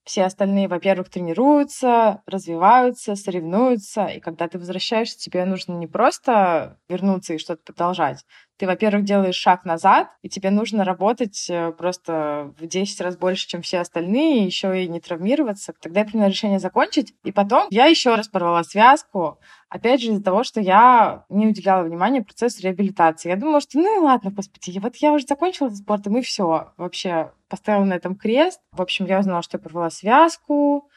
все 0.04 0.24
остальные, 0.24 0.68
во-первых, 0.68 1.10
тренируются, 1.10 2.22
развиваются, 2.26 3.16
соревнуются, 3.16 4.06
и 4.06 4.20
когда 4.20 4.48
ты 4.48 4.58
возвращаешься, 4.58 5.18
тебе 5.18 5.44
нужно 5.44 5.74
не 5.74 5.86
просто 5.86 6.78
вернуться 6.88 7.34
и 7.34 7.38
что-то 7.38 7.62
продолжать. 7.64 8.24
Ты, 8.58 8.66
во-первых, 8.66 9.04
делаешь 9.04 9.34
шаг 9.34 9.64
назад, 9.64 10.08
и 10.22 10.28
тебе 10.28 10.50
нужно 10.50 10.84
работать 10.84 11.46
э, 11.48 11.72
просто 11.72 12.52
в 12.58 12.66
10 12.66 13.00
раз 13.00 13.16
больше, 13.16 13.48
чем 13.48 13.62
все 13.62 13.80
остальные, 13.80 14.44
еще 14.44 14.84
и 14.84 14.88
не 14.88 15.00
травмироваться. 15.00 15.72
Тогда 15.80 16.00
я 16.00 16.06
приняла 16.06 16.28
решение 16.28 16.58
закончить, 16.58 17.14
и 17.24 17.32
потом 17.32 17.66
я 17.70 17.86
еще 17.86 18.14
раз 18.14 18.28
порвала 18.28 18.62
связку, 18.62 19.38
опять 19.68 20.02
же 20.02 20.12
из-за 20.12 20.22
того, 20.22 20.44
что 20.44 20.60
я 20.60 21.24
не 21.28 21.48
уделяла 21.48 21.82
внимания 21.82 22.22
процессу 22.22 22.62
реабилитации. 22.62 23.30
Я 23.30 23.36
думала, 23.36 23.60
что 23.60 23.78
ну 23.78 24.00
и 24.00 24.04
ладно, 24.04 24.30
господи, 24.30 24.78
вот 24.78 24.96
я 24.96 25.12
уже 25.12 25.26
закончила 25.26 25.68
этот 25.68 25.78
спорт, 25.78 26.06
и 26.06 26.20
все 26.20 26.72
вообще 26.76 27.32
поставила 27.48 27.84
на 27.84 27.94
этом 27.94 28.14
крест. 28.14 28.60
В 28.72 28.82
общем, 28.82 29.06
я 29.06 29.18
узнала, 29.18 29.42
что 29.42 29.56
я 29.56 29.62
порвала 29.62 29.90
связку, 29.90 30.88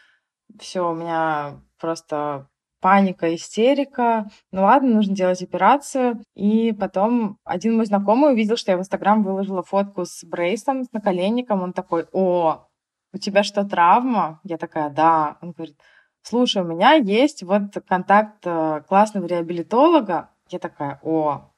все, 0.60 0.90
у 0.90 0.94
меня 0.94 1.60
просто 1.80 2.48
паника, 2.86 3.34
истерика. 3.34 4.30
Ну 4.52 4.62
ладно, 4.62 4.94
нужно 4.94 5.16
делать 5.16 5.42
операцию. 5.42 6.22
И 6.36 6.72
потом 6.72 7.40
один 7.44 7.78
мой 7.78 7.88
знакомый 7.88 8.32
увидел, 8.32 8.58
что 8.58 8.72
я 8.72 8.78
в 8.78 8.82
Инстаграм 8.82 9.24
выложила 9.24 9.64
фотку 9.64 10.06
с 10.06 10.24
брейсом, 10.24 10.84
с 10.84 10.92
наколенником. 10.92 11.64
Он 11.64 11.74
такой, 11.74 12.06
о, 12.12 12.68
у 13.12 13.18
тебя 13.18 13.42
что, 13.42 13.64
травма? 13.64 14.40
Я 14.44 14.58
такая, 14.58 14.92
да. 14.92 15.38
Он 15.42 15.54
говорит, 15.54 15.80
слушай, 16.22 16.62
у 16.62 16.66
меня 16.68 16.94
есть 16.94 17.42
вот 17.42 17.74
контакт 17.88 18.46
э, 18.46 18.84
классного 18.88 19.26
реабилитолога. 19.26 20.30
Я 20.50 20.60
такая, 20.60 21.00
о, 21.02 21.50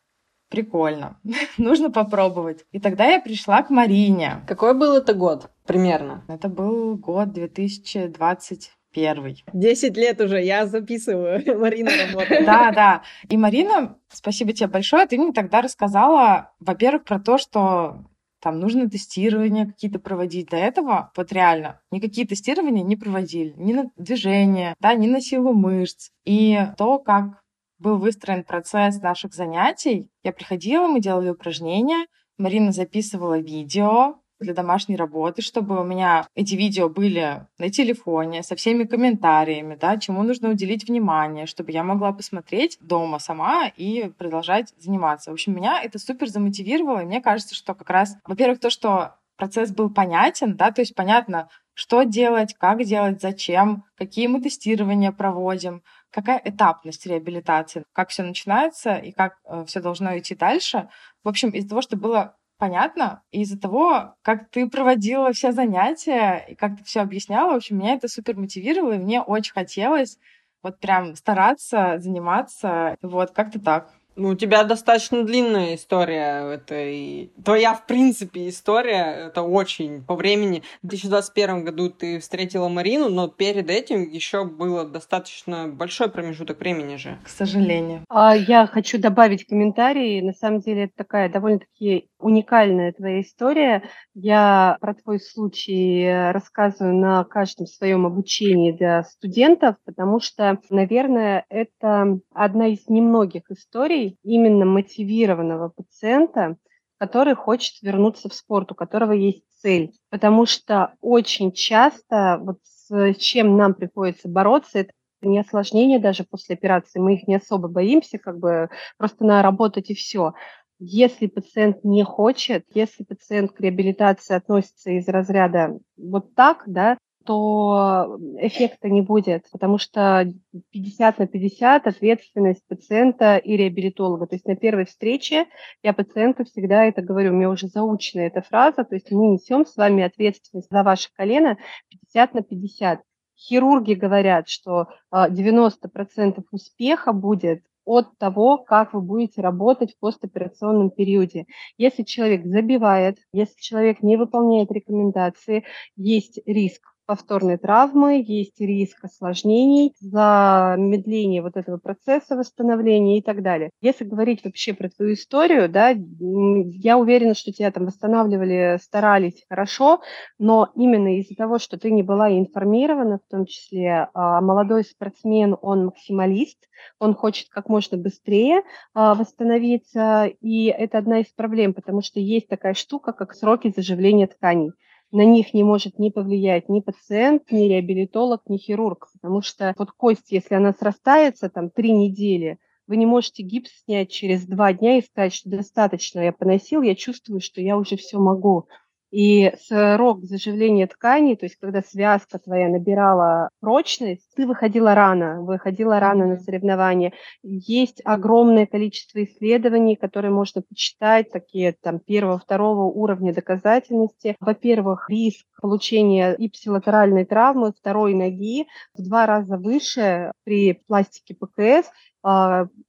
прикольно, 0.49 1.19
нужно 1.57 1.91
попробовать. 1.91 2.63
И 2.71 2.79
тогда 2.79 3.03
я 3.03 3.19
пришла 3.19 3.63
к 3.63 3.69
Марине. 3.69 4.45
Какой 4.47 4.73
был 4.73 4.93
это 4.93 5.13
год 5.13 5.51
примерно? 5.65 6.23
Это 6.29 6.47
был 6.47 6.95
год 6.95 7.33
2020 7.33 8.76
первый. 8.93 9.43
Десять 9.53 9.97
лет 9.97 10.19
уже, 10.21 10.41
я 10.41 10.65
записываю, 10.65 11.41
Марина 11.59 11.91
работает. 12.07 12.45
Да, 12.45 12.71
да. 12.71 13.03
И 13.29 13.37
Марина, 13.37 13.97
спасибо 14.09 14.53
тебе 14.53 14.67
большое, 14.67 15.05
ты 15.05 15.17
мне 15.17 15.33
тогда 15.33 15.61
рассказала, 15.61 16.53
во-первых, 16.59 17.03
про 17.03 17.19
то, 17.19 17.37
что 17.37 18.05
там 18.41 18.59
нужно 18.59 18.89
тестирования 18.89 19.65
какие-то 19.65 19.99
проводить. 19.99 20.49
До 20.49 20.57
этого 20.57 21.11
вот 21.15 21.31
реально 21.31 21.81
никакие 21.91 22.27
тестирования 22.27 22.83
не 22.83 22.95
проводили. 22.95 23.53
Ни 23.57 23.73
на 23.73 23.91
движение, 23.97 24.75
да, 24.79 24.93
ни 24.93 25.07
на 25.07 25.21
силу 25.21 25.53
мышц. 25.53 26.11
И 26.25 26.59
то, 26.77 26.99
как 26.99 27.41
был 27.79 27.97
выстроен 27.97 28.43
процесс 28.43 29.01
наших 29.01 29.33
занятий, 29.33 30.09
я 30.23 30.31
приходила, 30.31 30.87
мы 30.87 30.99
делали 30.99 31.29
упражнения, 31.29 32.05
Марина 32.37 32.71
записывала 32.71 33.39
видео, 33.39 34.19
для 34.39 34.53
домашней 34.53 34.95
работы, 34.95 35.41
чтобы 35.41 35.79
у 35.79 35.83
меня 35.83 36.27
эти 36.35 36.55
видео 36.55 36.89
были 36.89 37.45
на 37.57 37.69
телефоне 37.69 38.43
со 38.43 38.55
всеми 38.55 38.83
комментариями, 38.83 39.77
да, 39.79 39.97
чему 39.97 40.23
нужно 40.23 40.49
уделить 40.49 40.87
внимание, 40.87 41.45
чтобы 41.45 41.71
я 41.71 41.83
могла 41.83 42.11
посмотреть 42.13 42.77
дома 42.81 43.19
сама 43.19 43.67
и 43.75 44.11
продолжать 44.17 44.73
заниматься. 44.77 45.31
В 45.31 45.33
общем, 45.33 45.55
меня 45.55 45.81
это 45.81 45.99
супер 45.99 46.27
замотивировало, 46.27 46.99
и 46.99 47.05
мне 47.05 47.21
кажется, 47.21 47.55
что 47.55 47.73
как 47.73 47.89
раз, 47.89 48.15
во-первых, 48.25 48.59
то, 48.59 48.69
что 48.69 49.15
процесс 49.37 49.71
был 49.71 49.89
понятен, 49.89 50.55
да, 50.55 50.71
то 50.71 50.81
есть 50.81 50.95
понятно, 50.95 51.49
что 51.73 52.03
делать, 52.03 52.55
как 52.55 52.83
делать, 52.83 53.21
зачем, 53.21 53.83
какие 53.95 54.25
мы 54.25 54.41
тестирования 54.41 55.11
проводим, 55.11 55.83
какая 56.09 56.41
этапность 56.43 57.05
реабилитации, 57.05 57.83
как 57.93 58.09
все 58.09 58.23
начинается 58.23 58.95
и 58.95 59.11
как 59.11 59.37
э, 59.45 59.63
все 59.67 59.79
должно 59.79 60.17
идти 60.17 60.33
дальше. 60.33 60.89
В 61.23 61.29
общем, 61.29 61.49
из-за 61.49 61.69
того, 61.69 61.81
что 61.81 61.95
было 61.95 62.35
понятно, 62.57 63.23
и 63.31 63.41
из-за 63.41 63.59
того, 63.59 64.15
как 64.21 64.49
ты 64.49 64.67
проводила 64.69 65.31
все 65.31 65.51
занятия 65.51 66.45
и 66.49 66.55
как 66.55 66.77
ты 66.77 66.83
все 66.83 67.01
объясняла, 67.01 67.53
в 67.53 67.57
общем, 67.57 67.77
меня 67.77 67.93
это 67.93 68.07
супер 68.07 68.35
мотивировало, 68.35 68.93
и 68.93 68.99
мне 68.99 69.21
очень 69.21 69.53
хотелось 69.53 70.17
вот 70.63 70.79
прям 70.79 71.15
стараться, 71.15 71.95
заниматься, 71.99 72.97
вот 73.01 73.31
как-то 73.31 73.59
так. 73.59 73.93
Ну, 74.17 74.29
у 74.29 74.35
тебя 74.35 74.63
достаточно 74.63 75.23
длинная 75.23 75.75
история. 75.75 76.55
Это 76.55 76.73
и 76.75 77.29
твоя, 77.45 77.75
в 77.75 77.85
принципе, 77.85 78.49
история. 78.49 79.27
Это 79.27 79.43
очень 79.43 80.03
по 80.03 80.15
времени. 80.15 80.63
В 80.81 80.87
2021 80.87 81.63
году 81.63 81.91
ты 81.91 82.19
встретила 82.19 82.67
Марину, 82.67 83.09
но 83.09 83.27
перед 83.27 83.69
этим 83.69 84.09
еще 84.09 84.43
было 84.43 84.85
достаточно 84.85 85.67
большой 85.67 86.09
промежуток 86.09 86.59
времени 86.59 86.95
же. 86.95 87.19
К 87.23 87.29
сожалению. 87.29 88.03
А 88.09 88.35
я 88.35 88.65
хочу 88.65 88.97
добавить 88.97 89.45
комментарий. 89.45 90.19
На 90.21 90.33
самом 90.33 90.61
деле, 90.61 90.85
это 90.85 90.93
такая 90.95 91.29
довольно-таки 91.29 92.09
уникальная 92.19 92.91
твоя 92.93 93.21
история. 93.21 93.83
Я 94.13 94.77
про 94.81 94.93
твой 94.95 95.19
случай 95.19 96.31
рассказываю 96.31 96.95
на 96.95 97.23
каждом 97.23 97.67
своем 97.67 98.05
обучении 98.05 98.71
для 98.71 99.03
студентов, 99.03 99.75
потому 99.85 100.19
что, 100.19 100.59
наверное, 100.69 101.45
это 101.49 102.19
одна 102.33 102.67
из 102.67 102.87
немногих 102.87 103.49
историй, 103.49 104.17
именно 104.23 104.65
мотивированного 104.65 105.69
пациента, 105.69 106.57
который 106.99 107.35
хочет 107.35 107.81
вернуться 107.81 108.29
в 108.29 108.33
спорт, 108.33 108.71
у 108.71 108.75
которого 108.75 109.11
есть 109.11 109.43
цель. 109.61 109.91
Потому 110.09 110.45
что 110.45 110.93
очень 111.01 111.51
часто 111.51 112.39
вот 112.41 112.57
с 112.63 113.13
чем 113.15 113.57
нам 113.57 113.73
приходится 113.73 114.27
бороться, 114.29 114.79
это 114.79 114.91
не 115.21 115.39
осложнения 115.39 115.99
даже 115.99 116.23
после 116.23 116.55
операции, 116.55 116.99
мы 116.99 117.15
их 117.15 117.27
не 117.27 117.35
особо 117.35 117.67
боимся, 117.67 118.17
как 118.17 118.39
бы 118.39 118.69
просто 118.97 119.25
надо 119.25 119.43
работать 119.43 119.89
и 119.89 119.95
все. 119.95 120.33
Если 120.79 121.27
пациент 121.27 121.83
не 121.83 122.03
хочет, 122.03 122.65
если 122.73 123.03
пациент 123.03 123.51
к 123.51 123.59
реабилитации 123.61 124.35
относится 124.35 124.91
из 124.91 125.07
разряда 125.07 125.79
вот 125.97 126.35
так, 126.35 126.63
да, 126.67 126.97
то 127.27 128.17
эффекта 128.39 128.87
не 128.87 129.01
будет, 129.01 129.47
потому 129.51 129.77
что 129.77 130.31
50 130.71 131.19
на 131.19 131.27
50 131.27 131.87
ответственность 131.87 132.65
пациента 132.67 133.35
и 133.35 133.57
реабилитолога. 133.57 134.27
То 134.27 134.35
есть 134.35 134.45
на 134.45 134.55
первой 134.55 134.85
встрече 134.85 135.47
я 135.83 135.91
пациенту 135.91 136.45
всегда 136.45 136.85
это 136.85 137.01
говорю, 137.01 137.33
у 137.33 137.35
меня 137.35 137.49
уже 137.49 137.67
заучена 137.67 138.21
эта 138.21 138.41
фраза, 138.41 138.85
то 138.85 138.95
есть 138.95 139.11
мы 139.11 139.27
несем 139.27 139.65
с 139.65 139.75
вами 139.75 140.03
ответственность 140.03 140.69
за 140.71 140.83
ваше 140.83 141.09
колено 141.17 141.57
50 141.89 142.33
на 142.33 142.43
50. 142.43 143.01
Хирурги 143.35 143.93
говорят, 143.93 144.47
что 144.47 144.87
90% 145.13 145.73
а, 145.91 146.41
успеха 146.51 147.11
будет 147.11 147.61
от 147.87 148.17
того, 148.17 148.57
как 148.57 148.93
вы 148.93 149.01
будете 149.01 149.41
работать 149.41 149.93
в 149.95 149.99
постоперационном 149.99 150.91
периоде. 150.91 151.45
Если 151.77 152.03
человек 152.03 152.45
забивает, 152.45 153.17
если 153.31 153.59
человек 153.59 154.03
не 154.03 154.17
выполняет 154.17 154.71
рекомендации, 154.71 155.63
есть 155.95 156.39
риск 156.45 156.83
повторной 157.07 157.57
травмы, 157.57 158.23
есть 158.25 158.59
риск 158.59 159.05
осложнений, 159.05 159.93
замедление 159.99 161.41
вот 161.41 161.55
этого 161.55 161.77
процесса 161.77 162.35
восстановления 162.35 163.19
и 163.19 163.21
так 163.21 163.41
далее. 163.41 163.71
Если 163.81 164.03
говорить 164.03 164.43
вообще 164.43 164.73
про 164.73 164.89
твою 164.89 165.13
историю, 165.13 165.69
да, 165.69 165.89
я 165.89 166.97
уверена, 166.97 167.33
что 167.33 167.51
тебя 167.51 167.71
там 167.71 167.85
восстанавливали, 167.85 168.77
старались 168.81 169.45
хорошо, 169.49 170.01
но 170.37 170.69
именно 170.75 171.17
из-за 171.17 171.35
того, 171.35 171.57
что 171.57 171.79
ты 171.79 171.91
не 171.91 172.03
была 172.03 172.29
информирована, 172.29 173.19
в 173.25 173.31
том 173.31 173.45
числе 173.45 174.09
а 174.13 174.41
молодой 174.41 174.83
спортсмен, 174.83 175.55
он 175.61 175.85
максималист, 175.85 176.57
он 176.99 177.15
хочет 177.15 177.47
как 177.49 177.69
можно 177.69 177.97
быстрее 177.97 178.63
а, 178.93 179.15
восстановиться, 179.15 180.29
и 180.41 180.65
это 180.65 180.97
одна 180.97 181.19
из 181.19 181.27
проблем, 181.27 181.73
потому 181.73 182.01
что 182.01 182.19
есть 182.19 182.47
такая 182.47 182.73
штука, 182.73 183.13
как 183.13 183.33
сроки 183.33 183.73
заживления 183.75 184.27
тканей 184.27 184.71
на 185.11 185.23
них 185.23 185.53
не 185.53 185.63
может 185.63 185.99
не 185.99 186.11
повлиять 186.11 186.69
ни 186.69 186.79
пациент, 186.79 187.51
ни 187.51 187.67
реабилитолог, 187.67 188.41
ни 188.47 188.57
хирург, 188.57 189.09
потому 189.13 189.41
что 189.41 189.73
вот 189.77 189.91
кость, 189.91 190.31
если 190.31 190.55
она 190.55 190.73
срастается 190.73 191.49
там 191.49 191.69
три 191.69 191.91
недели, 191.91 192.59
вы 192.87 192.97
не 192.97 193.05
можете 193.05 193.43
гипс 193.43 193.69
снять 193.83 194.09
через 194.09 194.45
два 194.45 194.73
дня 194.73 194.97
и 194.97 195.01
сказать, 195.01 195.33
что 195.33 195.49
достаточно, 195.49 196.21
я 196.21 196.31
поносил, 196.31 196.81
я 196.81 196.95
чувствую, 196.95 197.41
что 197.41 197.61
я 197.61 197.77
уже 197.77 197.97
все 197.97 198.17
могу. 198.17 198.67
И 199.09 199.53
срок 199.67 200.23
заживления 200.23 200.85
тканей, 200.87 201.37
то 201.37 201.45
есть 201.45 201.57
когда 201.59 201.81
связка 201.81 202.39
твоя 202.39 202.67
набирала 202.67 203.49
прочность, 203.61 204.27
ты 204.35 204.45
выходила 204.45 204.95
рано, 204.95 205.41
выходила 205.41 205.99
рано 205.99 206.25
на 206.25 206.37
соревнования. 206.37 207.13
Есть 207.41 208.01
огромное 208.03 208.65
количество 208.65 209.23
исследований, 209.23 209.95
которые 209.95 210.31
можно 210.31 210.61
почитать, 210.61 211.31
такие 211.31 211.75
там 211.81 211.99
первого, 211.99 212.37
второго 212.37 212.83
уровня 212.83 213.33
доказательности. 213.33 214.35
Во-первых, 214.41 215.09
риск 215.09 215.45
получения 215.61 216.35
ипсилатеральной 216.37 217.25
травмы 217.25 217.71
второй 217.71 218.13
ноги 218.13 218.67
в 218.93 219.03
два 219.03 219.25
раза 219.25 219.57
выше 219.57 220.31
при 220.43 220.73
пластике 220.87 221.33
ПКС, 221.33 221.89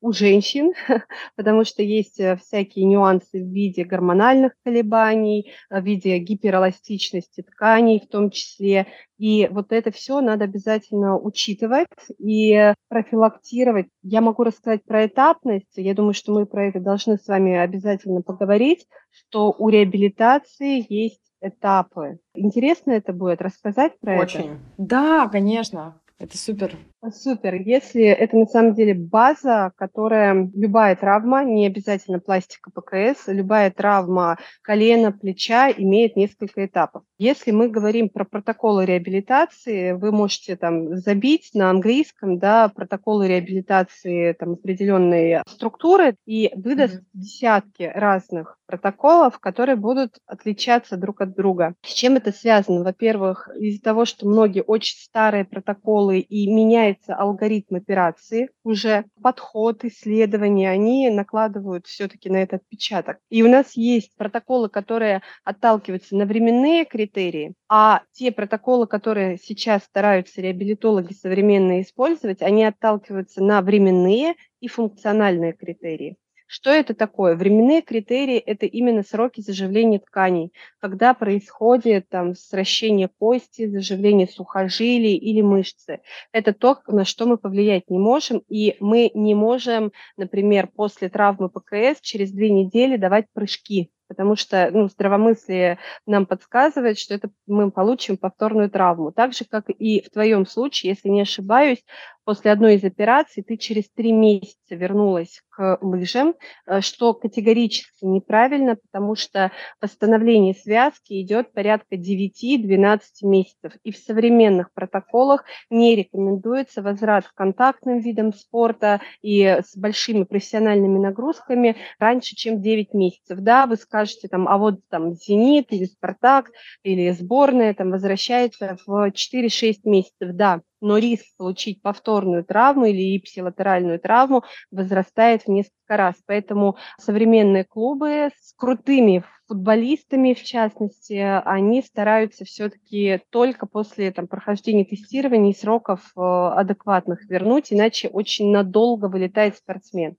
у 0.00 0.12
женщин, 0.12 0.72
потому 1.36 1.64
что 1.64 1.82
есть 1.82 2.18
э, 2.20 2.36
всякие 2.36 2.84
нюансы 2.84 3.42
в 3.42 3.48
виде 3.48 3.84
гормональных 3.84 4.52
колебаний, 4.64 5.52
в 5.70 5.80
виде 5.80 6.18
гиперэластичности 6.18 7.42
тканей 7.42 8.00
в 8.00 8.08
том 8.08 8.30
числе. 8.30 8.86
И 9.18 9.48
вот 9.50 9.72
это 9.72 9.90
все 9.90 10.20
надо 10.20 10.44
обязательно 10.44 11.18
учитывать 11.18 11.88
и 12.18 12.72
профилактировать. 12.88 13.88
Я 14.02 14.20
могу 14.20 14.44
рассказать 14.44 14.84
про 14.84 15.06
этапность. 15.06 15.76
Я 15.76 15.94
думаю, 15.94 16.14
что 16.14 16.32
мы 16.32 16.46
про 16.46 16.68
это 16.68 16.80
должны 16.80 17.18
с 17.18 17.26
вами 17.26 17.56
обязательно 17.56 18.22
поговорить, 18.22 18.86
что 19.10 19.54
у 19.56 19.68
реабилитации 19.68 20.86
есть 20.88 21.22
этапы. 21.40 22.18
Интересно 22.34 22.92
это 22.92 23.12
будет 23.12 23.42
рассказать 23.42 23.98
про 24.00 24.20
Очень. 24.20 24.40
это? 24.40 24.48
Очень. 24.48 24.58
Да, 24.78 25.28
конечно. 25.28 26.00
Это 26.18 26.36
супер. 26.36 26.76
Супер. 27.10 27.54
Если 27.54 28.02
это 28.02 28.36
на 28.36 28.46
самом 28.46 28.74
деле 28.74 28.92
база, 28.92 29.72
которая 29.76 30.50
любая 30.52 30.96
травма, 30.96 31.44
не 31.44 31.66
обязательно 31.66 32.18
пластика 32.18 32.72
ПКС, 32.72 33.28
любая 33.28 33.70
травма 33.70 34.36
колена, 34.62 35.12
плеча 35.12 35.70
имеет 35.70 36.16
несколько 36.16 36.66
этапов. 36.66 37.04
Если 37.16 37.52
мы 37.52 37.68
говорим 37.68 38.08
про 38.08 38.24
протоколы 38.24 38.84
реабилитации, 38.84 39.92
вы 39.92 40.10
можете 40.10 40.56
там 40.56 40.96
забить 40.96 41.50
на 41.54 41.70
английском, 41.70 42.38
да, 42.38 42.68
протоколы 42.68 43.28
реабилитации 43.28 44.32
там 44.32 44.54
определенные 44.54 45.44
структуры 45.46 46.16
и 46.26 46.50
выдаст 46.56 46.96
mm-hmm. 46.96 47.06
десятки 47.12 47.92
разных 47.94 48.58
протоколов, 48.66 49.38
которые 49.38 49.76
будут 49.76 50.18
отличаться 50.26 50.96
друг 50.96 51.22
от 51.22 51.34
друга. 51.34 51.74
С 51.82 51.92
чем 51.92 52.16
это 52.16 52.32
связано? 52.32 52.84
Во-первых, 52.84 53.48
из-за 53.58 53.82
того, 53.82 54.04
что 54.04 54.28
многие 54.28 54.62
очень 54.62 54.98
старые 54.98 55.44
протоколы 55.44 56.20
и 56.20 56.52
меняют 56.52 56.87
меняется 56.88 57.14
алгоритм 57.14 57.76
операции, 57.76 58.50
уже 58.64 59.04
подход, 59.22 59.84
исследования, 59.84 60.70
они 60.70 61.10
накладывают 61.10 61.86
все-таки 61.86 62.30
на 62.30 62.36
этот 62.42 62.62
отпечаток. 62.62 63.18
И 63.30 63.42
у 63.42 63.48
нас 63.48 63.76
есть 63.76 64.16
протоколы, 64.16 64.68
которые 64.68 65.22
отталкиваются 65.44 66.16
на 66.16 66.24
временные 66.24 66.84
критерии, 66.84 67.54
а 67.68 68.02
те 68.12 68.32
протоколы, 68.32 68.86
которые 68.86 69.38
сейчас 69.38 69.84
стараются 69.84 70.40
реабилитологи 70.40 71.12
современные 71.12 71.82
использовать, 71.82 72.42
они 72.42 72.64
отталкиваются 72.64 73.42
на 73.42 73.60
временные 73.62 74.34
и 74.60 74.68
функциональные 74.68 75.52
критерии. 75.52 76.16
Что 76.50 76.70
это 76.70 76.94
такое? 76.94 77.36
Временные 77.36 77.82
критерии– 77.82 78.36
это 78.46 78.64
именно 78.64 79.02
сроки 79.02 79.42
заживления 79.42 79.98
тканей, 79.98 80.54
когда 80.80 81.12
происходит 81.12 82.08
там, 82.08 82.34
сращение 82.34 83.10
кости, 83.18 83.66
заживление 83.66 84.26
сухожилий 84.26 85.14
или 85.14 85.42
мышцы. 85.42 86.00
Это 86.32 86.54
то, 86.54 86.78
на 86.86 87.04
что 87.04 87.26
мы 87.26 87.36
повлиять 87.36 87.90
не 87.90 87.98
можем, 87.98 88.42
и 88.48 88.76
мы 88.80 89.10
не 89.12 89.34
можем, 89.34 89.92
например, 90.16 90.68
после 90.74 91.10
травмы 91.10 91.50
ПКС 91.50 92.00
через 92.00 92.32
две 92.32 92.48
недели 92.48 92.96
давать 92.96 93.26
прыжки, 93.34 93.90
потому 94.08 94.34
что 94.34 94.70
ну, 94.72 94.88
здравомыслие 94.88 95.78
нам 96.06 96.24
подсказывает, 96.24 96.98
что 96.98 97.12
это 97.12 97.30
мы 97.46 97.70
получим 97.70 98.16
повторную 98.16 98.70
травму. 98.70 99.12
Так 99.12 99.34
же, 99.34 99.44
как 99.44 99.66
и 99.68 100.00
в 100.00 100.08
твоем 100.08 100.46
случае, 100.46 100.92
если 100.92 101.10
не 101.10 101.20
ошибаюсь, 101.20 101.84
после 102.28 102.52
одной 102.52 102.74
из 102.74 102.84
операций 102.84 103.42
ты 103.42 103.56
через 103.56 103.88
три 103.88 104.12
месяца 104.12 104.74
вернулась 104.74 105.40
к 105.48 105.78
лыжам, 105.80 106.34
э, 106.66 106.82
что 106.82 107.14
категорически 107.14 108.04
неправильно, 108.04 108.76
потому 108.76 109.14
что 109.14 109.50
восстановление 109.80 110.52
связки 110.52 111.22
идет 111.22 111.54
порядка 111.54 111.96
9-12 111.96 113.00
месяцев. 113.22 113.72
И 113.82 113.92
в 113.92 113.96
современных 113.96 114.74
протоколах 114.74 115.46
не 115.70 115.96
рекомендуется 115.96 116.82
возврат 116.82 117.26
к 117.26 117.32
контактным 117.32 118.00
видам 118.00 118.34
спорта 118.34 119.00
и 119.22 119.46
с 119.46 119.74
большими 119.74 120.24
профессиональными 120.24 120.98
нагрузками 120.98 121.76
раньше, 121.98 122.36
чем 122.36 122.60
9 122.60 122.92
месяцев. 122.92 123.38
Да, 123.38 123.64
вы 123.66 123.76
скажете, 123.76 124.28
там, 124.28 124.46
а 124.48 124.58
вот 124.58 124.80
там 124.90 125.14
«Зенит» 125.14 125.72
или 125.72 125.86
«Спартак» 125.86 126.50
или 126.82 127.10
сборная 127.12 127.72
там 127.72 127.90
возвращается 127.90 128.76
в 128.84 129.12
4-6 129.12 129.76
месяцев. 129.84 130.34
Да, 130.34 130.60
но 130.80 130.98
риск 130.98 131.24
получить 131.36 131.82
повторную 131.82 132.44
травму 132.44 132.86
или 132.86 133.16
ипсилатеральную 133.16 134.00
травму 134.00 134.44
возрастает 134.70 135.42
в 135.42 135.48
несколько 135.48 135.96
раз. 135.96 136.14
Поэтому 136.26 136.76
современные 136.98 137.64
клубы 137.64 138.30
с 138.40 138.54
крутыми 138.54 139.24
футболистами, 139.48 140.34
в 140.34 140.42
частности, 140.42 141.14
они 141.44 141.82
стараются 141.82 142.44
все-таки 142.44 143.22
только 143.30 143.66
после 143.66 144.12
там, 144.12 144.28
прохождения 144.28 144.84
тестирования 144.84 145.54
сроков 145.54 146.00
э, 146.16 146.20
адекватных 146.20 147.24
вернуть, 147.28 147.72
иначе 147.72 148.08
очень 148.08 148.50
надолго 148.50 149.06
вылетает 149.06 149.56
спортсмен. 149.56 150.16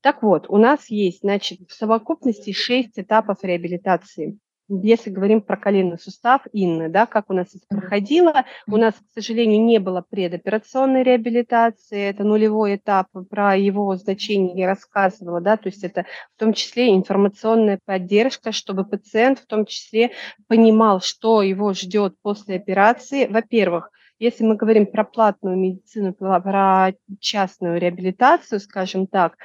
Так 0.00 0.22
вот, 0.24 0.46
у 0.48 0.56
нас 0.56 0.90
есть, 0.90 1.20
значит, 1.20 1.60
в 1.68 1.72
совокупности 1.72 2.52
шесть 2.52 2.98
этапов 2.98 3.38
реабилитации 3.44 4.38
если 4.80 5.10
говорим 5.10 5.42
про 5.42 5.56
коленный 5.56 5.98
сустав 5.98 6.42
Инны, 6.52 6.88
да, 6.88 7.06
как 7.06 7.30
у 7.30 7.34
нас 7.34 7.54
это 7.54 7.64
проходило, 7.68 8.44
у 8.66 8.76
нас, 8.76 8.94
к 8.94 9.14
сожалению, 9.14 9.62
не 9.62 9.78
было 9.78 10.04
предоперационной 10.08 11.02
реабилитации, 11.02 12.08
это 12.08 12.24
нулевой 12.24 12.76
этап, 12.76 13.08
про 13.28 13.56
его 13.56 13.94
значение 13.96 14.56
я 14.56 14.66
рассказывала, 14.66 15.40
да, 15.40 15.56
то 15.56 15.68
есть 15.68 15.84
это 15.84 16.06
в 16.36 16.40
том 16.40 16.52
числе 16.52 16.94
информационная 16.94 17.78
поддержка, 17.84 18.52
чтобы 18.52 18.84
пациент 18.84 19.40
в 19.40 19.46
том 19.46 19.66
числе 19.66 20.12
понимал, 20.48 21.00
что 21.00 21.42
его 21.42 21.72
ждет 21.74 22.14
после 22.22 22.56
операции. 22.56 23.26
Во-первых, 23.26 23.90
если 24.18 24.44
мы 24.44 24.54
говорим 24.56 24.86
про 24.86 25.04
платную 25.04 25.56
медицину, 25.56 26.14
про 26.14 26.92
частную 27.18 27.80
реабилитацию, 27.80 28.60
скажем 28.60 29.08
так, 29.08 29.36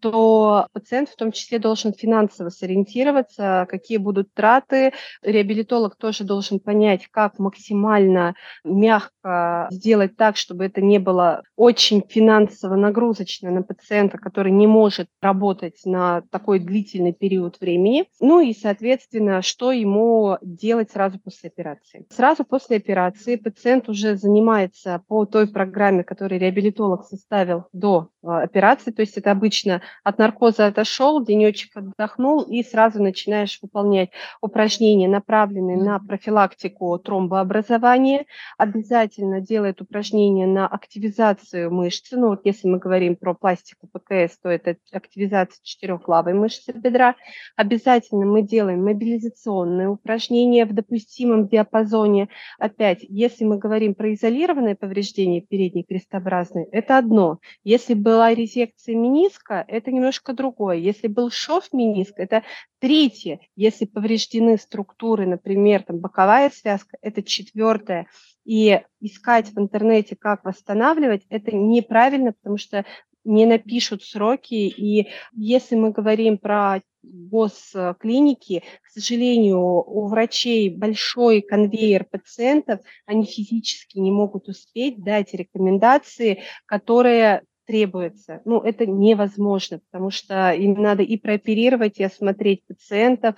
то 0.00 0.66
пациент 0.72 1.08
в 1.08 1.16
том 1.16 1.32
числе 1.32 1.58
должен 1.58 1.92
финансово 1.92 2.48
сориентироваться, 2.48 3.66
какие 3.68 3.98
будут 3.98 4.32
траты. 4.34 4.92
Реабилитолог 5.22 5.96
тоже 5.96 6.24
должен 6.24 6.60
понять, 6.60 7.06
как 7.10 7.38
максимально 7.38 8.34
мягко 8.64 9.68
сделать 9.70 10.16
так, 10.16 10.36
чтобы 10.36 10.64
это 10.64 10.80
не 10.80 10.98
было 10.98 11.42
очень 11.56 12.02
финансово 12.08 12.76
нагрузочно 12.76 13.50
на 13.50 13.62
пациента, 13.62 14.18
который 14.18 14.52
не 14.52 14.66
может 14.66 15.08
работать 15.20 15.80
на 15.84 16.22
такой 16.30 16.58
длительный 16.58 17.12
период 17.12 17.60
времени. 17.60 18.06
Ну 18.20 18.40
и, 18.40 18.54
соответственно, 18.54 19.42
что 19.42 19.72
ему 19.72 20.38
делать 20.42 20.90
сразу 20.90 21.18
после 21.18 21.48
операции. 21.48 22.06
Сразу 22.10 22.44
после 22.44 22.76
операции 22.76 23.36
пациент 23.36 23.88
уже 23.88 24.16
занимается 24.16 25.02
по 25.08 25.24
той 25.26 25.46
программе, 25.46 26.04
которую 26.04 26.40
реабилитолог 26.40 27.04
составил 27.04 27.64
до 27.72 28.08
э, 28.22 28.28
операции, 28.28 28.90
то 28.90 29.02
есть 29.02 29.16
это 29.16 29.30
обычно 29.30 29.81
от 30.04 30.18
наркоза 30.18 30.66
отошел, 30.66 31.24
денечек 31.24 31.76
отдохнул 31.76 32.42
и 32.42 32.62
сразу 32.62 33.02
начинаешь 33.02 33.58
выполнять 33.62 34.10
упражнения, 34.40 35.08
направленные 35.08 35.76
на 35.76 35.98
профилактику 35.98 36.98
тромбообразования. 36.98 38.26
Обязательно 38.58 39.40
делает 39.40 39.80
упражнения 39.80 40.46
на 40.46 40.66
активизацию 40.66 41.72
мышцы. 41.72 42.16
Ну 42.16 42.28
вот 42.28 42.40
если 42.44 42.68
мы 42.68 42.78
говорим 42.78 43.16
про 43.16 43.34
пластику 43.34 43.88
ПКС, 43.88 44.38
то 44.42 44.48
это 44.48 44.76
активизация 44.92 45.60
четырехглавой 45.62 46.34
мышцы 46.34 46.72
бедра. 46.72 47.16
Обязательно 47.56 48.26
мы 48.26 48.42
делаем 48.42 48.84
мобилизационные 48.84 49.88
упражнения 49.88 50.64
в 50.66 50.72
допустимом 50.72 51.48
диапазоне. 51.48 52.28
Опять, 52.58 53.00
если 53.02 53.44
мы 53.44 53.58
говорим 53.58 53.94
про 53.94 54.12
изолированное 54.14 54.74
повреждение 54.74 55.40
передней 55.40 55.84
крестообразной, 55.84 56.64
это 56.72 56.98
одно. 56.98 57.38
Если 57.64 57.94
была 57.94 58.34
резекция 58.34 58.96
мениска, 58.96 59.64
это 59.72 59.90
немножко 59.90 60.34
другое. 60.34 60.76
Если 60.76 61.08
был 61.08 61.30
шов 61.30 61.72
мениска, 61.72 62.22
это 62.22 62.42
третье. 62.78 63.40
Если 63.56 63.86
повреждены 63.86 64.58
структуры, 64.58 65.26
например, 65.26 65.82
там 65.82 65.98
боковая 65.98 66.50
связка, 66.50 66.98
это 67.00 67.22
четвертое. 67.22 68.06
И 68.44 68.82
искать 69.00 69.48
в 69.48 69.58
интернете, 69.58 70.14
как 70.14 70.44
восстанавливать, 70.44 71.22
это 71.30 71.56
неправильно, 71.56 72.32
потому 72.32 72.58
что 72.58 72.84
не 73.24 73.46
напишут 73.46 74.02
сроки. 74.02 74.54
И 74.54 75.08
если 75.32 75.74
мы 75.76 75.90
говорим 75.90 76.38
про 76.38 76.82
госклиники, 77.02 78.62
к 78.82 78.88
сожалению, 78.88 79.60
у 79.60 80.06
врачей 80.06 80.68
большой 80.68 81.40
конвейер 81.40 82.04
пациентов, 82.04 82.80
они 83.06 83.24
физически 83.24 83.98
не 83.98 84.10
могут 84.10 84.48
успеть 84.48 85.02
дать 85.02 85.32
рекомендации, 85.34 86.42
которые 86.66 87.42
требуется. 87.72 88.42
Ну, 88.44 88.60
это 88.60 88.84
невозможно, 88.84 89.80
потому 89.90 90.10
что 90.10 90.52
им 90.52 90.74
надо 90.74 91.02
и 91.02 91.16
прооперировать, 91.16 91.98
и 91.98 92.04
осмотреть 92.04 92.66
пациентов. 92.66 93.36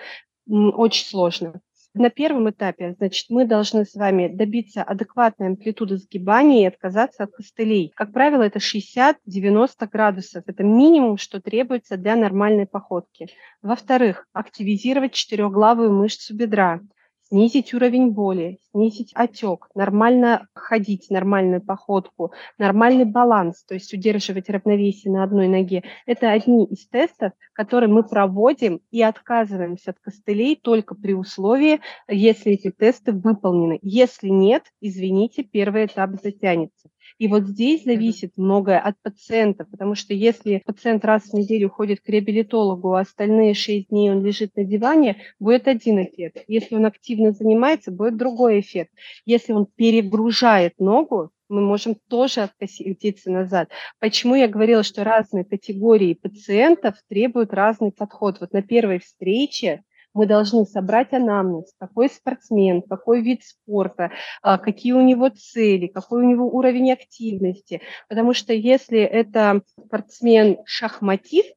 Очень 0.48 1.06
сложно. 1.06 1.60
На 1.94 2.10
первом 2.10 2.50
этапе, 2.50 2.96
значит, 2.98 3.26
мы 3.30 3.46
должны 3.46 3.84
с 3.84 3.94
вами 3.94 4.26
добиться 4.26 4.82
адекватной 4.82 5.46
амплитуды 5.46 5.98
сгибания 5.98 6.62
и 6.62 6.66
отказаться 6.66 7.22
от 7.22 7.30
костылей. 7.30 7.92
Как 7.94 8.12
правило, 8.12 8.42
это 8.42 8.58
60-90 8.58 9.88
градусов. 9.92 10.42
Это 10.48 10.64
минимум, 10.64 11.16
что 11.16 11.40
требуется 11.40 11.96
для 11.96 12.16
нормальной 12.16 12.66
походки. 12.66 13.28
Во-вторых, 13.62 14.26
активизировать 14.32 15.12
четырехглавую 15.12 15.92
мышцу 15.92 16.34
бедра 16.34 16.80
снизить 17.34 17.74
уровень 17.74 18.12
боли, 18.12 18.60
снизить 18.70 19.10
отек, 19.12 19.66
нормально 19.74 20.46
ходить, 20.54 21.10
нормальную 21.10 21.60
походку, 21.60 22.30
нормальный 22.58 23.06
баланс, 23.06 23.64
то 23.64 23.74
есть 23.74 23.92
удерживать 23.92 24.48
равновесие 24.48 25.12
на 25.12 25.24
одной 25.24 25.48
ноге. 25.48 25.82
Это 26.06 26.30
одни 26.30 26.64
из 26.64 26.86
тестов, 26.86 27.32
которые 27.52 27.92
мы 27.92 28.04
проводим 28.04 28.82
и 28.92 29.02
отказываемся 29.02 29.90
от 29.90 29.98
костылей 29.98 30.54
только 30.54 30.94
при 30.94 31.12
условии, 31.12 31.80
если 32.06 32.52
эти 32.52 32.70
тесты 32.70 33.10
выполнены. 33.10 33.80
Если 33.82 34.28
нет, 34.28 34.62
извините, 34.80 35.42
первый 35.42 35.86
этап 35.86 36.10
затянется. 36.22 36.88
И 37.18 37.28
вот 37.28 37.44
здесь 37.44 37.84
зависит 37.84 38.32
многое 38.36 38.78
от 38.78 38.96
пациента, 39.02 39.64
потому 39.64 39.94
что 39.94 40.14
если 40.14 40.62
пациент 40.64 41.04
раз 41.04 41.24
в 41.24 41.34
неделю 41.34 41.70
ходит 41.70 42.00
к 42.00 42.08
реабилитологу, 42.08 42.94
а 42.94 43.00
остальные 43.00 43.54
шесть 43.54 43.88
дней 43.88 44.10
он 44.10 44.24
лежит 44.24 44.56
на 44.56 44.64
диване, 44.64 45.16
будет 45.38 45.68
один 45.68 46.02
эффект. 46.02 46.44
Если 46.48 46.74
он 46.74 46.86
активно 46.86 47.32
занимается, 47.32 47.92
будет 47.92 48.16
другой 48.16 48.60
эффект. 48.60 48.92
Если 49.24 49.52
он 49.52 49.66
перегружает 49.66 50.78
ногу, 50.78 51.30
мы 51.48 51.60
можем 51.60 51.94
тоже 52.08 52.40
откатиться 52.40 53.30
назад. 53.30 53.68
Почему 54.00 54.34
я 54.34 54.48
говорила, 54.48 54.82
что 54.82 55.04
разные 55.04 55.44
категории 55.44 56.14
пациентов 56.14 56.96
требуют 57.08 57.52
разный 57.52 57.92
подход? 57.92 58.40
Вот 58.40 58.52
на 58.52 58.62
первой 58.62 58.98
встрече 58.98 59.84
мы 60.14 60.26
должны 60.26 60.64
собрать 60.64 61.12
анамнез, 61.12 61.74
какой 61.78 62.08
спортсмен, 62.08 62.82
какой 62.82 63.20
вид 63.20 63.42
спорта, 63.44 64.12
а, 64.40 64.58
какие 64.58 64.92
у 64.92 65.02
него 65.02 65.28
цели, 65.28 65.88
какой 65.88 66.24
у 66.24 66.28
него 66.28 66.48
уровень 66.48 66.92
активности. 66.92 67.82
Потому 68.08 68.32
что 68.32 68.54
если 68.54 69.00
это 69.00 69.62
спортсмен 69.86 70.58
шахматист, 70.64 71.54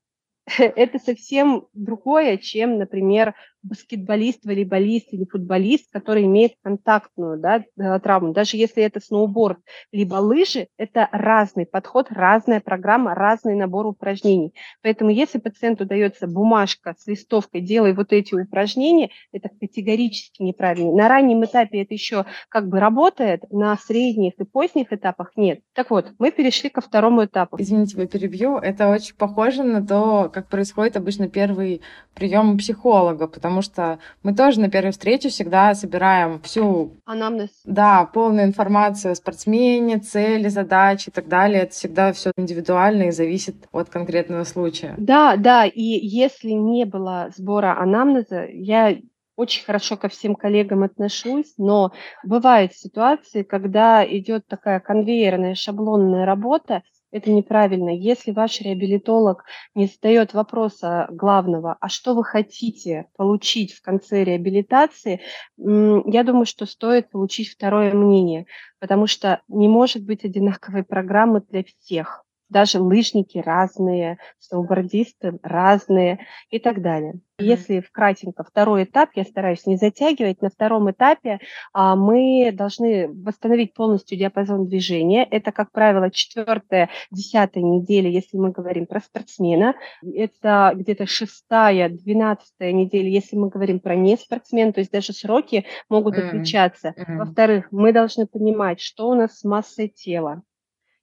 это 0.57 0.99
совсем 0.99 1.67
другое, 1.73 2.37
чем, 2.37 2.77
например, 2.79 3.35
баскетболист, 3.63 4.45
волейболист 4.45 5.13
или 5.13 5.25
футболист, 5.25 5.91
который 5.91 6.25
имеет 6.25 6.53
контактную 6.61 7.39
да, 7.39 7.63
э, 7.77 7.99
травму. 7.99 8.33
Даже 8.33 8.57
если 8.57 8.83
это 8.83 8.99
сноуборд 8.99 9.59
либо 9.91 10.15
лыжи, 10.15 10.67
это 10.77 11.09
разный 11.11 11.65
подход, 11.65 12.07
разная 12.09 12.61
программа, 12.61 13.15
разный 13.15 13.55
набор 13.55 13.87
упражнений. 13.87 14.53
Поэтому 14.81 15.09
если 15.11 15.39
пациенту 15.39 15.85
дается 15.85 16.27
бумажка 16.27 16.95
с 16.97 17.07
листовкой 17.07 17.61
«делай 17.61 17.93
вот 17.93 18.13
эти 18.13 18.33
упражнения», 18.33 19.09
это 19.31 19.49
категорически 19.49 20.41
неправильно. 20.41 20.93
На 20.93 21.07
раннем 21.07 21.43
этапе 21.43 21.81
это 21.81 21.93
еще 21.93 22.25
как 22.49 22.67
бы 22.67 22.79
работает, 22.79 23.43
на 23.51 23.75
средних 23.77 24.33
и 24.37 24.43
поздних 24.43 24.93
этапах 24.93 25.31
нет. 25.35 25.61
Так 25.73 25.89
вот, 25.89 26.13
мы 26.19 26.31
перешли 26.31 26.69
ко 26.69 26.81
второму 26.81 27.25
этапу. 27.25 27.57
Извините, 27.59 27.93
тебя 27.93 28.07
перебью. 28.07 28.57
Это 28.57 28.89
очень 28.89 29.15
похоже 29.15 29.63
на 29.63 29.85
то, 29.85 30.29
как 30.33 30.49
происходит 30.49 30.97
обычно 30.97 31.27
первый 31.27 31.81
прием 32.13 32.57
психолога, 32.57 33.27
потому 33.27 33.56
потому 33.57 33.61
что 33.61 33.99
мы 34.23 34.33
тоже 34.33 34.59
на 34.59 34.69
первой 34.69 34.91
встрече 34.91 35.29
всегда 35.29 35.73
собираем 35.73 36.39
всю... 36.41 36.93
Анамнез. 37.05 37.49
Да, 37.65 38.05
полную 38.05 38.45
информацию 38.45 39.11
о 39.11 39.15
спортсмене, 39.15 39.97
цели, 39.97 40.47
задачи 40.47 41.09
и 41.09 41.11
так 41.11 41.27
далее. 41.27 41.63
Это 41.63 41.71
всегда 41.71 42.13
все 42.13 42.31
индивидуально 42.37 43.03
и 43.03 43.11
зависит 43.11 43.55
от 43.71 43.89
конкретного 43.89 44.43
случая. 44.43 44.93
Да, 44.97 45.35
да, 45.37 45.65
и 45.65 45.81
если 45.81 46.51
не 46.51 46.85
было 46.85 47.29
сбора 47.35 47.79
анамнеза, 47.79 48.45
я 48.45 48.95
очень 49.35 49.63
хорошо 49.65 49.97
ко 49.97 50.07
всем 50.07 50.35
коллегам 50.35 50.83
отношусь, 50.83 51.53
но 51.57 51.91
бывают 52.23 52.73
ситуации, 52.73 53.43
когда 53.43 54.05
идет 54.05 54.47
такая 54.47 54.79
конвейерная 54.79 55.53
шаблонная 55.53 56.25
работа, 56.25 56.81
это 57.17 57.31
неправильно. 57.31 57.89
Если 57.89 58.31
ваш 58.31 58.61
реабилитолог 58.61 59.43
не 59.75 59.87
задает 59.87 60.33
вопроса 60.33 61.07
главного, 61.09 61.77
а 61.79 61.89
что 61.89 62.15
вы 62.15 62.23
хотите 62.23 63.07
получить 63.17 63.73
в 63.73 63.81
конце 63.81 64.23
реабилитации, 64.23 65.21
я 65.57 66.23
думаю, 66.23 66.45
что 66.45 66.65
стоит 66.65 67.09
получить 67.09 67.49
второе 67.49 67.93
мнение, 67.93 68.45
потому 68.79 69.07
что 69.07 69.41
не 69.47 69.67
может 69.67 70.03
быть 70.03 70.23
одинаковой 70.23 70.83
программы 70.83 71.41
для 71.49 71.63
всех 71.63 72.26
даже 72.49 72.79
лыжники 72.79 73.37
разные, 73.37 74.17
сноубордисты 74.39 75.39
разные 75.43 76.19
и 76.49 76.59
так 76.59 76.81
далее. 76.81 77.13
Mm-hmm. 77.13 77.45
Если 77.45 77.79
вкратенько 77.81 78.43
второй 78.43 78.85
этап, 78.85 79.11
я 79.15 79.23
стараюсь 79.23 79.65
не 79.67 79.75
затягивать, 79.75 80.41
на 80.41 80.49
втором 80.49 80.89
этапе 80.89 81.39
а, 81.71 81.95
мы 81.95 82.51
должны 82.51 83.09
восстановить 83.09 83.73
полностью 83.73 84.17
диапазон 84.17 84.67
движения. 84.67 85.23
Это, 85.23 85.51
как 85.51 85.71
правило, 85.71 86.09
четвертая, 86.09 86.89
десятая 87.11 87.63
неделя, 87.63 88.09
если 88.09 88.37
мы 88.37 88.51
говорим 88.51 88.87
про 88.87 89.01
спортсмена. 89.01 89.75
Это 90.01 90.71
где-то 90.73 91.05
шестая, 91.05 91.89
двенадцатая 91.89 92.71
неделя, 92.71 93.09
если 93.09 93.35
мы 93.35 93.49
говорим 93.49 93.79
про 93.79 93.95
неспортсмена, 93.95 94.73
то 94.73 94.79
есть 94.79 94.91
даже 94.91 95.13
сроки 95.13 95.65
могут 95.89 96.17
mm-hmm. 96.17 96.27
отличаться. 96.27 96.95
Mm-hmm. 96.97 97.17
Во-вторых, 97.17 97.67
мы 97.71 97.93
должны 97.93 98.25
понимать, 98.25 98.79
что 98.79 99.09
у 99.09 99.13
нас 99.13 99.39
с 99.39 99.43
массой 99.43 99.89
тела. 99.89 100.41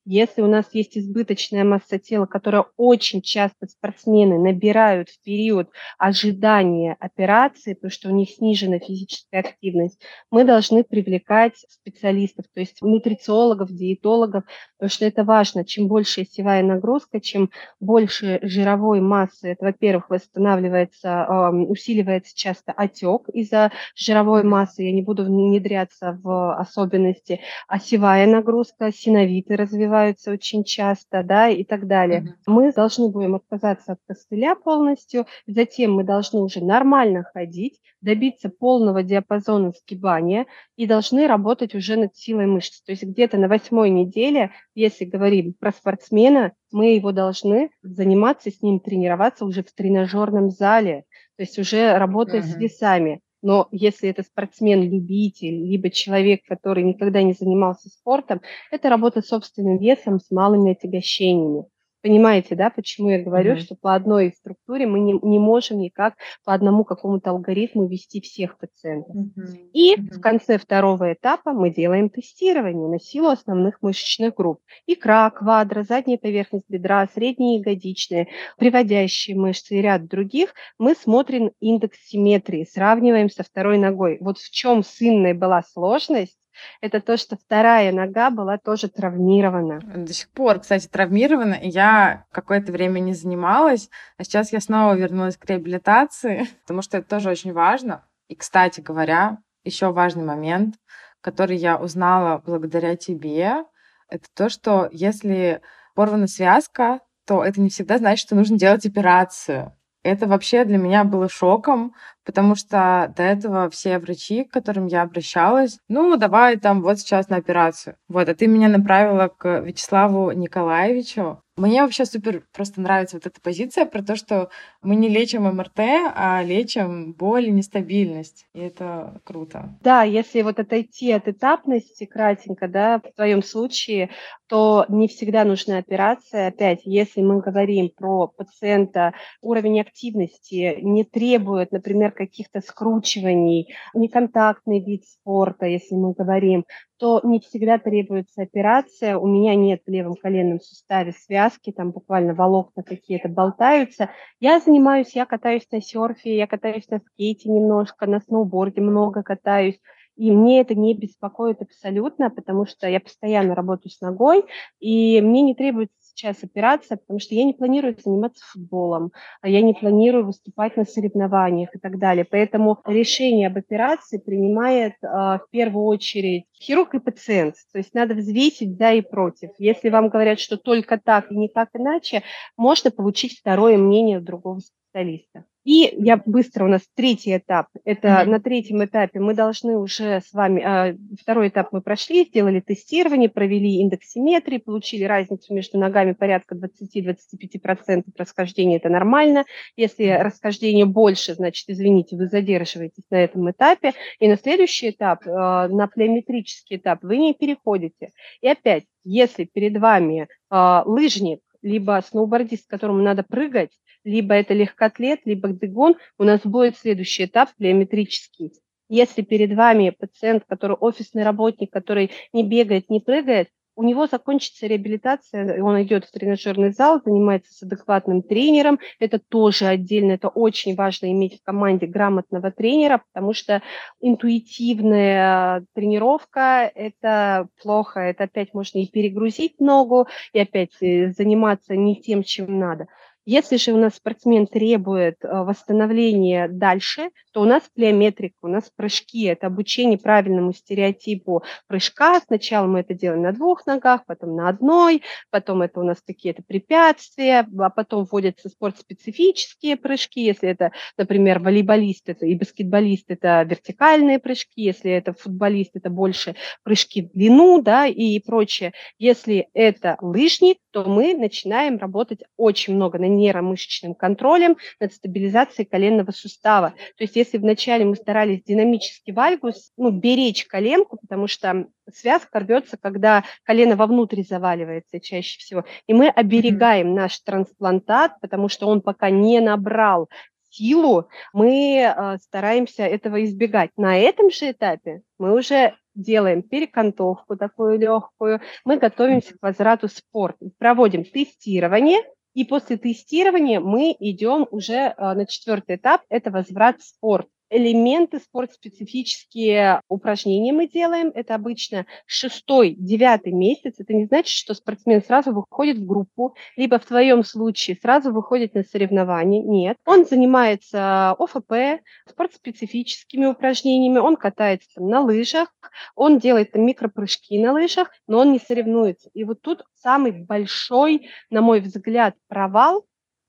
Если 0.07 0.43
у 0.43 0.47
нас 0.47 0.67
есть 0.73 0.99
избыточная 0.99 1.65
масса 1.65 1.99
тела, 1.99 2.27
которая 2.27 2.67
очень 2.77 3.23
часто 3.23 3.67
спортсмены 3.67 4.39
набирают 4.39 5.09
в 5.09 5.23
период 5.23 5.71
ожидания 5.97 6.95
операции, 7.01 7.73
потому 7.73 7.91
что 7.91 8.11
у 8.11 8.13
них 8.13 8.29
снижена 8.29 8.79
физическая 8.81 9.41
активность, 9.41 10.03
мы 10.31 10.45
должны 10.45 10.85
привлекать 10.85 11.55
специалистов, 11.71 12.45
то 12.53 12.61
есть 12.61 12.83
нутрициологов, 12.83 13.71
диетологов, 13.73 14.45
потому 14.77 14.91
что 14.91 15.07
это 15.07 15.25
важно. 15.25 15.65
Чем 15.65 15.89
больше 15.89 16.21
осевая 16.23 16.63
нагрузка, 16.63 17.19
чем 17.19 17.49
больше 17.81 18.41
жировой 18.43 19.01
массы, 19.01 19.53
это, 19.53 19.65
во-первых, 19.65 20.11
восстанавливается, 20.11 21.51
усиливается 21.67 22.37
часто 22.37 22.73
отек 22.73 23.31
из-за 23.31 23.73
жировой 23.97 24.43
массы, 24.43 24.83
я 24.83 24.93
не 24.93 25.01
буду 25.01 25.25
внедряться 25.25 26.21
в 26.23 26.59
особенности, 26.59 27.41
осевая 27.69 28.27
нагрузка, 28.27 28.93
синовиты 28.93 29.57
развиваются, 29.57 29.94
развиваются 29.95 30.33
очень 30.33 30.65
часто, 30.65 31.23
да, 31.23 31.49
и 31.49 31.65
так 31.65 31.87
далее. 31.87 32.21
Mm-hmm. 32.21 32.35
Мы 32.47 32.73
должны 32.73 33.09
будем 33.09 33.35
отказаться 33.37 33.93
от 33.93 33.99
костыля 34.07 34.55
полностью, 34.55 35.27
затем 35.47 35.95
мы 35.95 36.05
должны 36.05 36.41
уже 36.41 36.63
нормально 36.63 37.25
ходить, 37.33 37.81
добиться 38.01 38.49
полного 38.49 39.03
диапазона 39.03 39.73
сгибания 39.73 40.47
и 40.77 40.87
должны 40.87 41.27
работать 41.27 41.75
уже 41.75 41.97
над 41.97 42.17
силой 42.17 42.47
мышц. 42.47 42.83
То 42.83 42.93
есть 42.93 43.05
где-то 43.05 43.39
на 43.39 43.49
восьмой 43.49 43.91
неделе, 43.91 44.51
если 44.75 45.05
говорим 45.05 45.55
про 45.59 45.73
спортсмена, 45.73 46.53
мы 46.73 46.95
его 46.95 47.13
должны 47.13 47.71
заниматься 47.83 48.51
с 48.51 48.63
ним, 48.63 48.81
тренироваться 48.81 49.45
уже 49.45 49.63
в 49.63 49.73
тренажерном 49.73 50.51
зале, 50.51 51.05
то 51.37 51.43
есть 51.43 51.59
уже 51.59 51.97
работая 51.97 52.41
uh-huh. 52.41 52.45
с 52.45 52.57
весами. 52.57 53.21
Но 53.45 53.69
если 53.73 54.09
это 54.09 54.23
спортсмен-любитель, 54.23 55.67
либо 55.69 55.91
человек, 55.91 56.47
который 56.49 56.83
никогда 56.83 57.23
не 57.23 57.35
занимался 57.35 57.91
спортом, 57.91 58.41
это 58.71 58.89
работа 58.89 59.21
с 59.21 59.27
собственным 59.27 59.77
весом, 59.77 60.19
с 60.19 60.31
малыми 60.31 60.73
отягощениями. 60.73 61.67
Понимаете, 62.05 62.55
да, 62.55 62.69
почему 62.69 63.09
я 63.09 63.23
говорю, 63.23 63.55
mm-hmm. 63.55 63.61
что 63.61 63.77
по 63.77 63.95
одной 63.95 64.35
структуре 64.37 64.87
мы 64.87 65.01
не, 65.01 65.19
не 65.23 65.39
можем 65.39 65.79
никак 65.79 66.17
по 66.45 66.53
одному 66.53 66.85
какому-то 66.85 67.31
алгоритму 67.31 67.87
вести 67.87 68.21
всех 68.21 68.59
пациентов. 68.59 69.17
Mm-hmm. 69.17 69.71
И 69.73 69.95
mm-hmm. 69.95 70.11
в 70.11 70.21
конце 70.21 70.59
второго 70.59 71.15
этапа 71.15 71.55
мы 71.55 71.71
делаем 71.71 72.11
тестирование 72.11 72.91
на 72.91 73.01
силу 73.01 73.29
основных 73.29 73.81
мышечных 73.81 74.35
групп. 74.35 74.61
Икра, 74.87 75.31
квадра, 75.31 75.83
задняя 75.83 76.19
поверхность 76.19 76.69
бедра, 76.69 77.09
средние 77.15 77.61
ягодичные, 77.61 78.29
приводящие 78.59 79.35
мышцы 79.35 79.77
и 79.77 79.81
ряд 79.81 80.07
других. 80.07 80.53
Мы 80.77 80.95
смотрим 80.95 81.53
индекс 81.61 81.97
симметрии, 82.07 82.69
сравниваем 82.71 83.31
со 83.31 83.45
второй 83.45 83.79
ногой. 83.79 84.19
Вот 84.21 84.37
в 84.37 84.51
чем 84.51 84.85
с 84.85 85.01
Инной 85.01 85.33
была 85.33 85.63
сложность, 85.63 86.37
это 86.81 87.01
то, 87.01 87.17
что 87.17 87.37
вторая 87.37 87.93
нога 87.93 88.31
была 88.31 88.59
тоже 88.59 88.89
травмирована. 88.89 89.81
До 89.81 90.13
сих 90.13 90.31
пор, 90.31 90.61
кстати, 90.61 90.87
травмирована. 90.87 91.59
Я 91.61 92.25
какое-то 92.33 92.73
время 92.73 93.01
не 93.01 93.15
занималась, 93.15 93.89
а 94.17 94.25
сейчас 94.25 94.53
я 94.53 94.61
снова 94.61 94.95
вернулась 94.95 95.37
к 95.37 95.45
реабилитации, 95.47 96.47
потому 96.63 96.83
что 96.83 96.99
это 96.99 97.09
тоже 97.09 97.31
очень 97.31 97.53
важно. 97.53 98.05
И, 98.29 98.35
кстати 98.35 98.81
говоря, 98.81 99.39
еще 99.65 99.93
важный 99.93 100.25
момент, 100.25 100.77
который 101.21 101.57
я 101.57 101.77
узнала 101.77 102.43
благодаря 102.45 102.97
тебе, 102.97 103.65
это 104.09 104.27
то, 104.35 104.49
что 104.49 104.89
если 104.93 105.61
порвана 105.95 106.27
связка, 106.27 107.01
то 107.27 107.43
это 107.43 107.61
не 107.61 107.71
всегда 107.71 107.99
значит, 107.99 108.27
что 108.27 108.35
нужно 108.35 108.59
делать 108.59 108.87
операцию. 108.87 109.77
Это 110.05 110.27
вообще 110.27 110.65
для 110.67 110.77
меня 110.77 111.03
было 111.03 111.31
шоком, 111.31 111.95
потому 112.25 112.55
что 112.57 113.13
до 113.17 113.23
этого 113.23 113.71
все 113.71 113.99
врачи, 113.99 114.45
к 114.45 114.53
которым 114.53 114.87
я 114.87 115.03
обращалась, 115.03 115.79
ну, 115.89 116.17
давай 116.17 116.59
там 116.59 116.83
вот 116.83 116.99
сейчас 116.99 117.31
на 117.31 117.37
операцию. 117.37 117.97
Вот, 118.09 118.29
а 118.29 118.35
ты 118.35 118.47
меня 118.47 118.69
направила 118.69 119.29
к 119.29 119.61
Вячеславу 119.61 120.31
Николаевичу. 120.33 121.41
Мне 121.57 121.83
вообще 121.83 122.05
супер 122.05 122.43
просто 122.53 122.81
нравится 122.81 123.17
вот 123.17 123.27
эта 123.27 123.41
позиция 123.41 123.87
про 123.87 124.03
то, 124.03 124.17
что 124.17 124.51
мы 124.83 124.97
не 124.97 125.09
лечим 125.09 125.45
МРТ, 125.45 125.79
а 126.15 126.43
лечим 126.43 127.13
боль 127.13 127.47
и 127.47 127.53
нестабильность. 127.53 128.47
И 128.55 128.59
это 128.59 129.21
круто. 129.23 129.79
Да, 129.81 130.03
если 130.03 130.43
вот 130.43 130.59
отойти 130.59 131.13
от 131.13 131.29
этапности 131.29 132.07
кратенько, 132.07 132.67
да, 132.67 132.99
в 132.99 133.15
твоем 133.15 133.43
случае, 133.43 134.11
то 134.55 134.87
не 134.89 135.09
всегда 135.09 135.43
нужна 135.45 135.79
операция. 135.79 136.47
Опять, 136.47 136.83
если 136.85 137.23
мы 137.23 137.41
говорим 137.41 137.91
про 137.91 138.29
пациента, 138.29 139.13
уровень 139.43 139.81
активности 139.81 140.79
не 140.81 141.03
требует, 141.03 141.73
например, 141.73 142.13
каких-то 142.13 142.61
скручиваний, 142.61 143.75
неконтактный 143.95 144.79
вид 144.79 145.07
спорта, 145.07 145.67
если 145.67 145.97
мы 145.97 146.13
говорим, 146.13 146.67
то 147.01 147.21
не 147.25 147.41
всегда 147.41 147.79
требуется 147.79 148.43
операция. 148.43 149.19
У 149.19 149.27
меня 149.27 149.57
нет 149.57 149.83
в 149.85 149.91
левом 149.91 150.15
коленном 150.15 150.61
суставе 150.61 151.11
связки, 151.11 151.73
там 151.73 151.91
буквально 151.91 152.33
волокна 152.33 152.85
какие-то 152.85 153.29
болтаются. 153.29 154.11
Я 154.39 154.61
занимаюсь, 154.61 155.17
я 155.17 155.27
катаюсь 155.27 155.67
на 155.73 155.83
серфе, 155.83 156.37
я 156.37 156.47
катаюсь 156.47 156.89
на 156.91 157.01
скейте 157.01 157.51
немножко, 157.51 158.07
на 158.07 158.21
сноуборде 158.21 158.81
много 158.81 159.25
катаюсь. 159.25 159.81
И 160.17 160.31
мне 160.31 160.61
это 160.61 160.75
не 160.75 160.95
беспокоит 160.95 161.63
абсолютно, 161.63 162.31
потому 162.31 162.67
что 162.67 162.89
я 162.89 163.01
постоянно 163.01 163.55
работаю 163.55 163.91
с 163.91 164.01
ногой, 164.01 164.45
и 164.81 165.21
мне 165.21 165.43
не 165.43 165.55
требуется 165.55 165.95
сейчас 166.15 166.45
операция, 166.45 166.97
потому 166.97 167.19
что 167.19 167.35
я 167.35 167.45
не 167.45 167.53
планирую 167.53 167.97
заниматься 168.03 168.45
футболом, 168.47 169.13
а 169.41 169.49
я 169.49 169.63
не 169.63 169.75
планирую 169.75 170.27
выступать 170.27 170.77
на 170.77 170.85
соревнованиях 170.85 171.75
и 171.75 171.79
так 171.79 171.99
далее. 171.99 172.25
Поэтому 172.25 172.81
решение 172.87 173.49
об 173.49 173.59
операции 173.59 174.19
принимает 174.19 174.95
э, 175.03 175.07
в 175.07 175.47
первую 175.51 175.87
очередь 175.87 176.45
хирург 176.55 176.95
и 176.95 177.01
пациент. 177.01 177.57
То 177.73 177.79
есть 177.79 177.95
надо 177.95 178.15
взвесить 178.15 178.79
за 178.79 178.93
и 178.93 179.01
против. 179.01 179.51
Если 179.59 179.89
вам 179.89 180.09
говорят, 180.09 180.39
что 180.39 180.57
только 180.57 180.99
так 180.99 181.31
и 181.31 181.37
никак 181.37 181.71
иначе, 181.75 182.23
можно 182.57 182.91
получить 182.91 183.39
второе 183.39 183.77
мнение 183.77 184.21
другого 184.21 184.61
специалиста. 184.95 185.45
И 185.65 185.95
я 185.99 186.19
быстро, 186.19 186.67
у 186.67 186.69
нас 186.69 186.83
третий 186.95 187.35
этап. 187.35 187.69
Это 187.85 188.09
mm-hmm. 188.09 188.27
на 188.27 188.41
третьем 188.41 188.85
этапе 188.85 189.19
мы 189.19 189.33
должны 189.35 189.79
уже 189.79 190.21
с 190.21 190.35
вами, 190.35 190.61
э, 190.61 190.97
второй 191.19 191.49
этап 191.49 191.73
мы 191.73 191.81
прошли, 191.81 192.27
сделали 192.27 192.61
тестирование, 192.61 193.31
провели 193.31 193.81
индекс 193.81 194.11
симметрии, 194.11 194.59
получили 194.59 195.05
разницу 195.05 195.55
между 195.55 195.79
ногами 195.79 196.13
порядка 196.13 196.55
20-25% 196.55 198.03
расхождения, 198.19 198.77
это 198.77 198.91
нормально. 198.91 199.47
Если 199.75 200.05
расхождение 200.05 200.85
больше, 200.85 201.33
значит, 201.33 201.65
извините, 201.69 202.17
вы 202.17 202.27
задерживаетесь 202.27 203.05
на 203.11 203.17
этом 203.25 203.51
этапе. 203.51 203.95
И 204.19 204.29
на 204.29 204.37
следующий 204.37 204.91
этап, 204.91 205.27
э, 205.27 205.31
на 205.31 205.89
плеометрический 205.89 206.77
этап, 206.77 207.03
вы 207.03 207.17
не 207.17 207.33
переходите. 207.33 208.11
И 208.43 208.49
опять, 208.49 208.85
если 209.03 209.45
перед 209.45 209.79
вами 209.79 210.29
э, 210.51 210.83
лыжник, 210.85 211.41
либо 211.65 212.03
сноубордист, 212.07 212.69
которому 212.69 213.03
надо 213.03 213.23
прыгать, 213.23 213.71
либо 214.05 214.35
это 214.35 214.55
легкоатлет, 214.55 215.21
либо 215.25 215.49
дегон, 215.49 215.97
у 216.19 216.25
нас 216.25 216.41
будет 216.45 216.77
следующий 216.77 217.25
этап 217.25 217.51
плеометрический. 217.57 218.53
Если 218.89 219.23
перед 219.23 219.57
вами 219.57 219.91
пациент, 219.91 220.45
который 220.47 220.77
офисный 220.77 221.25
работник, 221.25 221.73
который 221.73 222.11
не 222.33 222.43
бегает, 222.47 222.91
не 222.91 223.01
прыгает, 223.01 223.49
у 223.77 223.83
него 223.83 224.07
закончится 224.07 224.67
реабилитация, 224.67 225.63
он 225.63 225.83
идет 225.83 226.05
в 226.05 226.13
тренажерный 226.13 226.71
зал, 226.71 227.01
занимается 227.05 227.53
с 227.53 227.63
адекватным 227.63 228.23
тренером. 228.23 228.79
Это 229.01 229.19
тоже 229.19 229.67
отдельно, 229.67 230.13
это 230.13 230.29
очень 230.29 230.77
важно 230.77 231.11
иметь 231.11 231.41
в 231.41 231.43
команде 231.43 231.87
грамотного 231.87 232.53
тренера, 232.53 233.03
потому 233.13 233.33
что 233.33 233.63
интуитивная 234.01 235.65
тренировка– 235.75 236.71
это 236.75 237.49
плохо, 237.61 238.01
это 238.01 238.25
опять 238.25 238.55
можно 238.55 238.79
и 238.79 238.87
перегрузить 238.87 239.59
ногу, 239.59 240.07
и 240.33 240.39
опять 240.39 240.81
э, 240.81 241.11
заниматься 241.11 241.75
не 241.75 241.97
тем, 241.97 242.23
чем 242.23 242.59
надо. 242.59 242.87
Если 243.27 243.57
же 243.57 243.73
у 243.73 243.79
нас 243.79 243.95
спортсмен 243.95 244.47
требует 244.47 245.17
э, 245.23 245.29
восстановления 245.29 246.47
дальше, 246.47 247.11
то 247.33 247.41
у 247.41 247.45
нас 247.45 247.63
плеометрика, 247.75 248.35
у 248.43 248.49
нас 248.49 248.71
прыжки, 248.77 249.25
это 249.25 249.47
обучение 249.47 249.99
правильному 249.99 250.53
стереотипу 250.53 251.43
прыжка. 251.67 252.21
Сначала 252.21 252.67
мы 252.67 252.81
это 252.81 252.93
делаем 252.93 253.23
на 253.23 253.33
двух 253.33 253.65
ногах, 253.67 254.05
потом 254.07 254.37
на 254.37 254.49
одной, 254.49 255.03
потом 255.31 255.63
это 255.63 255.81
у 255.81 255.85
нас 255.85 256.03
какие-то 256.07 256.43
препятствия, 256.43 257.47
а 257.59 257.71
потом 257.71 258.05
вводятся 258.05 258.51
спортспецифические 258.51 259.77
прыжки, 259.77 260.21
если 260.21 260.51
это, 260.51 260.73
например, 260.99 261.39
волейболист 261.39 262.09
это 262.11 262.27
и 262.27 262.35
баскетболист, 262.35 263.07
это 263.09 263.43
вертикальные 263.43 264.19
прыжки, 264.19 264.61
если 264.61 264.93
это 264.93 265.15
футболист, 265.15 265.71
это 265.75 265.89
больше 265.89 266.37
прыжки 266.63 267.03
в 267.03 267.13
длину, 267.13 267.63
да, 267.63 267.87
и 267.87 268.19
прочее. 268.21 268.73
Если 268.99 269.49
это 269.55 269.97
лыжник, 270.03 270.59
то 270.71 270.85
мы 270.85 271.15
начинаем 271.15 271.79
работать 271.79 272.21
очень 272.37 272.75
много 272.75 272.99
на 272.99 273.14
нейромышечным 273.17 273.95
контролем 273.95 274.57
над 274.81 274.93
стабилизацией 274.93 275.67
коленного 275.67 276.11
сустава. 276.11 276.71
То 276.97 277.05
есть 277.05 277.17
если 277.17 277.39
вначале 277.39 277.85
мы 277.85 277.97
старались 277.97 278.43
динамически 278.43 279.11
вальгус, 279.11 279.73
ну, 279.77 279.91
беречь 279.91 280.47
коленку, 280.47 280.99
потому 281.01 281.27
что 281.27 281.67
связка 281.93 282.41
рвется, 282.41 282.77
когда 282.77 283.25
колено 283.43 283.77
вовнутрь 283.77 284.23
заваливается 284.23 285.01
чаще 285.01 285.39
всего, 285.39 285.65
и 285.87 285.95
мы 285.95 286.09
оберегаем 286.09 286.89
mm-hmm. 286.89 286.97
наш 286.97 287.19
трансплантат, 287.21 288.21
потому 288.21 288.49
что 288.49 288.67
он 288.67 288.81
пока 288.81 289.11
не 289.11 289.41
набрал 289.41 290.09
силу, 290.55 291.09
мы 291.33 291.81
э, 291.81 292.19
стараемся 292.19 292.85
этого 292.85 293.25
избегать. 293.25 293.71
На 293.77 293.99
этом 293.99 294.31
же 294.31 294.53
этапе 294.53 295.03
мы 295.19 295.35
уже 295.35 295.75
делаем 295.95 296.43
перекантовку 296.43 297.37
такую 297.37 297.79
легкую, 297.79 298.41
мы 298.65 298.79
готовимся 298.79 299.35
к 299.35 299.43
возврату 299.43 299.89
в 299.89 299.93
спорт, 299.93 300.37
проводим 300.59 301.05
тестирование, 301.05 302.01
и 302.35 302.45
после 302.45 302.77
тестирования 302.77 303.61
мы 303.61 303.97
идем 303.99 304.47
уже 304.51 304.75
э, 304.75 304.95
на 304.99 305.27
четвертый 305.27 305.77
этап, 305.77 306.03
это 306.09 306.31
возврат 306.31 306.81
в 306.81 306.85
спорт 306.85 307.29
элементы 307.51 308.19
спортспецифические 308.19 309.81
упражнения 309.89 310.53
мы 310.53 310.69
делаем. 310.69 311.11
Это 311.15 311.35
обычно 311.35 311.87
шестой, 312.07 312.75
девятый 312.79 313.33
месяц. 313.33 313.75
Это 313.79 313.95
не 313.95 314.07
значит, 314.07 314.37
что 314.37 314.55
спортсмен 314.55 315.03
сразу 315.03 315.33
выходит 315.33 315.79
в 315.79 315.87
группу, 315.87 316.35
либо 316.57 316.79
в 316.79 316.87
твоем 316.87 317.25
случае 317.25 317.79
сразу 317.81 318.13
выходит 318.13 318.55
на 318.55 318.63
соревнования. 318.63 319.43
Нет. 319.43 319.77
Он 319.87 320.05
занимается 320.05 321.13
ОФП, 321.13 321.83
спортспецифическими 322.09 323.27
упражнениями, 323.27 323.99
он 323.99 324.17
катается 324.17 324.69
там, 324.75 324.89
на 324.89 325.01
лыжах, 325.01 325.49
он 325.95 326.19
делает 326.19 326.53
там, 326.53 326.65
микропрыжки 326.67 327.39
на 327.39 327.53
лыжах, 327.53 327.91
но 328.07 328.19
он 328.21 328.33
не 328.33 328.39
соревнуется. 328.39 329.11
И 329.15 329.25
вот 329.25 329.43
тут 329.43 329.65
самый 329.75 330.13
большой, 330.13 331.09
на 331.31 331.41
мой 331.41 331.61
взгляд, 331.61 332.15
провал 332.29 332.87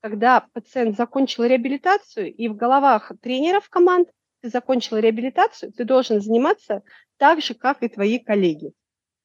когда 0.08 0.46
пациент 0.52 0.96
закончил 0.96 1.42
реабилитацию, 1.42 2.32
и 2.32 2.46
в 2.46 2.54
головах 2.54 3.10
тренеров 3.20 3.68
команд 3.68 4.08
ты 4.40 4.50
закончил 4.50 4.98
реабилитацию, 4.98 5.72
ты 5.72 5.84
должен 5.84 6.20
заниматься 6.20 6.82
так 7.16 7.42
же, 7.42 7.54
как 7.54 7.82
и 7.82 7.88
твои 7.88 8.20
коллеги. 8.20 8.70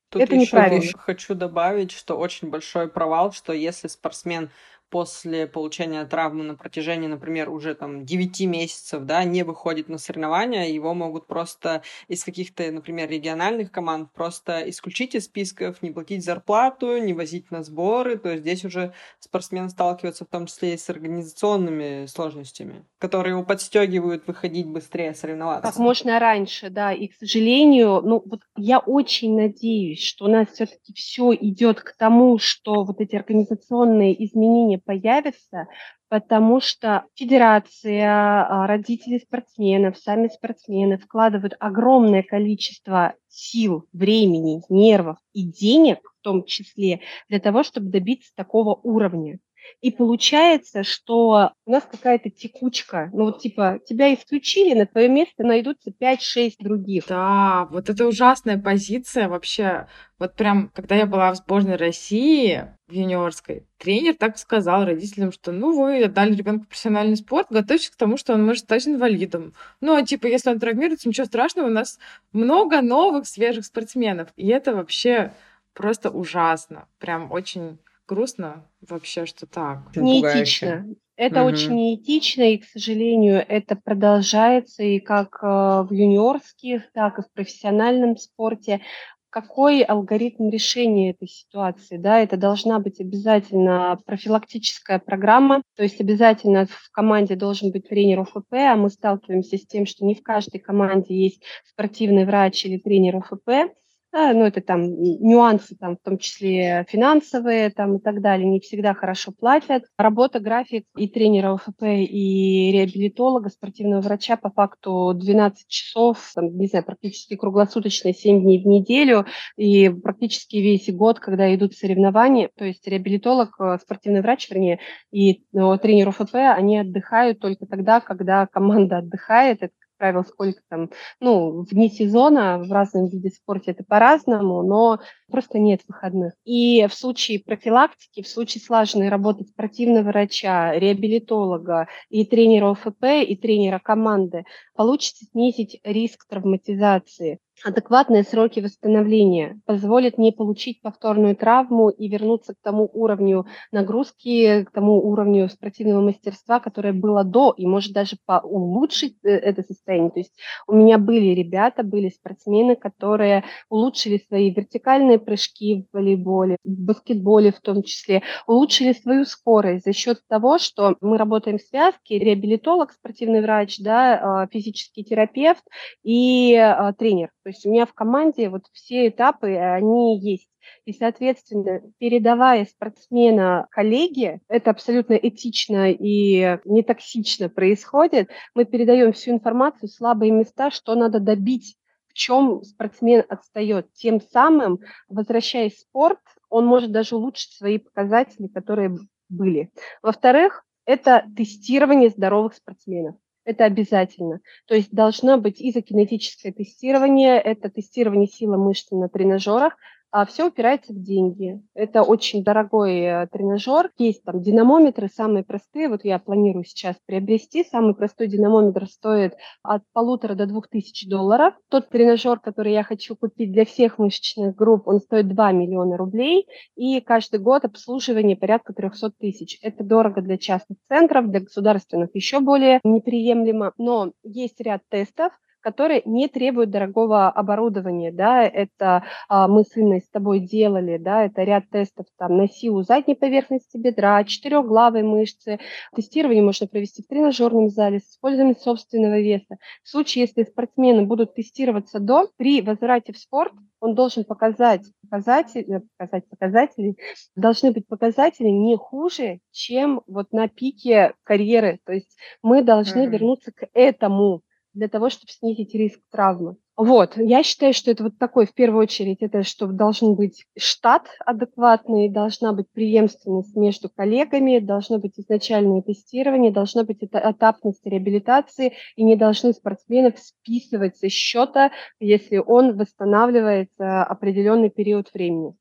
Тут 0.10 0.24
Это 0.24 0.34
еще 0.34 0.46
неправильно. 0.48 0.92
хочу 0.98 1.36
добавить, 1.36 1.92
что 1.92 2.18
очень 2.18 2.50
большой 2.50 2.90
провал, 2.90 3.32
что 3.32 3.54
если 3.54 3.90
спортсмен 3.90 4.50
после 4.92 5.48
получения 5.48 6.06
травмы 6.06 6.44
на 6.44 6.56
протяжении, 6.56 7.08
например, 7.08 7.50
уже 7.50 7.74
там 7.74 8.06
9 8.06 8.42
месяцев, 8.42 9.04
да, 9.06 9.24
не 9.24 9.44
выходит 9.44 9.88
на 9.88 9.98
соревнования, 9.98 10.66
его 10.66 10.94
могут 10.94 11.28
просто 11.28 11.82
из 12.10 12.24
каких-то, 12.24 12.70
например, 12.72 13.10
региональных 13.10 13.72
команд 13.72 14.12
просто 14.14 14.70
исключить 14.70 15.16
из 15.16 15.26
списков, 15.26 15.82
не 15.82 15.92
платить 15.92 16.26
зарплату, 16.26 16.98
не 16.98 17.14
возить 17.14 17.50
на 17.52 17.64
сборы, 17.64 18.18
то 18.18 18.30
есть 18.30 18.42
здесь 18.42 18.66
уже 18.66 18.94
спортсмен 19.20 19.70
сталкивается 19.70 20.26
в 20.26 20.28
том 20.28 20.46
числе 20.46 20.74
и 20.74 20.78
с 20.78 20.90
организационными 20.90 22.06
сложностями, 22.08 22.86
которые 23.00 23.32
его 23.32 23.46
подстегивают 23.46 24.28
выходить 24.28 24.68
быстрее 24.68 25.14
соревноваться. 25.14 25.72
Как 25.72 25.80
можно 25.80 26.20
раньше, 26.20 26.70
да, 26.70 26.92
и, 26.92 27.08
к 27.08 27.16
сожалению, 27.16 28.02
ну, 28.02 28.22
вот 28.26 28.42
я 28.58 28.80
очень 28.80 29.38
надеюсь, 29.38 30.04
что 30.04 30.26
у 30.26 30.28
нас 30.28 30.50
все-таки 30.50 30.94
все 30.94 31.34
идет 31.34 31.80
к 31.80 31.96
тому, 31.96 32.40
что 32.40 32.84
вот 32.84 33.00
эти 33.00 33.16
организационные 33.16 34.22
изменения 34.26 34.81
появится, 34.86 35.68
потому 36.10 36.60
что 36.60 37.06
федерация, 37.16 38.10
а, 38.10 38.68
родители 38.68 39.20
спортсменов, 39.20 39.98
сами 39.98 40.28
спортсмены 40.28 40.98
вкладывают 40.98 41.56
огромное 41.60 42.24
количество 42.24 43.16
сил, 43.28 43.88
времени, 43.94 44.62
нервов 44.70 45.18
и 45.34 45.44
денег 45.44 46.00
в 46.20 46.24
том 46.24 46.46
числе 46.46 47.02
для 47.30 47.40
того, 47.40 47.64
чтобы 47.64 47.90
добиться 47.90 48.32
такого 48.36 48.76
уровня. 48.76 49.40
И 49.80 49.92
получается, 49.92 50.84
что 50.84 51.52
у 51.66 51.72
нас 51.72 51.84
какая-то 51.90 52.30
текучка. 52.30 53.10
Ну 53.14 53.26
вот 53.26 53.40
типа 53.40 53.80
тебя 53.86 54.14
исключили, 54.14 54.78
на 54.78 54.86
твое 54.86 55.10
место 55.10 55.44
найдутся 55.44 55.92
5-6 55.92 56.56
других. 56.60 57.06
Да, 57.08 57.68
вот 57.72 57.90
это 57.90 58.08
ужасная 58.08 58.58
позиция 58.58 59.30
вообще. 59.30 59.88
Вот 60.20 60.36
прям, 60.36 60.70
когда 60.70 60.96
я 60.96 61.06
была 61.06 61.32
в 61.32 61.38
сборной 61.38 61.78
России, 61.78 62.68
в 62.88 62.94
юниорской, 62.94 63.66
тренер 63.78 64.16
так 64.16 64.38
сказал 64.38 64.86
родителям, 64.86 65.32
что 65.32 65.52
ну 65.52 65.72
вы 65.76 66.04
отдали 66.04 66.36
ребенку 66.36 66.68
профессиональный 66.68 67.18
спорт, 67.18 67.48
готовьтесь 67.50 67.90
к 67.90 67.96
тому, 67.96 68.18
что 68.18 68.34
он 68.34 68.46
может 68.46 68.66
стать 68.66 68.88
инвалидом. 68.88 69.54
Ну, 69.80 69.96
а 69.96 70.04
типа, 70.04 70.28
если 70.28 70.52
он 70.52 70.60
травмируется, 70.60 71.08
ничего 71.10 71.26
страшного, 71.26 71.68
у 71.68 71.72
нас 71.72 71.98
много 72.34 72.82
новых 72.82 73.28
свежих 73.28 73.66
спортсменов. 73.66 74.30
И 74.36 74.48
это 74.48 74.76
вообще 74.76 75.34
просто 75.74 76.10
ужасно. 76.10 76.88
Прям 77.00 77.32
очень 77.32 77.80
грустно 78.12 78.70
вообще, 78.82 79.26
что 79.26 79.48
так. 79.48 79.96
Неэтично. 79.96 80.86
Это 81.16 81.42
угу. 81.42 81.50
очень 81.50 81.76
неэтично, 81.76 82.42
и, 82.42 82.58
к 82.58 82.66
сожалению, 82.66 83.46
это 83.48 83.76
продолжается 83.76 84.84
и 84.84 85.00
как 85.00 85.40
э, 85.42 85.48
в 85.48 85.90
юниорских, 85.92 86.92
так 86.94 87.20
и 87.20 87.22
в 87.22 87.32
профессиональном 87.32 88.18
спорте. 88.18 88.82
Какой 89.30 89.82
алгоритм 89.82 90.50
решения 90.50 91.12
этой 91.12 91.30
ситуации? 91.30 91.96
Да, 91.96 92.20
это 92.20 92.36
должна 92.36 92.80
быть 92.80 93.00
обязательно 93.00 93.98
профилактическая 94.06 95.00
программа, 95.00 95.62
то 95.78 95.84
есть 95.84 96.02
обязательно 96.02 96.66
в 96.66 96.92
команде 96.92 97.36
должен 97.36 97.72
быть 97.72 97.88
тренер 97.88 98.22
ОФП, 98.22 98.54
а 98.54 98.76
мы 98.76 98.90
сталкиваемся 98.90 99.58
с 99.58 99.66
тем, 99.66 99.86
что 99.86 100.04
не 100.04 100.16
в 100.16 100.24
каждой 100.24 100.60
команде 100.60 101.16
есть 101.16 101.44
спортивный 101.64 102.26
врач 102.26 102.66
или 102.66 102.78
тренер 102.78 103.18
ОФП. 103.18 103.74
Ну, 104.14 104.46
это 104.46 104.60
там 104.60 104.82
нюансы, 104.84 105.78
там, 105.78 105.96
в 105.96 106.02
том 106.02 106.18
числе 106.18 106.86
финансовые 106.90 107.70
там, 107.70 107.96
и 107.96 108.00
так 108.02 108.22
далее, 108.22 108.46
не 108.46 108.60
всегда 108.60 108.94
хорошо 108.94 109.32
платят. 109.32 109.86
Работа, 109.98 110.42
график 110.42 110.86
и 110.98 111.08
тренера 111.08 111.54
ОФП, 111.54 111.84
и 111.84 112.72
реабилитолога, 112.74 113.50
спортивного 113.50 114.02
врача 114.02 114.36
по 114.36 114.50
факту 114.50 115.14
12 115.16 115.66
часов, 115.70 116.30
там, 116.36 116.58
не 116.58 116.68
знаю, 116.68 116.84
практически 116.84 117.38
круглосуточно, 117.38 118.14
7 118.14 118.42
дней 118.42 118.62
в 118.62 118.68
неделю, 118.68 119.26
и 119.56 119.88
практически 119.88 120.58
весь 120.58 120.94
год, 120.94 121.20
когда 121.20 121.54
идут 121.56 121.74
соревнования, 121.74 122.50
то 122.54 122.66
есть 122.66 122.86
реабилитолог, 122.86 123.56
э, 123.62 123.78
спортивный 123.82 124.22
врач, 124.22 124.50
вернее, 124.50 124.80
и 125.12 125.46
ну, 125.54 125.78
тренер 125.78 126.10
ОФП, 126.10 126.36
они 126.36 126.80
отдыхают 126.80 127.40
только 127.40 127.66
тогда, 127.66 128.02
когда 128.02 128.46
команда 128.46 128.98
отдыхает, 128.98 129.64
это 129.64 129.74
правил, 130.02 130.24
сколько 130.26 130.62
там, 130.68 130.90
ну, 131.20 131.62
в 131.62 131.70
дни 131.70 131.88
сезона 131.88 132.58
в 132.58 132.72
разном 132.72 133.08
виде 133.08 133.30
спорта 133.30 133.70
это 133.70 133.84
по-разному, 133.84 134.64
но 134.64 135.00
просто 135.30 135.60
нет 135.60 135.82
выходных. 135.88 136.34
И 136.44 136.88
в 136.88 136.94
случае 136.96 137.40
профилактики, 137.40 138.24
в 138.24 138.28
случае 138.28 138.64
слаженной 138.64 139.10
работы 139.10 139.44
спортивного 139.44 140.06
врача, 140.06 140.74
реабилитолога 140.74 141.88
и 142.10 142.26
тренера 142.26 142.72
ОФП, 142.72 143.04
и 143.28 143.36
тренера 143.36 143.78
команды, 143.78 144.44
получится 144.76 145.24
снизить 145.26 145.80
риск 145.84 146.26
травматизации 146.28 147.38
адекватные 147.64 148.24
сроки 148.24 148.60
восстановления 148.60 149.60
позволят 149.66 150.18
не 150.18 150.32
получить 150.32 150.82
повторную 150.82 151.36
травму 151.36 151.90
и 151.90 152.08
вернуться 152.08 152.54
к 152.54 152.58
тому 152.62 152.90
уровню 152.94 153.46
нагрузки, 153.72 154.64
к 154.64 154.72
тому 154.72 155.02
уровню 155.06 155.50
спортивного 155.50 156.02
мастерства, 156.02 156.60
которое 156.60 156.94
было 156.94 157.24
до, 157.24 157.54
и 157.56 157.66
может 157.66 157.94
даже 157.94 158.18
улучшить 158.44 159.18
э, 159.24 159.30
это 159.30 159.64
состояние. 159.64 160.12
То 160.12 160.20
есть 160.20 160.34
у 160.68 160.76
меня 160.76 160.98
были 160.98 161.34
ребята, 161.34 161.84
были 161.84 162.10
спортсмены, 162.10 162.76
которые 162.76 163.44
улучшили 163.70 164.24
свои 164.28 164.54
вертикальные 164.54 165.20
прыжки 165.20 165.88
в 165.92 165.96
волейболе, 165.96 166.58
в 166.64 166.70
баскетболе 166.70 167.52
в 167.52 167.60
том 167.60 167.84
числе, 167.84 168.24
улучшили 168.48 168.94
свою 168.94 169.26
скорость 169.26 169.86
за 169.86 169.94
счет 169.94 170.22
того, 170.28 170.58
что 170.58 170.96
мы 171.02 171.18
работаем 171.18 171.58
в 171.58 171.62
связке, 171.62 172.20
реабилитолог, 172.20 172.92
спортивный 172.92 173.42
врач, 173.42 173.80
да, 173.80 174.42
а, 174.44 174.48
физический 174.48 175.04
терапевт 175.04 175.64
и 176.04 176.56
а, 176.56 176.94
тренер. 176.94 177.30
То 177.44 177.50
есть 177.52 177.66
у 177.66 177.72
меня 177.72 177.86
в 177.86 177.94
команде 177.94 178.50
вот 178.50 178.66
все 178.74 179.08
этапы, 179.08 179.56
они 179.56 180.20
есть. 180.20 180.50
И, 180.86 180.94
соответственно, 180.94 181.82
передавая 181.98 182.66
спортсмена 182.66 183.68
коллеге, 183.72 184.42
это 184.48 184.72
абсолютно 184.72 185.14
этично 185.14 185.92
и 185.92 186.60
не 186.66 186.84
токсично 186.84 187.50
происходит, 187.50 188.30
мы 188.54 188.66
передаем 188.66 189.14
всю 189.14 189.32
информацию, 189.32 189.90
слабые 189.90 190.32
места, 190.32 190.72
что 190.72 190.96
надо 190.96 191.20
добить, 191.20 191.78
в 192.08 192.14
чем 192.14 192.64
спортсмен 192.64 193.24
отстает. 193.28 193.92
Тем 193.94 194.22
самым, 194.22 194.80
возвращаясь 195.08 195.76
в 195.76 195.80
спорт, 195.80 196.20
он 196.50 196.66
может 196.66 196.92
даже 196.92 197.16
улучшить 197.16 197.54
свои 197.54 197.78
показатели, 197.78 198.48
которые 198.48 198.98
были. 199.30 199.72
Во-вторых, 200.02 200.66
это 200.86 201.26
тестирование 201.36 202.10
здоровых 202.10 202.54
спортсменов. 202.54 203.16
Это 203.44 203.66
обязательно. 203.66 204.40
То 204.68 204.76
есть 204.76 204.92
должно 204.92 205.38
быть 205.38 205.62
изокинетическое 205.62 206.52
тестирование, 206.52 207.40
это 207.40 207.70
тестирование 207.70 208.28
силы 208.28 208.58
мышц 208.58 208.92
на 208.92 209.10
тренажерах, 209.10 209.78
а 210.12 210.26
все 210.26 210.48
упирается 210.48 210.94
в 210.94 211.02
деньги. 211.02 211.62
Это 211.74 212.04
очень 212.04 212.44
дорогой 212.44 213.00
э, 213.00 213.28
тренажер. 213.28 213.92
Есть 213.98 214.24
там 214.24 214.42
динамометры 214.42 215.08
самые 215.08 215.44
простые. 215.44 215.88
Вот 215.88 216.04
я 216.04 216.20
планирую 216.20 216.66
сейчас 216.66 216.98
приобрести. 217.06 217.64
Самый 217.64 217.96
простой 217.96 218.28
динамометр 218.28 218.88
стоит 218.88 219.36
от 219.64 219.84
полутора 219.94 220.36
до 220.36 220.48
двух 220.48 220.68
тысяч 220.68 221.08
долларов. 221.08 221.54
Тот 221.70 221.90
тренажер, 221.90 222.40
который 222.40 222.74
я 222.74 222.84
хочу 222.84 223.16
купить 223.16 223.54
для 223.54 223.66
всех 223.66 224.00
мышечных 224.00 224.54
групп, 224.54 224.88
он 224.88 225.00
стоит 225.00 225.30
2 225.30 225.52
миллиона 225.54 225.96
рублей. 225.96 226.46
И 226.76 227.00
каждый 227.00 227.40
год 227.40 227.64
обслуживание 227.64 228.36
порядка 228.36 228.74
300 228.74 229.12
тысяч. 229.18 229.58
Это 229.62 229.84
дорого 229.84 230.22
для 230.22 230.38
частных 230.38 230.78
центров, 230.90 231.30
для 231.30 231.40
государственных 231.40 232.10
еще 232.14 232.42
более 232.42 232.82
неприемлемо. 232.84 233.72
Но 233.78 234.12
есть 234.24 234.60
ряд 234.60 234.82
тестов, 234.90 235.32
которые 235.62 236.02
не 236.06 236.28
требуют 236.28 236.70
дорогого 236.70 237.30
оборудования, 237.30 238.12
да, 238.12 238.44
это 238.44 239.04
а, 239.30 239.48
мы 239.48 239.64
с 239.64 239.78
Инной 239.78 240.02
с 240.02 240.10
тобой 240.10 240.40
делали, 240.40 240.98
да, 240.98 241.26
это 241.26 241.44
ряд 241.44 241.70
тестов 241.70 242.08
там 242.18 242.38
на 242.38 242.48
силу 242.48 242.84
задней 242.84 243.16
поверхности 243.16 243.78
бедра, 243.78 244.24
четырехглавой 244.24 245.04
мышцы, 245.04 245.60
тестирование 245.96 246.44
можно 246.44 246.68
провести 246.68 247.04
в 247.04 247.08
тренажерном 247.08 247.70
зале 247.70 248.00
с 248.00 248.12
использованием 248.12 248.58
собственного 248.58 249.20
веса. 249.20 249.58
В 249.84 249.90
случае, 249.90 250.24
если 250.24 250.44
спортсмены 250.44 251.06
будут 251.06 251.36
тестироваться 251.36 252.00
до, 252.00 252.28
при 252.38 252.62
возврате 252.62 253.14
в 253.14 253.18
спорт 253.18 253.54
он 253.82 253.96
должен 253.96 254.24
показать 254.24 254.84
показатели, 255.02 255.82
показать 255.98 256.30
показатели, 256.30 256.96
должны 257.36 257.72
быть 257.72 257.88
показатели 257.88 258.48
не 258.48 258.78
хуже, 258.78 259.40
чем 259.52 260.04
вот 260.08 260.32
на 260.32 260.48
пике 260.48 261.16
карьеры. 261.24 261.80
То 261.84 261.94
есть 261.94 262.16
мы 262.44 262.64
должны 262.64 263.02
mm-hmm. 263.02 263.10
вернуться 263.10 263.52
к 263.52 263.68
этому 263.74 264.44
для 264.74 264.88
того, 264.88 265.10
чтобы 265.10 265.32
снизить 265.32 265.74
риск 265.74 266.00
травмы. 266.12 266.56
Вот, 266.78 267.16
я 267.18 267.44
считаю, 267.44 267.74
что 267.74 267.92
это 267.92 268.04
вот 268.06 268.18
такой, 268.18 268.48
в 268.48 268.54
первую 268.54 268.84
очередь, 268.84 269.22
это 269.22 269.44
что 269.44 269.68
должен 269.68 270.16
быть 270.16 270.46
штат 270.58 271.08
адекватный, 271.26 272.10
должна 272.10 272.54
быть 272.54 272.72
преемственность 272.72 273.56
между 273.56 273.88
коллегами, 273.90 274.58
должно 274.60 274.98
быть 274.98 275.20
изначальное 275.20 275.82
тестирование, 275.82 276.52
должна 276.52 276.84
быть 276.84 277.04
этапность 277.04 277.86
реабилитации, 277.86 278.74
и 278.96 279.04
не 279.04 279.16
должны 279.16 279.54
спортсменов 279.54 280.18
списывать 280.18 280.98
со 280.98 281.08
счета, 281.10 281.72
если 282.00 282.38
он 282.38 282.78
восстанавливается 282.78 284.04
определенный 284.04 284.70
период 284.70 285.14
времени. 285.14 285.54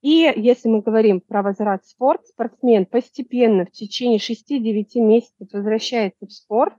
И 0.00 0.32
если 0.36 0.68
мы 0.68 0.80
говорим 0.80 1.20
про 1.20 1.42
возврат 1.42 1.82
в 1.82 1.88
спорт, 1.88 2.26
спортсмен 2.26 2.86
постепенно 2.86 3.66
в 3.66 3.70
течение 3.70 4.18
6-9 4.18 5.00
месяцев 5.00 5.48
возвращается 5.52 6.26
в 6.26 6.32
спорт, 6.32 6.74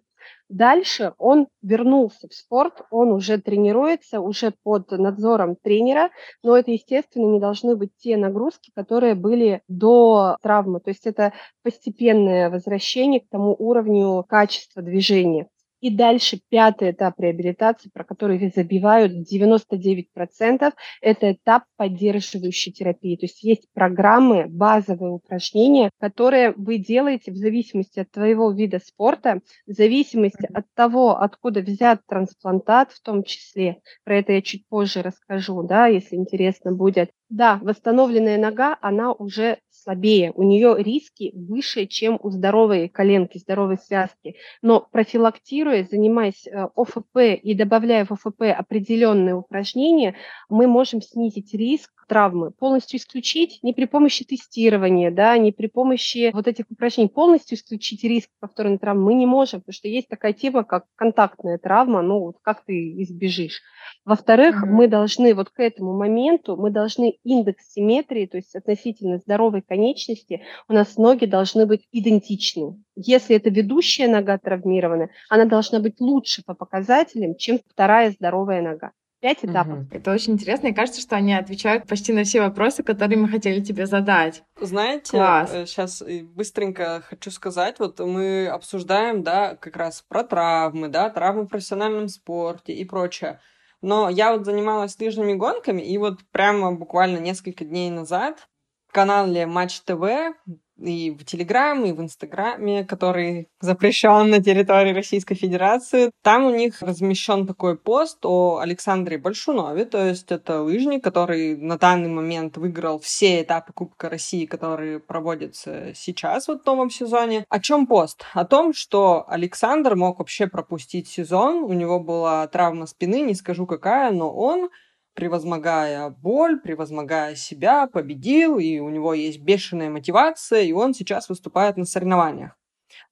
Дальше 0.50 1.14
он 1.18 1.48
вернулся 1.64 2.28
в 2.28 2.34
спорт, 2.34 2.82
он 2.92 3.12
уже 3.12 3.40
тренируется, 3.40 4.20
уже 4.20 4.54
под 4.64 4.92
надзором 4.92 5.56
тренера, 5.56 6.12
но 6.44 6.56
это, 6.56 6.72
естественно, 6.72 7.26
не 7.26 7.40
должны 7.40 7.76
быть 7.76 7.92
те 7.98 8.16
нагрузки, 8.16 8.72
которые 8.76 9.16
были 9.16 9.64
до 9.68 10.38
травмы. 10.42 10.82
То 10.82 10.92
есть 10.92 11.08
это 11.08 11.34
постепенное 11.64 12.52
возвращение 12.52 13.22
к 13.22 13.30
тому 13.30 13.56
уровню 13.58 14.24
качества 14.28 14.84
движения. 14.84 15.48
И 15.86 15.92
дальше 15.92 16.42
пятый 16.50 16.90
этап 16.90 17.20
реабилитации, 17.20 17.92
про 17.94 18.04
который 18.04 18.40
забивают 18.56 19.12
99%, 19.32 20.74
это 21.00 21.32
этап 21.32 21.66
поддерживающей 21.78 22.72
терапии. 22.72 23.16
То 23.18 23.26
есть 23.26 23.44
есть 23.44 23.68
программы, 23.72 24.48
базовые 24.48 25.12
упражнения, 25.12 25.92
которые 26.00 26.54
вы 26.58 26.80
делаете 26.80 27.32
в 27.32 27.36
зависимости 27.36 28.00
от 28.00 28.10
твоего 28.10 28.52
вида 28.52 28.80
спорта, 28.84 29.42
в 29.68 29.74
зависимости 29.74 30.50
от 30.52 30.66
того, 30.74 31.18
откуда 31.18 31.62
взят 31.62 32.02
трансплантат 32.08 32.92
в 32.92 33.00
том 33.04 33.24
числе. 33.24 33.78
Про 34.06 34.18
это 34.18 34.32
я 34.32 34.42
чуть 34.42 34.68
позже 34.68 35.04
расскажу, 35.04 35.62
да, 35.62 35.86
если 35.86 36.16
интересно 36.16 36.72
будет. 36.72 37.12
Да, 37.30 37.60
восстановленная 37.64 38.38
нога, 38.38 38.78
она 38.82 39.12
уже 39.12 39.58
слабее, 39.72 40.32
у 40.36 40.44
нее 40.44 40.76
риски 40.78 41.32
выше, 41.36 41.88
чем 41.88 42.20
у 42.22 42.30
здоровой 42.30 42.88
коленки, 42.88 43.40
здоровой 43.40 43.78
связки. 43.78 44.36
Но 44.62 44.88
профилактируя, 44.92 45.88
занимаясь 45.90 46.48
э, 46.48 46.68
ОФП 46.76 47.18
и 47.42 47.54
добавляя 47.56 48.06
в 48.06 48.12
ОФП 48.12 48.44
определенные 48.56 49.36
упражнения, 49.36 50.16
мы 50.50 50.68
можем 50.68 51.02
снизить 51.02 51.54
риск 51.54 51.92
травмы, 52.08 52.52
полностью 52.52 53.00
исключить 53.00 53.60
не 53.64 53.74
при 53.74 53.86
помощи 53.86 54.24
тестирования, 54.24 55.12
да, 55.12 55.38
не 55.38 55.52
при 55.52 55.68
помощи 55.68 56.32
вот 56.34 56.48
этих 56.48 56.66
упражнений, 56.70 57.10
полностью 57.10 57.58
исключить 57.58 58.04
риск 58.04 58.30
повторной 58.40 58.78
травмы 58.78 59.06
мы 59.06 59.14
не 59.16 59.26
можем, 59.26 59.62
потому 59.62 59.74
что 59.74 59.88
есть 59.88 60.08
такая 60.08 60.34
тема, 60.34 60.64
как 60.64 60.86
контактная 60.96 61.58
травма, 61.58 62.02
ну, 62.02 62.20
вот 62.20 62.38
как 62.42 62.64
ты 62.64 63.02
избежишь. 63.04 63.62
Во-вторых, 64.04 64.64
mm-hmm. 64.64 64.70
мы 64.70 64.88
должны 64.88 65.34
вот 65.34 65.50
к 65.50 65.60
этому 65.60 65.98
моменту, 65.98 66.56
мы 66.58 66.70
должны 66.70 67.15
индекс 67.24 67.74
симметрии, 67.74 68.26
то 68.26 68.38
есть 68.38 68.56
относительно 68.56 69.18
здоровой 69.18 69.62
конечности, 69.62 70.42
у 70.68 70.74
нас 70.74 70.98
ноги 70.98 71.26
должны 71.26 71.66
быть 71.66 71.88
идентичны. 71.92 72.84
Если 72.96 73.36
это 73.36 73.50
ведущая 73.50 74.08
нога 74.08 74.38
травмирована, 74.38 75.10
она 75.30 75.46
должна 75.46 75.80
быть 75.80 76.00
лучше 76.00 76.44
по 76.46 76.54
показателям, 76.54 77.36
чем 77.36 77.60
вторая 77.70 78.12
здоровая 78.12 78.62
нога. 78.62 78.92
Пять 79.26 79.44
этапов. 79.44 79.80
Угу. 79.80 79.88
Это 79.92 80.12
очень 80.12 80.34
интересно. 80.34 80.68
И 80.68 80.74
кажется, 80.74 81.02
что 81.02 81.16
они 81.16 81.34
отвечают 81.34 81.88
почти 81.88 82.14
на 82.14 82.26
все 82.26 82.42
вопросы, 82.42 82.84
которые 82.84 83.18
мы 83.18 83.28
хотели 83.28 83.60
тебе 83.60 83.88
задать. 83.88 84.44
Знаете, 84.60 85.12
Класс. 85.12 85.52
сейчас 85.66 86.04
э, 86.04 86.22
быстренько 86.24 87.02
хочу 87.04 87.32
сказать, 87.32 87.80
вот 87.80 88.00
мы 88.00 88.48
обсуждаем, 88.48 89.24
да, 89.24 89.56
как 89.56 89.78
раз 89.78 90.04
про 90.08 90.24
травмы, 90.24 90.90
да, 90.90 91.10
травмы 91.10 91.44
в 91.44 91.48
профессиональном 91.48 92.08
спорте 92.08 92.74
и 92.74 92.86
прочее. 92.86 93.40
Но 93.86 94.10
я 94.10 94.34
вот 94.34 94.46
занималась 94.46 95.00
лыжными 95.00 95.36
гонками, 95.36 95.80
и 95.80 95.96
вот 96.00 96.18
прямо 96.32 96.72
буквально 96.72 97.20
несколько 97.20 97.64
дней 97.66 97.92
назад 97.92 98.48
в 98.88 98.92
канале 98.92 99.46
Матч 99.46 99.82
ТВ 99.82 100.34
и 100.78 101.12
в 101.12 101.24
Телеграме, 101.24 101.90
и 101.90 101.94
в 101.94 102.02
Инстаграме, 102.02 102.84
который 102.84 103.48
запрещен 103.60 104.30
на 104.30 104.42
территории 104.42 104.94
Российской 104.94 105.36
Федерации. 105.36 106.12
Там 106.22 106.46
у 106.46 106.56
них 106.56 106.82
размещен 106.82 107.48
такой 107.48 107.78
пост 107.78 108.20
о 108.24 108.60
Александре 108.60 109.18
Большунове, 109.18 109.86
то 109.86 110.06
есть 110.06 110.32
это 110.32 110.62
лыжник, 110.62 111.04
который 111.04 111.56
на 111.56 111.78
данный 111.78 112.10
момент 112.10 112.58
выиграл 112.58 113.00
все 113.00 113.42
этапы 113.42 113.74
Кубка 113.74 114.10
России, 114.10 114.46
которые 114.46 115.00
проводятся 115.00 115.94
сейчас 115.96 116.48
вот 116.48 116.64
в 116.64 116.66
новом 116.66 116.90
сезоне. 116.90 117.46
О 117.50 117.60
чем 117.60 117.88
пост? 117.88 118.24
О 118.34 118.46
том, 118.46 118.74
что 118.74 119.26
Александр 119.28 119.96
мог 119.96 120.20
вообще 120.20 120.48
пропустить 120.48 121.08
сезон, 121.08 121.64
у 121.64 121.74
него 121.74 122.00
была 122.00 122.48
травма 122.48 122.86
спины, 122.86 123.22
не 123.22 123.36
скажу 123.36 123.66
какая, 123.66 124.12
но 124.12 124.32
он 124.32 124.70
превозмогая 125.16 126.10
боль, 126.10 126.60
превозмогая 126.60 127.36
себя, 127.36 127.88
победил, 127.88 128.60
и 128.60 128.80
у 128.80 128.90
него 128.90 129.14
есть 129.14 129.40
бешеная 129.40 129.90
мотивация, 129.90 130.62
и 130.62 130.72
он 130.74 130.94
сейчас 130.94 131.30
выступает 131.30 131.78
на 131.78 131.86
соревнованиях. 131.86 132.58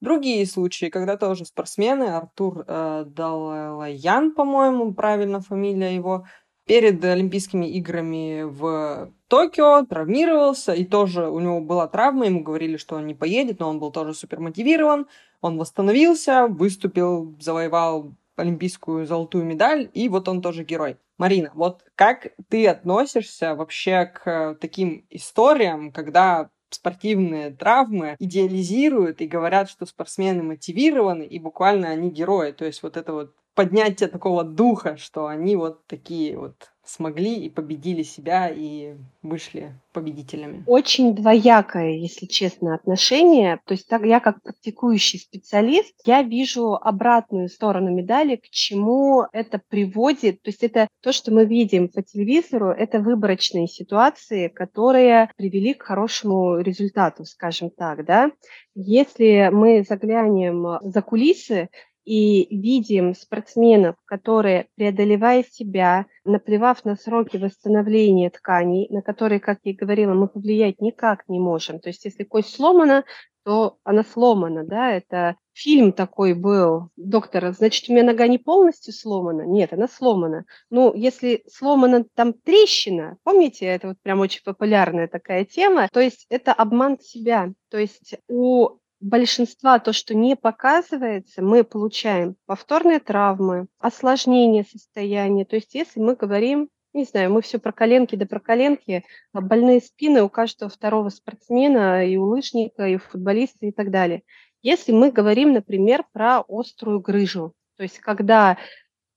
Другие 0.00 0.46
случаи, 0.46 0.86
когда 0.86 1.16
тоже 1.16 1.44
спортсмены, 1.44 2.04
Артур 2.04 2.64
э, 2.66 3.04
Далаян, 3.06 4.32
по-моему, 4.32 4.94
правильно 4.94 5.40
фамилия 5.40 5.94
его, 5.94 6.26
перед 6.66 7.04
Олимпийскими 7.04 7.66
играми 7.66 8.42
в 8.44 9.12
Токио 9.28 9.84
травмировался, 9.84 10.72
и 10.72 10.84
тоже 10.84 11.28
у 11.28 11.38
него 11.40 11.60
была 11.60 11.86
травма, 11.88 12.26
ему 12.26 12.42
говорили, 12.42 12.76
что 12.76 12.96
он 12.96 13.06
не 13.06 13.14
поедет, 13.14 13.60
но 13.60 13.68
он 13.68 13.78
был 13.78 13.90
тоже 13.90 14.14
супер 14.14 14.40
мотивирован, 14.40 15.06
он 15.40 15.58
восстановился, 15.58 16.46
выступил, 16.46 17.36
завоевал 17.40 18.14
олимпийскую 18.36 19.06
золотую 19.06 19.44
медаль, 19.44 19.90
и 19.92 20.08
вот 20.08 20.28
он 20.28 20.42
тоже 20.42 20.64
герой. 20.64 20.96
Марина, 21.18 21.50
вот 21.54 21.84
как 21.94 22.28
ты 22.48 22.66
относишься 22.66 23.54
вообще 23.54 24.06
к 24.06 24.56
таким 24.60 25.06
историям, 25.10 25.92
когда 25.92 26.50
спортивные 26.70 27.50
травмы 27.50 28.16
идеализируют 28.18 29.20
и 29.20 29.28
говорят, 29.28 29.70
что 29.70 29.86
спортсмены 29.86 30.42
мотивированы, 30.42 31.22
и 31.22 31.38
буквально 31.38 31.88
они 31.90 32.10
герои. 32.10 32.50
То 32.52 32.64
есть 32.64 32.82
вот 32.82 32.96
это 32.96 33.12
вот 33.12 33.34
поднятие 33.54 34.08
такого 34.08 34.44
духа, 34.44 34.96
что 34.96 35.26
они 35.26 35.56
вот 35.56 35.86
такие 35.86 36.38
вот 36.38 36.70
смогли 36.86 37.36
и 37.36 37.48
победили 37.48 38.02
себя 38.02 38.50
и 38.54 38.94
вышли 39.22 39.72
победителями. 39.92 40.64
Очень 40.66 41.14
двоякое, 41.14 41.92
если 41.92 42.26
честно, 42.26 42.74
отношение. 42.74 43.60
То 43.64 43.72
есть 43.72 43.88
так, 43.88 44.04
я 44.04 44.20
как 44.20 44.42
практикующий 44.42 45.18
специалист, 45.18 45.94
я 46.04 46.22
вижу 46.22 46.74
обратную 46.74 47.48
сторону 47.48 47.90
медали, 47.90 48.36
к 48.36 48.48
чему 48.50 49.24
это 49.32 49.60
приводит. 49.68 50.42
То 50.42 50.50
есть 50.50 50.62
это 50.62 50.88
то, 51.02 51.12
что 51.12 51.32
мы 51.32 51.46
видим 51.46 51.88
по 51.88 52.02
телевизору, 52.02 52.70
это 52.70 52.98
выборочные 52.98 53.66
ситуации, 53.66 54.48
которые 54.48 55.30
привели 55.36 55.74
к 55.74 55.82
хорошему 55.84 56.58
результату, 56.58 57.24
скажем 57.24 57.70
так, 57.70 58.04
да. 58.04 58.30
Если 58.74 59.48
мы 59.52 59.84
заглянем 59.88 60.80
за 60.82 61.00
кулисы, 61.00 61.68
и 62.04 62.46
видим 62.54 63.14
спортсменов, 63.14 63.96
которые, 64.04 64.68
преодолевая 64.76 65.44
себя, 65.44 66.06
наплевав 66.24 66.84
на 66.84 66.96
сроки 66.96 67.36
восстановления 67.36 68.30
тканей, 68.30 68.88
на 68.90 69.02
которые, 69.02 69.40
как 69.40 69.60
я 69.64 69.72
и 69.72 69.74
говорила, 69.74 70.14
мы 70.14 70.28
повлиять 70.28 70.80
никак 70.80 71.28
не 71.28 71.40
можем. 71.40 71.80
То 71.80 71.88
есть 71.88 72.04
если 72.04 72.24
кость 72.24 72.54
сломана, 72.54 73.04
то 73.44 73.78
она 73.84 74.04
сломана, 74.04 74.64
да, 74.64 74.90
это 74.90 75.36
фильм 75.52 75.92
такой 75.92 76.34
был, 76.34 76.88
доктора, 76.96 77.52
значит, 77.52 77.88
у 77.88 77.92
меня 77.92 78.02
нога 78.02 78.26
не 78.26 78.38
полностью 78.38 78.92
сломана? 78.92 79.42
Нет, 79.42 79.72
она 79.72 79.86
сломана. 79.86 80.46
Ну, 80.70 80.94
если 80.94 81.44
сломана 81.46 82.04
там 82.14 82.32
трещина, 82.32 83.18
помните, 83.22 83.66
это 83.66 83.88
вот 83.88 83.98
прям 84.02 84.20
очень 84.20 84.42
популярная 84.44 85.08
такая 85.08 85.44
тема, 85.44 85.88
то 85.92 86.00
есть 86.00 86.26
это 86.30 86.52
обман 86.52 86.98
себя. 86.98 87.52
То 87.70 87.78
есть 87.78 88.14
у 88.28 88.78
большинства 89.04 89.78
то, 89.78 89.92
что 89.92 90.14
не 90.14 90.34
показывается, 90.34 91.42
мы 91.42 91.62
получаем 91.62 92.36
повторные 92.46 93.00
травмы, 93.00 93.66
осложнение 93.78 94.64
состояния. 94.64 95.44
То 95.44 95.56
есть 95.56 95.74
если 95.74 96.00
мы 96.00 96.16
говорим 96.16 96.68
не 96.94 97.04
знаю, 97.04 97.32
мы 97.32 97.42
все 97.42 97.58
про 97.58 97.72
коленки 97.72 98.14
да 98.14 98.24
про 98.24 98.38
коленки, 98.38 99.04
а 99.32 99.40
больные 99.40 99.80
спины 99.80 100.22
у 100.22 100.28
каждого 100.28 100.70
второго 100.70 101.08
спортсмена, 101.08 102.06
и 102.06 102.16
у 102.16 102.24
лыжника, 102.26 102.86
и 102.86 102.94
у 102.94 102.98
футболиста, 103.00 103.66
и 103.66 103.72
так 103.72 103.90
далее. 103.90 104.22
Если 104.62 104.92
мы 104.92 105.10
говорим, 105.10 105.52
например, 105.52 106.04
про 106.12 106.44
острую 106.48 107.00
грыжу, 107.00 107.52
то 107.76 107.82
есть 107.82 107.98
когда 107.98 108.58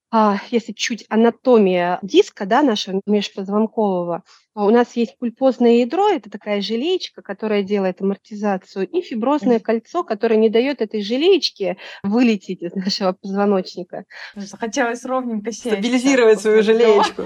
а, 0.10 0.38
если 0.50 0.72
чуть 0.72 1.06
анатомия 1.10 2.00
диска, 2.02 2.46
да, 2.46 2.64
нашего 2.64 3.02
межпозвонкового, 3.06 4.24
у 4.66 4.72
нас 4.72 4.96
есть 4.96 5.18
пульпозное 5.20 5.82
ядро, 5.82 6.10
это 6.10 6.32
такая 6.32 6.62
желеечка, 6.62 7.22
которая 7.22 7.62
делает 7.62 8.02
амортизацию, 8.02 8.88
и 8.88 9.02
фиброзное 9.02 9.60
кольцо, 9.60 10.04
которое 10.04 10.38
не 10.38 10.50
дает 10.50 10.82
этой 10.82 11.04
желеечке 11.04 11.78
вылететь 12.02 12.64
из 12.64 12.74
нашего 12.74 13.14
позвоночника. 13.14 14.06
Захотелось 14.36 15.06
ровненько 15.06 15.52
сесть. 15.52 15.68
Стабилизировать 15.68 16.42
свою 16.42 16.64
желеечку. 16.64 17.24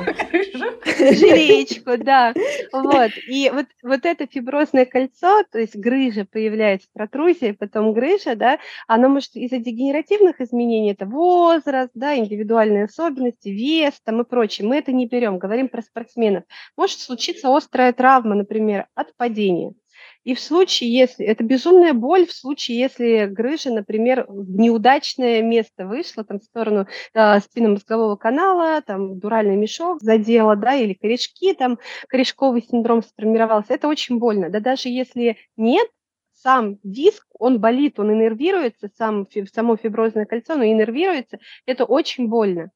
Желеечку, 0.97 1.97
да. 1.97 2.33
Вот. 2.73 3.11
И 3.27 3.49
вот, 3.53 3.67
вот 3.83 4.05
это 4.05 4.27
фиброзное 4.27 4.85
кольцо, 4.85 5.43
то 5.51 5.59
есть 5.59 5.75
грыжа 5.75 6.25
появляется, 6.25 6.87
протрузия, 6.93 7.53
потом 7.53 7.93
грыжа, 7.93 8.35
да, 8.35 8.59
оно 8.87 9.09
может 9.09 9.35
из-за 9.35 9.57
дегенеративных 9.57 10.41
изменений, 10.41 10.91
это 10.91 11.05
возраст, 11.05 11.91
да, 11.93 12.15
индивидуальные 12.17 12.85
особенности, 12.85 13.49
вес 13.49 13.93
там 14.03 14.21
и 14.21 14.25
прочее. 14.25 14.67
Мы 14.67 14.77
это 14.77 14.91
не 14.91 15.05
берем, 15.05 15.37
говорим 15.37 15.69
про 15.69 15.81
спортсменов. 15.81 16.43
Может 16.75 16.99
случиться 16.99 17.20
случится 17.21 17.55
острая 17.55 17.93
травма, 17.93 18.35
например, 18.35 18.87
от 18.95 19.15
падения. 19.15 19.73
И 20.23 20.35
в 20.35 20.39
случае, 20.39 20.93
если 20.93 21.25
это 21.25 21.43
безумная 21.43 21.93
боль, 21.93 22.27
в 22.27 22.31
случае, 22.31 22.79
если 22.79 23.25
грыжа, 23.25 23.71
например, 23.71 24.25
в 24.27 24.55
неудачное 24.55 25.41
место 25.41 25.85
вышла, 25.85 26.23
там 26.23 26.39
в 26.39 26.43
сторону 26.43 26.87
э, 27.13 27.39
спинномозгового 27.39 28.15
канала, 28.15 28.81
там 28.81 29.19
дуральный 29.19 29.55
мешок 29.55 30.01
задела, 30.01 30.55
да, 30.55 30.75
или 30.75 30.93
корешки, 30.93 31.53
там 31.53 31.79
корешковый 32.07 32.61
синдром 32.61 33.03
сформировался, 33.03 33.73
это 33.73 33.87
очень 33.87 34.19
больно. 34.19 34.49
Да 34.49 34.59
даже 34.59 34.89
если 34.89 35.37
нет, 35.57 35.87
сам 36.33 36.77
диск, 36.83 37.25
он 37.37 37.59
болит, 37.59 37.99
он 37.99 38.11
иннервируется, 38.11 38.89
сам, 38.95 39.27
само 39.53 39.75
фиброзное 39.75 40.25
кольцо, 40.25 40.53
оно 40.53 40.65
иннервируется, 40.65 41.39
это 41.65 41.85
очень 41.85 42.27
больно. 42.27 42.71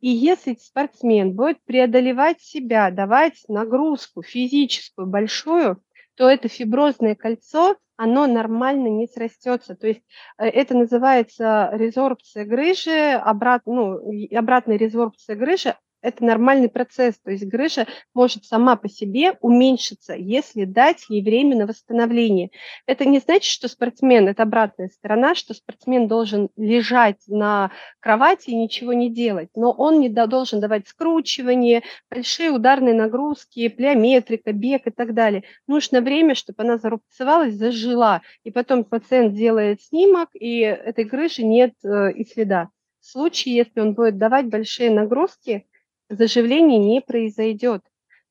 И 0.00 0.10
если 0.10 0.54
спортсмен 0.54 1.32
будет 1.34 1.62
преодолевать 1.64 2.40
себя, 2.40 2.90
давать 2.90 3.44
нагрузку 3.48 4.22
физическую 4.22 5.06
большую, 5.06 5.82
то 6.16 6.28
это 6.28 6.48
фиброзное 6.48 7.14
кольцо, 7.14 7.76
оно 7.96 8.26
нормально 8.26 8.88
не 8.88 9.06
срастется. 9.06 9.74
То 9.74 9.86
есть 9.86 10.02
э, 10.38 10.46
это 10.46 10.76
называется 10.76 11.70
резорбция 11.72 12.44
грыжи, 12.44 13.12
обрат, 13.12 13.62
ну, 13.66 13.98
обратная 14.34 14.76
резорбция 14.76 15.36
грыжи, 15.36 15.76
это 16.06 16.24
нормальный 16.24 16.68
процесс, 16.68 17.18
то 17.18 17.32
есть 17.32 17.44
грыжа 17.44 17.86
может 18.14 18.44
сама 18.44 18.76
по 18.76 18.88
себе 18.88 19.36
уменьшиться, 19.40 20.14
если 20.14 20.64
дать 20.64 21.04
ей 21.08 21.20
время 21.20 21.56
на 21.56 21.66
восстановление. 21.66 22.50
Это 22.86 23.04
не 23.04 23.18
значит, 23.18 23.50
что 23.50 23.66
спортсмен, 23.66 24.28
это 24.28 24.44
обратная 24.44 24.88
сторона, 24.88 25.34
что 25.34 25.52
спортсмен 25.52 26.06
должен 26.06 26.48
лежать 26.56 27.22
на 27.26 27.72
кровати 27.98 28.50
и 28.50 28.56
ничего 28.56 28.92
не 28.92 29.10
делать, 29.10 29.48
но 29.56 29.72
он 29.72 29.98
не 29.98 30.08
должен 30.08 30.60
давать 30.60 30.86
скручивание, 30.86 31.82
большие 32.08 32.52
ударные 32.52 32.94
нагрузки, 32.94 33.68
плеометрика, 33.68 34.52
бег 34.52 34.86
и 34.86 34.90
так 34.90 35.12
далее. 35.12 35.42
Нужно 35.66 36.02
время, 36.02 36.36
чтобы 36.36 36.62
она 36.62 36.78
зарубцевалась, 36.78 37.54
зажила, 37.54 38.22
и 38.44 38.52
потом 38.52 38.84
пациент 38.84 39.34
делает 39.34 39.82
снимок, 39.82 40.28
и 40.34 40.60
этой 40.60 41.02
грыжи 41.02 41.42
нет 41.42 41.72
э, 41.82 42.12
и 42.12 42.24
следа. 42.24 42.68
В 43.00 43.06
случае, 43.06 43.56
если 43.56 43.80
он 43.80 43.94
будет 43.94 44.18
давать 44.18 44.46
большие 44.46 44.90
нагрузки, 44.90 45.66
заживление 46.08 46.78
не 46.78 47.00
произойдет. 47.00 47.82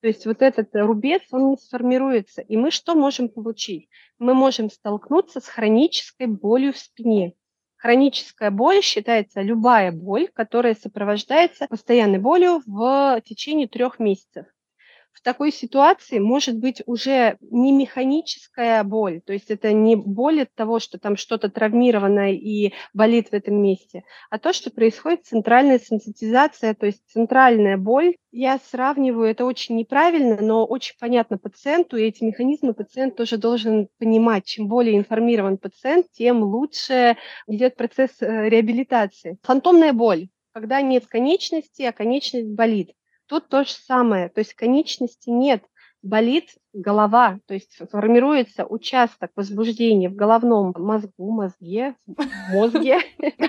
То 0.01 0.07
есть 0.07 0.25
вот 0.25 0.41
этот 0.41 0.69
рубец, 0.73 1.21
он 1.31 1.51
не 1.51 1.57
сформируется. 1.57 2.41
И 2.41 2.57
мы 2.57 2.71
что 2.71 2.95
можем 2.95 3.29
получить? 3.29 3.89
Мы 4.19 4.33
можем 4.33 4.69
столкнуться 4.69 5.39
с 5.39 5.47
хронической 5.47 6.27
болью 6.27 6.73
в 6.73 6.77
спине. 6.77 7.33
Хроническая 7.77 8.51
боль 8.51 8.81
считается 8.81 9.41
любая 9.41 9.91
боль, 9.91 10.29
которая 10.33 10.75
сопровождается 10.75 11.67
постоянной 11.67 12.19
болью 12.19 12.61
в 12.65 13.21
течение 13.25 13.67
трех 13.67 13.99
месяцев 13.99 14.45
в 15.15 15.21
такой 15.21 15.51
ситуации 15.51 16.19
может 16.19 16.57
быть 16.57 16.83
уже 16.85 17.37
не 17.41 17.71
механическая 17.71 18.83
боль, 18.83 19.21
то 19.21 19.31
есть 19.31 19.49
это 19.49 19.71
не 19.71 19.95
боль 19.95 20.41
от 20.41 20.53
того, 20.53 20.79
что 20.79 20.99
там 20.99 21.15
что-то 21.15 21.49
травмировано 21.49 22.33
и 22.33 22.73
болит 22.93 23.29
в 23.29 23.33
этом 23.33 23.61
месте, 23.61 24.03
а 24.29 24.37
то, 24.37 24.51
что 24.51 24.71
происходит 24.71 25.25
центральная 25.25 25.79
сенситизация, 25.79 26.75
то 26.75 26.85
есть 26.85 27.01
центральная 27.07 27.77
боль. 27.77 28.15
Я 28.31 28.59
сравниваю, 28.59 29.29
это 29.29 29.45
очень 29.45 29.77
неправильно, 29.77 30.37
но 30.41 30.65
очень 30.65 30.95
понятно 30.99 31.37
пациенту, 31.37 31.95
и 31.95 32.03
эти 32.03 32.21
механизмы 32.21 32.73
пациент 32.73 33.15
тоже 33.15 33.37
должен 33.37 33.87
понимать. 33.97 34.43
Чем 34.43 34.67
более 34.67 34.97
информирован 34.97 35.57
пациент, 35.57 36.07
тем 36.11 36.43
лучше 36.43 37.15
идет 37.47 37.77
процесс 37.77 38.11
э, 38.19 38.49
реабилитации. 38.49 39.37
Фантомная 39.43 39.93
боль, 39.93 40.27
когда 40.51 40.81
нет 40.81 41.05
конечности, 41.07 41.83
а 41.83 41.93
конечность 41.93 42.49
болит. 42.49 42.91
Тут 43.27 43.49
то 43.49 43.63
же 43.63 43.71
самое, 43.71 44.29
то 44.29 44.39
есть 44.39 44.53
конечности 44.53 45.29
нет, 45.29 45.63
болит 46.05 46.51
голова, 46.71 47.39
то 47.47 47.55
есть 47.55 47.77
формируется 47.89 48.65
участок 48.65 49.31
возбуждения 49.35 50.07
в 50.07 50.15
головном 50.15 50.73
мозгу, 50.77 51.31
мозге, 51.31 51.95
мозге. 52.51 52.99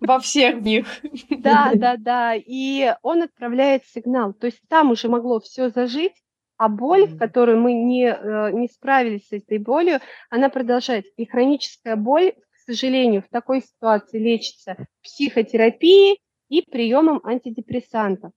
Во 0.00 0.18
всех 0.20 0.60
них. 0.60 0.86
Да, 1.30 1.72
да, 1.74 1.96
да. 1.96 2.34
И 2.36 2.94
он 3.02 3.22
отправляет 3.22 3.86
сигнал. 3.86 4.34
То 4.34 4.46
есть 4.46 4.60
там 4.68 4.90
уже 4.90 5.08
могло 5.08 5.40
все 5.40 5.70
зажить, 5.70 6.12
а 6.58 6.68
боль, 6.68 7.06
в 7.06 7.18
которую 7.18 7.60
мы 7.60 7.72
не, 7.72 8.08
э, 8.08 8.50
не 8.52 8.68
справились 8.68 9.28
с 9.28 9.32
этой 9.32 9.58
болью, 9.58 10.00
она 10.28 10.50
продолжается. 10.50 11.12
И 11.16 11.24
хроническая 11.24 11.96
боль, 11.96 12.32
к 12.32 12.58
сожалению, 12.66 13.22
в 13.22 13.28
такой 13.30 13.62
ситуации 13.62 14.18
лечится 14.18 14.76
психотерапией 15.02 16.20
и 16.48 16.60
приемом 16.60 17.20
антидепрессантов 17.24 18.32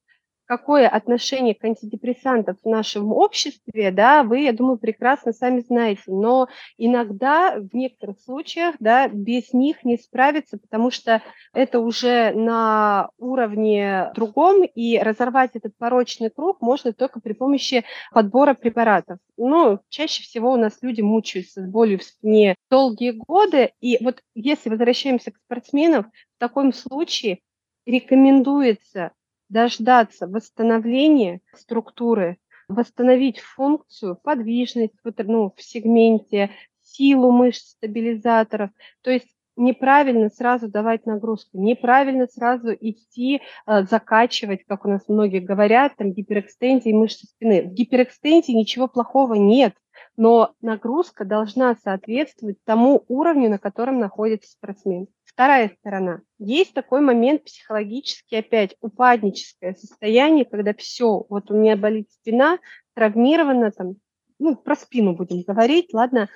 какое 0.46 0.88
отношение 0.88 1.56
к 1.56 1.64
антидепрессантам 1.64 2.58
в 2.64 2.68
нашем 2.68 3.12
обществе, 3.12 3.92
да, 3.92 4.24
вы, 4.24 4.42
я 4.42 4.54
думаю, 4.54 4.78
прекрасно 4.78 5.34
сами 5.34 5.60
знаете, 5.60 6.04
но 6.08 6.48
иногда 6.78 7.58
в 7.58 7.74
некоторых 7.74 8.20
случаях, 8.20 8.76
да, 8.80 9.08
без 9.08 9.54
них 9.54 9.84
не 9.84 9.98
справиться, 9.98 10.58
потому 10.58 10.92
что 10.92 11.22
это 11.54 11.80
уже 11.80 12.32
на 12.34 13.10
уровне 13.18 14.12
другом, 14.16 14.64
и 14.64 15.00
разорвать 15.00 15.52
этот 15.56 15.76
порочный 15.78 16.30
круг 16.30 16.62
можно 16.62 16.94
только 16.94 17.20
при 17.20 17.34
помощи 17.34 17.84
подбора 18.12 18.54
препаратов. 18.54 19.20
Ну, 19.38 19.80
чаще 19.90 20.24
всего 20.24 20.54
у 20.54 20.58
нас 20.58 20.78
люди 20.82 21.02
мучаются 21.02 21.62
с 21.62 21.68
болью 21.68 22.00
в 22.00 22.04
спине 22.04 22.56
долгие 22.70 23.12
годы, 23.12 23.72
и 23.82 23.98
вот 24.04 24.22
если 24.34 24.70
возвращаемся 24.70 25.32
к 25.32 25.38
спортсменам, 25.38 26.04
в 26.04 26.40
таком 26.40 26.74
случае 26.74 27.40
рекомендуется 27.86 29.12
дождаться 29.50 30.28
восстановления 30.28 31.42
структуры, 31.54 32.38
восстановить 32.68 33.40
функцию, 33.40 34.16
подвижность 34.16 34.96
ну, 35.04 35.54
в 35.56 35.62
сегменте, 35.62 36.52
силу 36.82 37.32
мышц, 37.32 37.72
стабилизаторов. 37.72 38.72
То 39.02 39.12
есть 39.12 39.28
неправильно 39.56 40.30
сразу 40.30 40.68
давать 40.68 41.06
нагрузку, 41.06 41.58
неправильно 41.58 42.28
сразу 42.28 42.74
идти 42.74 43.42
э, 43.66 43.84
закачивать, 43.84 44.66
как 44.66 44.86
у 44.86 44.90
нас 44.90 45.08
многие 45.08 45.40
говорят, 45.40 45.96
там 45.96 46.12
гиперэкстензии 46.12 46.92
мышцы 46.92 47.28
спины. 47.28 47.64
В 47.64 47.74
гиперэкстензии 47.74 48.52
ничего 48.52 48.88
плохого 48.88 49.36
нет, 49.36 49.74
но 50.18 50.54
нагрузка 50.62 51.26
должна 51.26 51.76
соответствовать 51.76 52.58
тому 52.64 53.04
уровню, 53.08 53.50
на 53.50 53.60
котором 53.60 54.00
находится 54.00 54.52
спортсмен. 54.52 55.08
Вторая 55.36 55.76
сторона. 55.82 56.22
Есть 56.40 56.74
такой 56.74 57.02
момент 57.02 57.44
психологический, 57.44 58.38
опять 58.38 58.78
упадническое 58.80 59.74
состояние, 59.74 60.46
когда 60.46 60.74
все, 60.74 61.26
вот 61.28 61.52
у 61.52 61.56
меня 61.56 61.76
болит 61.76 62.10
спина, 62.10 62.58
травмирована, 62.94 63.72
там, 63.72 63.96
ну, 64.40 64.56
про 64.56 64.78
спину 64.78 65.14
будем 65.14 65.42
говорить, 65.42 65.94
ладно, 65.94 66.30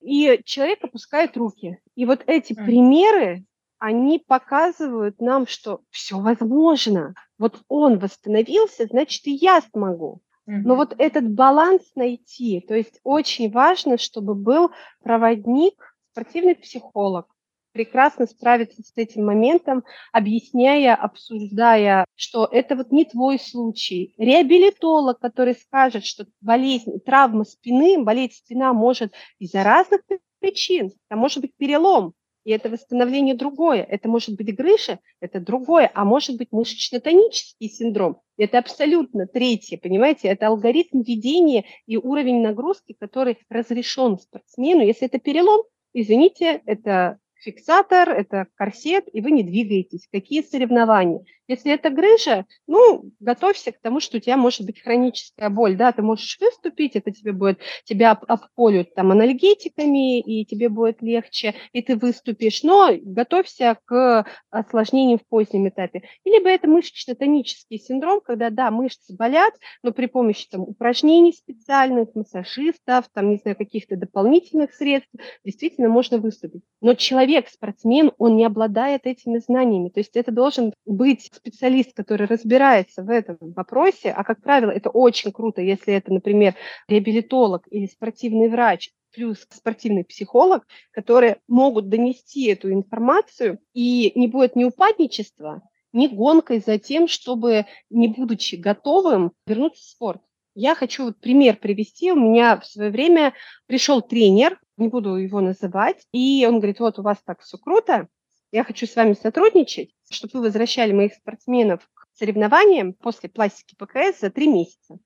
и 0.00 0.40
человек 0.44 0.82
опускает 0.82 1.36
руки. 1.36 1.78
И 1.94 2.04
вот 2.06 2.24
эти 2.26 2.52
примеры, 2.54 3.44
они 3.78 4.18
показывают 4.18 5.20
нам, 5.20 5.46
что 5.46 5.82
все 5.90 6.18
возможно. 6.18 7.14
Вот 7.38 7.62
он 7.68 8.00
восстановился, 8.00 8.86
значит, 8.86 9.28
и 9.28 9.30
я 9.30 9.60
смогу. 9.60 10.22
Но 10.46 10.74
вот 10.74 10.96
этот 10.98 11.30
баланс 11.30 11.82
найти, 11.94 12.60
то 12.66 12.74
есть 12.74 12.98
очень 13.04 13.52
важно, 13.52 13.96
чтобы 13.96 14.34
был 14.34 14.72
проводник, 15.04 15.94
спортивный 16.10 16.56
психолог, 16.56 17.28
прекрасно 17.72 18.26
справиться 18.26 18.82
с 18.82 18.92
этим 18.96 19.26
моментом, 19.26 19.84
объясняя, 20.12 20.94
обсуждая, 20.94 22.04
что 22.14 22.48
это 22.50 22.76
вот 22.76 22.90
не 22.92 23.04
твой 23.04 23.38
случай. 23.38 24.14
Реабилитолог, 24.18 25.18
который 25.18 25.54
скажет, 25.54 26.04
что 26.04 26.26
болезнь, 26.40 27.00
травма 27.04 27.44
спины, 27.44 28.02
болеть 28.02 28.34
спина 28.34 28.72
может 28.72 29.12
из-за 29.38 29.62
разных 29.62 30.00
причин. 30.40 30.92
Там 31.08 31.18
может 31.18 31.40
быть 31.40 31.54
перелом, 31.56 32.14
и 32.44 32.52
это 32.52 32.70
восстановление 32.70 33.34
другое. 33.34 33.82
Это 33.82 34.08
может 34.08 34.36
быть 34.36 34.54
грыжа, 34.56 34.98
это 35.20 35.40
другое, 35.40 35.90
а 35.94 36.04
может 36.04 36.36
быть 36.36 36.48
мышечно-тонический 36.52 37.68
синдром. 37.68 38.20
Это 38.36 38.58
абсолютно 38.58 39.26
третье, 39.26 39.76
понимаете? 39.76 40.28
Это 40.28 40.48
алгоритм 40.48 41.02
ведения 41.02 41.64
и 41.86 41.96
уровень 41.96 42.40
нагрузки, 42.40 42.96
который 42.98 43.38
разрешен 43.48 44.18
спортсмену. 44.18 44.82
Если 44.82 45.06
это 45.06 45.18
перелом, 45.18 45.62
извините, 45.92 46.62
это 46.64 47.19
фиксатор, 47.40 48.10
это 48.10 48.46
корсет, 48.54 49.04
и 49.12 49.20
вы 49.20 49.30
не 49.30 49.42
двигаетесь. 49.42 50.08
Какие 50.12 50.42
соревнования? 50.42 51.24
Если 51.50 51.72
это 51.72 51.90
грыжа, 51.90 52.46
ну, 52.68 53.10
готовься 53.18 53.72
к 53.72 53.80
тому, 53.80 53.98
что 53.98 54.18
у 54.18 54.20
тебя 54.20 54.36
может 54.36 54.64
быть 54.64 54.80
хроническая 54.80 55.48
боль, 55.48 55.76
да, 55.76 55.90
ты 55.90 56.00
можешь 56.00 56.38
выступить, 56.40 56.94
это 56.94 57.10
тебе 57.10 57.32
будет, 57.32 57.58
тебя 57.82 58.12
обколют 58.12 58.94
там 58.94 59.10
анальгетиками, 59.10 60.20
и 60.20 60.44
тебе 60.44 60.68
будет 60.68 61.02
легче, 61.02 61.56
и 61.72 61.82
ты 61.82 61.96
выступишь, 61.96 62.62
но 62.62 62.90
готовься 63.02 63.76
к 63.84 64.24
осложнениям 64.50 65.18
в 65.18 65.26
позднем 65.26 65.68
этапе. 65.68 66.04
Либо 66.24 66.48
это 66.48 66.68
мышечно-тонический 66.68 67.80
синдром, 67.80 68.20
когда, 68.20 68.50
да, 68.50 68.70
мышцы 68.70 69.16
болят, 69.16 69.52
но 69.82 69.90
при 69.90 70.06
помощи 70.06 70.46
там 70.48 70.60
упражнений 70.60 71.32
специальных, 71.32 72.14
массажистов, 72.14 73.08
там, 73.12 73.28
не 73.28 73.38
знаю, 73.38 73.56
каких-то 73.56 73.96
дополнительных 73.96 74.72
средств, 74.72 75.10
действительно 75.44 75.88
можно 75.88 76.18
выступить. 76.18 76.62
Но 76.80 76.94
человек, 76.94 77.48
спортсмен, 77.48 78.12
он 78.18 78.36
не 78.36 78.44
обладает 78.44 79.04
этими 79.06 79.38
знаниями, 79.38 79.88
то 79.88 79.98
есть 79.98 80.14
это 80.14 80.30
должен 80.30 80.72
быть 80.86 81.28
специалист, 81.40 81.92
который 81.94 82.26
разбирается 82.26 83.02
в 83.02 83.10
этом 83.10 83.36
вопросе, 83.40 84.10
а, 84.10 84.24
как 84.24 84.42
правило, 84.42 84.70
это 84.70 84.90
очень 84.90 85.32
круто, 85.32 85.60
если 85.62 85.94
это, 85.94 86.12
например, 86.12 86.54
реабилитолог 86.88 87.62
или 87.70 87.86
спортивный 87.86 88.48
врач, 88.48 88.90
плюс 89.12 89.46
спортивный 89.50 90.04
психолог, 90.04 90.66
которые 90.92 91.38
могут 91.48 91.88
донести 91.88 92.46
эту 92.46 92.72
информацию, 92.72 93.58
и 93.74 94.12
не 94.14 94.28
будет 94.28 94.54
ни 94.56 94.64
упадничества, 94.64 95.62
ни 95.92 96.06
гонкой 96.06 96.60
за 96.64 96.78
тем, 96.78 97.08
чтобы, 97.08 97.66
не 97.88 98.08
будучи 98.08 98.54
готовым, 98.54 99.32
вернуться 99.46 99.82
в 99.82 99.86
спорт. 99.86 100.20
Я 100.54 100.74
хочу 100.74 101.04
вот 101.06 101.20
пример 101.20 101.56
привести. 101.56 102.12
У 102.12 102.16
меня 102.16 102.58
в 102.58 102.66
свое 102.66 102.90
время 102.90 103.34
пришел 103.66 104.02
тренер, 104.02 104.60
не 104.76 104.88
буду 104.88 105.16
его 105.16 105.40
называть, 105.40 106.04
и 106.12 106.44
он 106.46 106.58
говорит, 106.58 106.80
вот 106.80 106.98
у 106.98 107.02
вас 107.02 107.18
так 107.24 107.40
все 107.40 107.56
круто, 107.56 108.08
я 108.52 108.64
хочу 108.64 108.86
с 108.86 108.96
вами 108.96 109.12
сотрудничать, 109.12 109.94
чтобы 110.10 110.32
вы 110.34 110.40
возвращали 110.46 110.92
моих 110.92 111.14
спортсменов 111.14 111.88
к 111.94 112.06
соревнованиям 112.14 112.94
после 112.94 113.28
пластики 113.28 113.74
ПКС 113.76 114.20
за 114.20 114.30
три 114.30 114.48
месяца. 114.48 114.98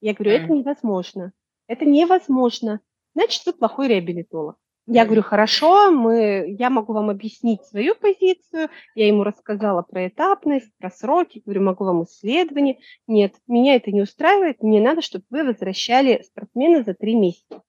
Я 0.00 0.14
говорю, 0.14 0.32
это 0.32 0.52
невозможно. 0.52 1.32
Это 1.66 1.84
невозможно. 1.84 2.80
Значит, 3.14 3.44
вы 3.46 3.52
плохой 3.52 3.88
реабилитолог. 3.88 4.56
Я 4.86 5.04
говорю, 5.04 5.22
хорошо, 5.22 5.92
мы, 5.92 6.56
я 6.58 6.68
могу 6.68 6.92
вам 6.92 7.08
объяснить 7.08 7.64
свою 7.64 7.94
позицию. 7.94 8.68
Я 8.96 9.06
ему 9.06 9.22
рассказала 9.22 9.82
про 9.82 10.08
этапность, 10.08 10.72
про 10.78 10.90
сроки. 10.90 11.40
Говорю, 11.44 11.62
могу 11.62 11.84
вам 11.84 12.02
исследование. 12.02 12.80
Нет, 13.06 13.34
меня 13.46 13.76
это 13.76 13.92
не 13.92 14.02
устраивает. 14.02 14.60
Мне 14.60 14.80
надо, 14.80 15.00
чтобы 15.00 15.24
вы 15.30 15.44
возвращали 15.44 16.22
спортсмена 16.22 16.82
за 16.82 16.94
три 16.94 17.14
месяца. 17.14 17.62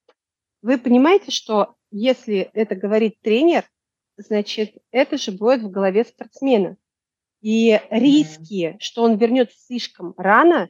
Вы 0.63 0.79
понимаете, 0.79 1.29
что 1.29 1.75
если 1.91 2.49
это 2.53 2.75
говорит 2.75 3.19
тренер, 3.21 3.65
значит, 4.17 4.75
это 4.91 5.17
же 5.17 5.31
будет 5.31 5.61
в 5.61 5.71
голове 5.71 6.03
спортсмена. 6.03 6.77
И 7.41 7.79
риски, 7.89 8.77
что 8.79 9.03
он 9.03 9.17
вернется 9.17 9.57
слишком 9.59 10.13
рано, 10.17 10.69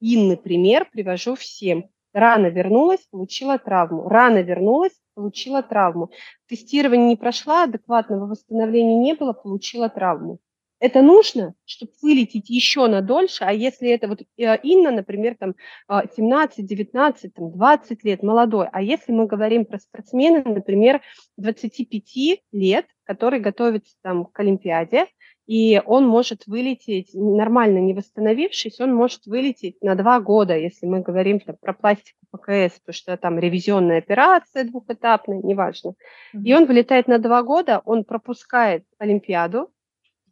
Инны 0.00 0.36
пример 0.36 0.88
привожу 0.90 1.34
всем. 1.34 1.90
Рано 2.12 2.46
вернулась, 2.46 3.06
получила 3.10 3.58
травму. 3.58 4.08
Рано 4.08 4.42
вернулась, 4.42 4.98
получила 5.14 5.62
травму. 5.62 6.10
Тестирование 6.46 7.08
не 7.08 7.16
прошла, 7.16 7.64
адекватного 7.64 8.26
восстановления 8.26 8.96
не 8.96 9.14
было, 9.14 9.32
получила 9.32 9.88
травму. 9.88 10.38
Это 10.80 11.02
нужно, 11.02 11.54
чтобы 11.64 11.92
вылететь 12.02 12.50
еще 12.50 12.86
на 12.86 13.00
дольше, 13.00 13.44
а 13.44 13.52
если 13.52 13.88
это 13.88 14.06
вот 14.06 14.22
э, 14.22 14.56
Инна, 14.62 14.92
например, 14.92 15.36
там 15.38 15.54
17, 15.88 16.64
19, 16.64 17.34
там 17.34 17.50
20 17.50 18.04
лет, 18.04 18.22
молодой, 18.22 18.68
а 18.72 18.80
если 18.80 19.12
мы 19.12 19.26
говорим 19.26 19.64
про 19.64 19.78
спортсмена, 19.78 20.42
например, 20.44 21.00
25 21.36 22.42
лет, 22.52 22.86
который 23.04 23.40
готовится 23.40 23.94
там 24.02 24.26
к 24.26 24.38
Олимпиаде, 24.38 25.06
и 25.48 25.80
он 25.86 26.06
может 26.06 26.46
вылететь, 26.46 27.14
нормально 27.14 27.78
не 27.78 27.94
восстановившись, 27.94 28.80
он 28.80 28.94
может 28.94 29.24
вылететь 29.24 29.82
на 29.82 29.94
два 29.94 30.20
года, 30.20 30.54
если 30.54 30.86
мы 30.86 31.00
говорим 31.00 31.40
там, 31.40 31.56
про 31.58 31.72
пластику 31.72 32.18
ПКС, 32.30 32.78
потому 32.80 32.92
что 32.92 33.16
там 33.16 33.38
ревизионная 33.38 33.98
операция 33.98 34.64
двухэтапная, 34.64 35.40
неважно. 35.42 35.94
Mm-hmm. 36.34 36.42
И 36.44 36.54
он 36.54 36.66
вылетает 36.66 37.08
на 37.08 37.18
два 37.18 37.42
года, 37.42 37.80
он 37.86 38.04
пропускает 38.04 38.84
Олимпиаду, 38.98 39.70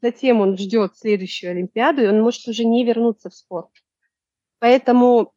затем 0.01 0.41
он 0.41 0.57
ждет 0.57 0.97
следующую 0.97 1.53
Олимпиаду, 1.53 2.03
и 2.03 2.07
он 2.07 2.23
может 2.23 2.47
уже 2.49 2.65
не 2.65 2.85
вернуться 2.85 3.31
в 3.31 3.35
спорт. 3.35 3.71
Поэтому 4.59 5.33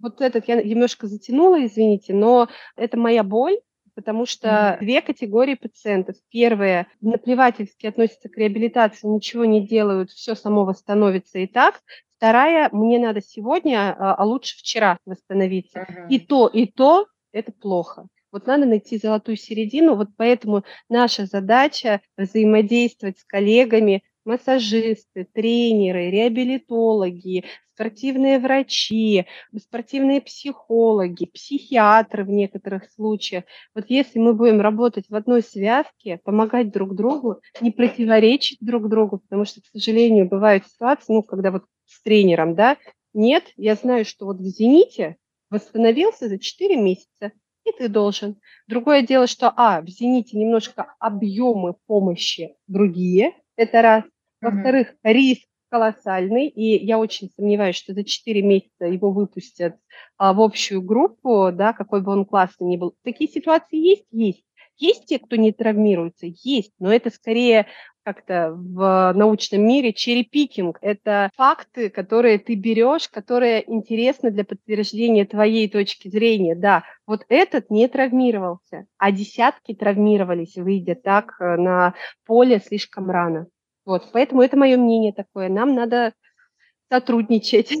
вот 0.00 0.20
этот 0.20 0.48
я 0.48 0.62
немножко 0.62 1.06
затянула, 1.06 1.64
извините, 1.64 2.14
но 2.14 2.48
это 2.76 2.96
моя 2.96 3.22
боль, 3.22 3.58
потому 3.94 4.26
что 4.26 4.78
две 4.80 5.02
категории 5.02 5.54
пациентов. 5.54 6.16
Первая 6.30 6.86
наплевательски 7.00 7.86
относятся 7.86 8.28
к 8.28 8.36
реабилитации, 8.36 9.08
ничего 9.08 9.44
не 9.44 9.66
делают, 9.66 10.10
все 10.10 10.34
само 10.34 10.64
восстановится 10.64 11.38
и 11.38 11.46
так. 11.46 11.82
Вторая, 12.16 12.68
мне 12.72 12.98
надо 12.98 13.20
сегодня, 13.20 13.96
а, 13.98 14.14
а 14.14 14.24
лучше 14.24 14.56
вчера 14.56 14.98
восстановиться. 15.04 15.80
Mm-hmm. 15.80 16.08
И 16.10 16.20
то, 16.20 16.46
и 16.46 16.66
то 16.66 17.06
это 17.32 17.52
плохо. 17.52 18.06
Вот 18.32 18.46
надо 18.46 18.66
найти 18.66 18.98
золотую 18.98 19.36
середину, 19.36 19.96
вот 19.96 20.08
поэтому 20.16 20.64
наша 20.88 21.26
задача 21.26 22.00
взаимодействовать 22.16 23.18
с 23.18 23.24
коллегами, 23.24 24.02
массажисты, 24.24 25.26
тренеры, 25.32 26.10
реабилитологи, 26.10 27.44
спортивные 27.74 28.38
врачи, 28.38 29.24
спортивные 29.56 30.20
психологи, 30.20 31.24
психиатры 31.26 32.24
в 32.24 32.28
некоторых 32.28 32.90
случаях. 32.90 33.44
Вот 33.74 33.86
если 33.88 34.18
мы 34.18 34.34
будем 34.34 34.60
работать 34.60 35.06
в 35.08 35.14
одной 35.14 35.42
связке, 35.42 36.20
помогать 36.24 36.70
друг 36.70 36.94
другу, 36.94 37.40
не 37.60 37.70
противоречить 37.70 38.58
друг 38.60 38.88
другу, 38.88 39.18
потому 39.18 39.46
что, 39.46 39.60
к 39.62 39.66
сожалению, 39.72 40.28
бывают 40.28 40.66
ситуации, 40.66 41.14
ну, 41.14 41.22
когда 41.22 41.50
вот 41.50 41.64
с 41.86 42.02
тренером, 42.02 42.54
да, 42.54 42.76
нет, 43.14 43.44
я 43.56 43.76
знаю, 43.76 44.04
что 44.04 44.26
вот 44.26 44.38
в 44.38 44.44
«Зените» 44.44 45.16
восстановился 45.48 46.28
за 46.28 46.38
4 46.38 46.76
месяца, 46.76 47.32
и 47.68 47.78
ты 47.78 47.88
должен. 47.88 48.36
Другое 48.66 49.02
дело, 49.02 49.26
что, 49.26 49.52
а, 49.56 49.80
в 49.82 49.88
«Зените» 49.88 50.36
немножко 50.36 50.94
объемы 50.98 51.74
помощи 51.86 52.56
другие, 52.66 53.32
это 53.56 53.82
раз. 53.82 54.04
Во-вторых, 54.40 54.94
риск 55.02 55.46
колоссальный, 55.70 56.48
и 56.48 56.84
я 56.84 56.98
очень 56.98 57.30
сомневаюсь, 57.36 57.76
что 57.76 57.92
за 57.92 58.04
4 58.04 58.40
месяца 58.42 58.86
его 58.86 59.10
выпустят 59.10 59.76
а, 60.16 60.32
в 60.32 60.40
общую 60.40 60.80
группу, 60.82 61.50
да, 61.52 61.72
какой 61.72 62.00
бы 62.00 62.12
он 62.12 62.24
классный 62.24 62.68
ни 62.68 62.76
был. 62.76 62.94
Такие 63.02 63.30
ситуации 63.30 63.76
есть? 63.76 64.04
Есть. 64.10 64.44
Есть 64.78 65.06
те, 65.06 65.18
кто 65.18 65.36
не 65.36 65.52
травмируется? 65.52 66.26
Есть, 66.26 66.72
но 66.78 66.92
это 66.92 67.10
скорее 67.10 67.66
как-то 68.04 68.52
в 68.54 69.12
научном 69.14 69.66
мире 69.66 69.92
черепикинг. 69.92 70.78
Это 70.80 71.30
факты, 71.36 71.90
которые 71.90 72.38
ты 72.38 72.54
берешь, 72.54 73.08
которые 73.08 73.70
интересны 73.70 74.30
для 74.30 74.44
подтверждения 74.44 75.26
твоей 75.26 75.68
точки 75.68 76.08
зрения. 76.08 76.54
Да, 76.54 76.84
вот 77.06 77.26
этот 77.28 77.70
не 77.70 77.86
травмировался, 77.88 78.86
а 78.96 79.12
десятки 79.12 79.74
травмировались, 79.74 80.56
выйдя 80.56 80.94
так 80.94 81.34
э, 81.38 81.56
на 81.56 81.94
поле 82.24 82.60
слишком 82.60 83.10
рано. 83.10 83.48
Вот, 83.84 84.08
поэтому 84.12 84.42
это 84.42 84.56
мое 84.56 84.78
мнение 84.78 85.12
такое. 85.12 85.48
Нам 85.48 85.74
надо 85.74 86.14
сотрудничать. 86.90 87.74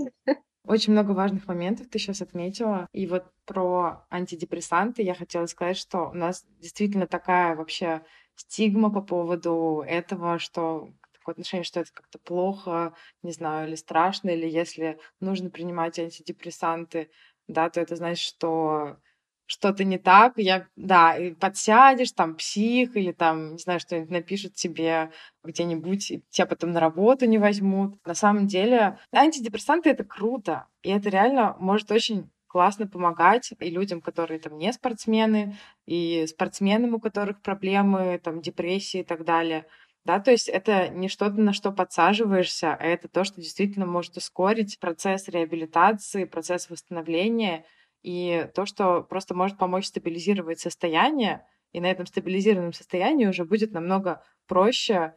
Очень 0.66 0.92
много 0.92 1.12
важных 1.12 1.46
моментов 1.46 1.88
ты 1.88 1.98
сейчас 1.98 2.20
отметила. 2.20 2.86
И 2.92 3.06
вот 3.06 3.24
про 3.48 4.06
антидепрессанты 4.10 5.02
я 5.02 5.14
хотела 5.14 5.46
сказать, 5.46 5.78
что 5.78 6.10
у 6.10 6.14
нас 6.14 6.44
действительно 6.60 7.06
такая 7.06 7.56
вообще 7.56 8.02
стигма 8.36 8.92
по 8.92 9.00
поводу 9.00 9.82
этого, 9.86 10.38
что 10.38 10.90
такое 11.14 11.32
отношение, 11.32 11.64
что 11.64 11.80
это 11.80 11.90
как-то 11.92 12.18
плохо, 12.18 12.94
не 13.22 13.32
знаю, 13.32 13.68
или 13.68 13.74
страшно, 13.74 14.30
или 14.30 14.46
если 14.46 15.00
нужно 15.20 15.50
принимать 15.50 15.98
антидепрессанты, 15.98 17.10
да, 17.48 17.70
то 17.70 17.80
это 17.80 17.96
значит, 17.96 18.28
что 18.28 18.98
что-то 19.46 19.82
не 19.82 19.96
так, 19.96 20.34
я, 20.36 20.68
да, 20.76 21.16
и 21.16 21.32
подсядешь, 21.32 22.12
там, 22.12 22.36
псих, 22.36 22.96
или 22.96 23.12
там, 23.12 23.52
не 23.52 23.58
знаю, 23.58 23.80
что-нибудь 23.80 24.10
напишут 24.10 24.54
тебе 24.54 25.10
где-нибудь, 25.42 26.22
тебя 26.28 26.46
потом 26.46 26.72
на 26.72 26.80
работу 26.80 27.24
не 27.24 27.38
возьмут. 27.38 27.98
На 28.06 28.14
самом 28.14 28.46
деле, 28.46 28.98
антидепрессанты— 29.10 29.88
это 29.90 30.04
круто, 30.04 30.66
и 30.82 30.90
это 30.90 31.08
реально 31.08 31.56
может 31.58 31.90
очень 31.90 32.30
классно 32.48 32.86
помогать 32.88 33.52
и 33.58 33.70
людям, 33.70 34.00
которые 34.00 34.40
там 34.40 34.58
не 34.58 34.72
спортсмены, 34.72 35.56
и 35.86 36.26
спортсменам, 36.26 36.94
у 36.94 37.00
которых 37.00 37.42
проблемы, 37.42 38.20
там, 38.22 38.40
депрессии 38.40 39.00
и 39.00 39.04
так 39.04 39.24
далее. 39.24 39.66
Да, 40.04 40.20
то 40.20 40.30
есть 40.30 40.48
это 40.48 40.88
не 40.88 41.08
что-то, 41.08 41.40
на 41.40 41.52
что 41.52 41.70
подсаживаешься, 41.72 42.74
а 42.74 42.82
это 42.84 43.08
то, 43.08 43.24
что 43.24 43.40
действительно 43.40 43.86
может 43.86 44.16
ускорить 44.16 44.78
процесс 44.80 45.28
реабилитации, 45.28 46.24
процесс 46.24 46.70
восстановления 46.70 47.64
и 48.02 48.48
то, 48.54 48.64
что 48.64 49.02
просто 49.02 49.34
может 49.34 49.58
помочь 49.58 49.86
стабилизировать 49.86 50.60
состояние, 50.60 51.46
и 51.72 51.80
на 51.80 51.90
этом 51.90 52.06
стабилизированном 52.06 52.72
состоянии 52.72 53.26
уже 53.26 53.44
будет 53.44 53.72
намного 53.72 54.22
проще 54.46 55.14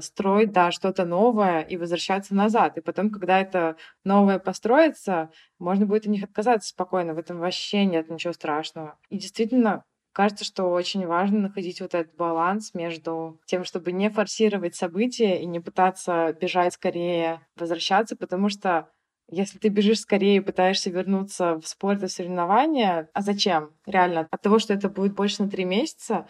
строить, 0.00 0.52
да, 0.52 0.70
что-то 0.70 1.04
новое 1.04 1.60
и 1.60 1.76
возвращаться 1.76 2.34
назад. 2.34 2.76
И 2.78 2.80
потом, 2.80 3.10
когда 3.10 3.40
это 3.40 3.76
новое 4.04 4.38
построится, 4.38 5.30
можно 5.58 5.86
будет 5.86 6.02
от 6.02 6.08
них 6.08 6.24
отказаться 6.24 6.68
спокойно. 6.68 7.14
В 7.14 7.18
этом 7.18 7.38
вообще 7.38 7.84
нет 7.84 8.08
ничего 8.08 8.32
страшного. 8.32 8.98
И 9.08 9.18
действительно, 9.18 9.84
кажется, 10.12 10.44
что 10.44 10.64
очень 10.64 11.06
важно 11.06 11.40
находить 11.40 11.80
вот 11.80 11.94
этот 11.94 12.14
баланс 12.16 12.74
между 12.74 13.40
тем, 13.46 13.64
чтобы 13.64 13.92
не 13.92 14.08
форсировать 14.08 14.74
события 14.74 15.40
и 15.42 15.46
не 15.46 15.60
пытаться 15.60 16.34
бежать 16.40 16.74
скорее, 16.74 17.46
возвращаться, 17.56 18.16
потому 18.16 18.48
что 18.48 18.88
если 19.28 19.58
ты 19.58 19.68
бежишь 19.68 20.00
скорее 20.00 20.36
и 20.36 20.40
пытаешься 20.40 20.88
вернуться 20.88 21.56
в 21.56 21.66
спорт 21.66 22.02
и 22.02 22.08
соревнования, 22.08 23.10
а 23.12 23.22
зачем? 23.22 23.72
Реально, 23.84 24.28
от 24.30 24.40
того, 24.40 24.58
что 24.58 24.72
это 24.72 24.88
будет 24.88 25.14
больше 25.14 25.42
на 25.42 25.50
три 25.50 25.64
месяца, 25.64 26.26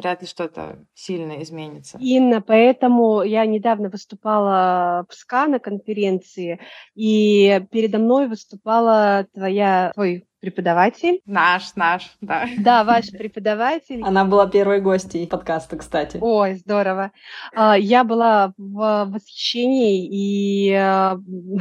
вряд 0.00 0.22
ли 0.22 0.28
что-то 0.28 0.84
сильно 0.94 1.42
изменится. 1.42 1.98
Инна, 2.00 2.40
поэтому 2.40 3.22
я 3.22 3.46
недавно 3.46 3.88
выступала 3.88 5.06
в 5.08 5.14
СКА 5.14 5.46
на 5.46 5.58
конференции, 5.58 6.60
и 6.94 7.62
передо 7.70 7.98
мной 7.98 8.26
выступала 8.26 9.26
твоя, 9.32 9.92
твой 9.94 10.26
преподаватель. 10.40 11.20
Наш, 11.26 11.74
наш, 11.76 12.16
да. 12.20 12.46
Да, 12.58 12.84
ваш 12.84 13.10
преподаватель. 13.10 14.02
Она 14.02 14.24
была 14.24 14.46
первой 14.46 14.80
гостьей 14.80 15.26
подкаста, 15.26 15.76
кстати. 15.76 16.18
Ой, 16.20 16.54
здорово. 16.54 17.12
А, 17.54 17.76
я 17.76 18.04
была 18.04 18.54
в 18.56 19.06
восхищении, 19.10 20.08
и 20.10 20.70
э, 20.72 21.16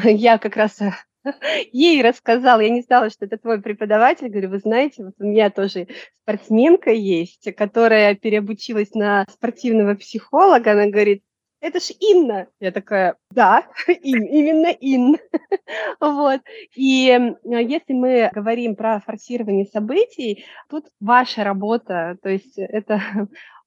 я 0.06 0.38
как 0.38 0.56
раз 0.56 0.80
ей 1.72 2.02
рассказала, 2.02 2.62
я 2.62 2.70
не 2.70 2.82
знала, 2.82 3.10
что 3.10 3.26
это 3.26 3.38
твой 3.38 3.62
преподаватель, 3.62 4.30
говорю, 4.30 4.50
вы 4.50 4.60
знаете, 4.60 5.06
вот 5.06 5.16
у 5.20 5.24
меня 5.24 5.50
тоже 5.50 5.88
спортсменка 6.24 6.92
есть, 6.92 7.54
которая 7.56 8.16
переобучилась 8.16 8.94
на 8.94 9.26
спортивного 9.30 9.96
психолога, 9.96 10.72
она 10.72 10.88
говорит, 10.88 11.24
это 11.62 11.80
ж 11.80 11.92
Инна. 12.00 12.48
Я 12.60 12.72
такая, 12.72 13.18
да, 13.32 13.68
именно 13.88 14.68
Инна. 14.68 15.18
вот. 16.00 16.42
И 16.76 17.36
если 17.44 17.94
мы 17.94 18.30
говорим 18.34 18.76
про 18.76 19.02
форсирование 19.02 19.66
событий, 19.66 20.46
тут 20.70 20.86
ваша 21.00 21.44
работа, 21.44 22.18
то 22.22 22.30
есть 22.30 22.58
это 22.58 23.02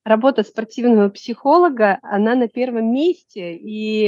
работа 0.05 0.43
спортивного 0.43 1.11
психолога, 1.11 1.99
она 2.03 2.35
на 2.35 2.49
первом 2.49 2.93
месте. 2.93 3.57
И 3.57 4.07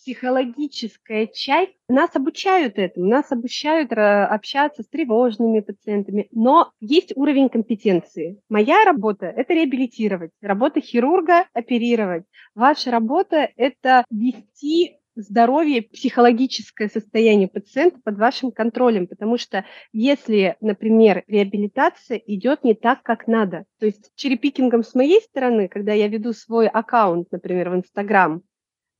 психологическая 0.00 1.26
часть. 1.26 1.72
Нас 1.88 2.16
обучают 2.16 2.78
этому, 2.78 3.06
нас 3.06 3.30
обучают 3.30 3.92
общаться 3.92 4.82
с 4.82 4.88
тревожными 4.88 5.60
пациентами, 5.60 6.28
но 6.30 6.72
есть 6.80 7.12
уровень 7.16 7.50
компетенции. 7.50 8.40
Моя 8.48 8.84
работа– 8.84 9.26
это 9.36 9.52
реабилитировать, 9.52 10.30
работа 10.40 10.80
хирурга– 10.80 11.46
оперировать. 11.52 12.24
Ваша 12.54 12.90
работа– 12.90 13.50
это 13.56 14.04
вести 14.10 14.96
здоровье, 15.16 15.82
психологическое 15.82 16.88
состояние 16.88 17.48
пациента 17.48 17.98
под 18.02 18.16
вашим 18.16 18.52
контролем, 18.52 19.06
потому 19.06 19.36
что 19.36 19.66
если, 19.92 20.56
например, 20.60 21.24
реабилитация 21.26 22.16
идет 22.16 22.64
не 22.64 22.74
так, 22.74 23.02
как 23.02 23.26
надо, 23.26 23.64
то 23.78 23.86
есть 23.86 24.12
черепикингом 24.14 24.82
с 24.82 24.94
моей 24.94 25.20
стороны, 25.20 25.68
когда 25.68 25.92
я 25.92 26.08
веду 26.08 26.32
свой 26.32 26.68
аккаунт, 26.68 27.30
например, 27.32 27.70
в 27.70 27.74
Инстаграм, 27.76 28.42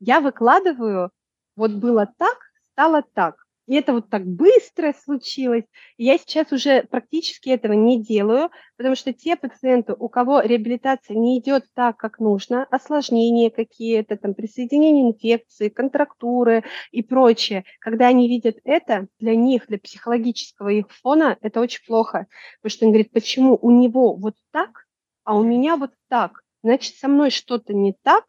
я 0.01 0.21
выкладываю, 0.21 1.11
вот 1.57 1.73
было 1.73 2.13
так, 2.19 2.39
стало 2.73 3.03
так. 3.15 3.37
И 3.71 3.75
это 3.75 3.93
вот 3.93 4.11
так 4.11 4.27
быстро 4.27 4.93
случилось. 5.05 5.63
И 5.97 6.05
я 6.05 6.19
сейчас 6.19 6.51
уже 6.51 6.83
практически 6.91 7.51
этого 7.51 7.75
не 7.75 8.03
делаю, 8.03 8.51
потому 8.77 8.97
что 8.97 9.13
те 9.13 9.37
пациенты, 9.37 9.95
у 9.97 10.09
кого 10.09 10.41
реабилитация 10.41 11.17
не 11.17 11.39
идет 11.39 11.67
так, 11.75 11.97
как 11.97 12.19
нужно, 12.19 12.65
осложнения 12.65 13.49
какие-то, 13.49 14.17
там, 14.17 14.35
присоединение 14.35 15.09
инфекции, 15.13 15.69
контрактуры 15.69 16.65
и 16.91 17.05
прочее, 17.05 17.65
когда 17.79 18.09
они 18.09 18.27
видят 18.27 18.57
это, 18.65 19.07
для 19.21 19.37
них, 19.37 19.69
для 19.69 19.79
психологического 19.79 20.71
их 20.71 20.91
фона, 20.91 21.39
это 21.41 21.61
очень 21.61 21.85
плохо. 21.87 22.27
Потому 22.61 22.71
что 22.75 22.87
он 22.87 22.91
говорит, 22.91 23.13
почему 23.13 23.57
у 23.61 23.71
него 23.71 24.17
вот 24.17 24.35
так, 24.51 24.87
а 25.23 25.37
у 25.39 25.45
меня 25.45 25.77
вот 25.77 25.93
так? 26.09 26.43
Значит, 26.65 26.97
со 26.97 27.07
мной 27.07 27.31
что-то 27.31 27.73
не 27.73 27.95
так, 28.03 28.25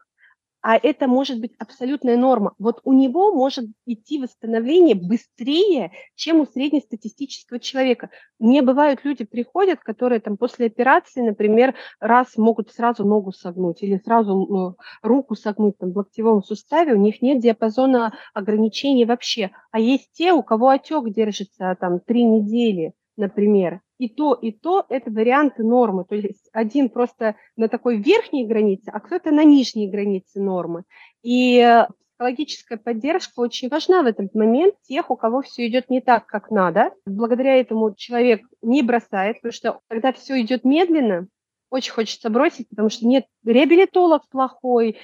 а 0.62 0.78
это 0.78 1.08
может 1.08 1.40
быть 1.40 1.54
абсолютная 1.58 2.18
норма. 2.18 2.54
Вот 2.60 2.82
у 2.84 2.94
него 2.94 3.34
может 3.34 3.66
идти 3.86 4.20
восстановление 4.20 4.96
быстрее, 4.96 5.92
чем 6.16 6.42
у 6.42 6.46
среднестатистического 6.46 7.60
человека. 7.60 8.10
Мне 8.40 8.62
бывают 8.62 9.02
люди 9.04 9.26
приходят, 9.26 9.80
которые 9.80 10.20
там 10.20 10.38
после 10.38 10.68
операции, 10.68 11.22
например, 11.22 11.76
раз 12.00 12.38
могут 12.38 12.72
сразу 12.72 13.06
ногу 13.06 13.32
согнуть 13.32 13.82
или 13.82 13.98
сразу 13.98 14.34
ну, 14.34 14.76
руку 15.02 15.36
согнуть 15.36 15.78
там, 15.78 15.92
в 15.92 15.98
локтевом 15.98 16.44
суставе, 16.44 16.94
у 16.94 16.98
них 16.98 17.22
нет 17.22 17.42
диапазона 17.42 18.14
ограничений 18.34 19.06
вообще. 19.06 19.52
А 19.72 19.80
есть 19.80 20.12
те, 20.14 20.34
у 20.34 20.44
кого 20.44 20.70
отек 20.70 21.10
держится 21.10 21.76
там 21.80 22.00
три 22.00 22.24
недели, 22.24 22.94
например 23.18 23.82
и 24.02 24.10
то, 24.10 24.34
и 24.34 24.52
то– 24.52 24.84
это 24.90 25.12
варианты 25.12 25.64
нормы. 25.64 26.06
То 26.06 26.16
есть 26.16 26.50
один 26.54 26.90
просто 26.90 27.36
на 27.56 27.68
такой 27.70 27.98
верхней 27.98 28.48
границе, 28.48 28.90
а 28.92 29.00
кто-то 29.00 29.30
на 29.30 29.44
нижней 29.44 29.92
границе 29.92 30.42
нормы. 30.42 30.86
И 31.22 31.86
психологическая 32.18 32.80
поддержка 32.80 33.42
очень 33.42 33.70
важна 33.70 34.02
в 34.02 34.08
этот 34.08 34.34
момент 34.34 34.74
тех, 34.82 35.12
у 35.12 35.16
кого 35.16 35.44
все 35.44 35.68
идет 35.68 35.92
не 35.92 36.02
так, 36.02 36.26
как 36.26 36.50
надо. 36.50 36.94
Благодаря 37.06 37.58
этому 37.58 37.94
человек 37.94 38.42
не 38.64 38.82
бросает, 38.82 39.36
потому 39.36 39.54
что 39.54 39.82
когда 39.88 40.12
все 40.14 40.42
идет 40.42 40.64
медленно, 40.64 41.28
очень 41.70 41.92
хочется 41.92 42.32
бросить, 42.32 42.70
потому 42.70 42.90
что 42.90 43.06
нет, 43.06 43.28
реабилитолог 43.46 44.28
плохой, 44.30 44.98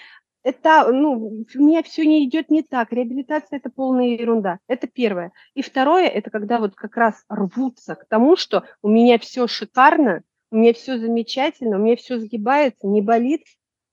это, 0.47 0.89
ну, 0.93 1.43
у 1.53 1.59
меня 1.59 1.83
все 1.83 2.05
не 2.05 2.25
идет 2.25 2.49
не 2.49 2.63
так. 2.63 2.93
Реабилитация– 2.93 3.57
это 3.59 3.69
полная 3.69 4.05
ерунда. 4.05 4.59
Это 4.69 4.87
первое. 4.87 5.33
И 5.55 5.61
второе– 5.61 6.07
это 6.07 6.29
когда 6.29 6.59
вот 6.59 6.73
как 6.73 6.95
раз 6.95 7.25
рвутся 7.27 7.95
к 7.95 8.05
тому, 8.07 8.37
что 8.37 8.63
у 8.81 8.87
меня 8.87 9.19
все 9.19 9.47
шикарно, 9.47 10.21
у 10.49 10.55
меня 10.55 10.73
все 10.73 10.97
замечательно, 10.97 11.77
у 11.77 11.81
меня 11.81 11.97
все 11.97 12.17
сгибается, 12.17 12.87
не 12.87 13.01
болит, 13.01 13.41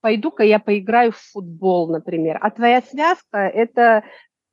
пойду-ка 0.01 0.45
я 0.45 0.61
поиграю 0.61 1.11
в 1.11 1.17
футбол, 1.17 1.91
например. 1.91 2.39
А 2.41 2.53
твоя 2.53 2.83
связка– 2.83 3.39
это 3.55 4.05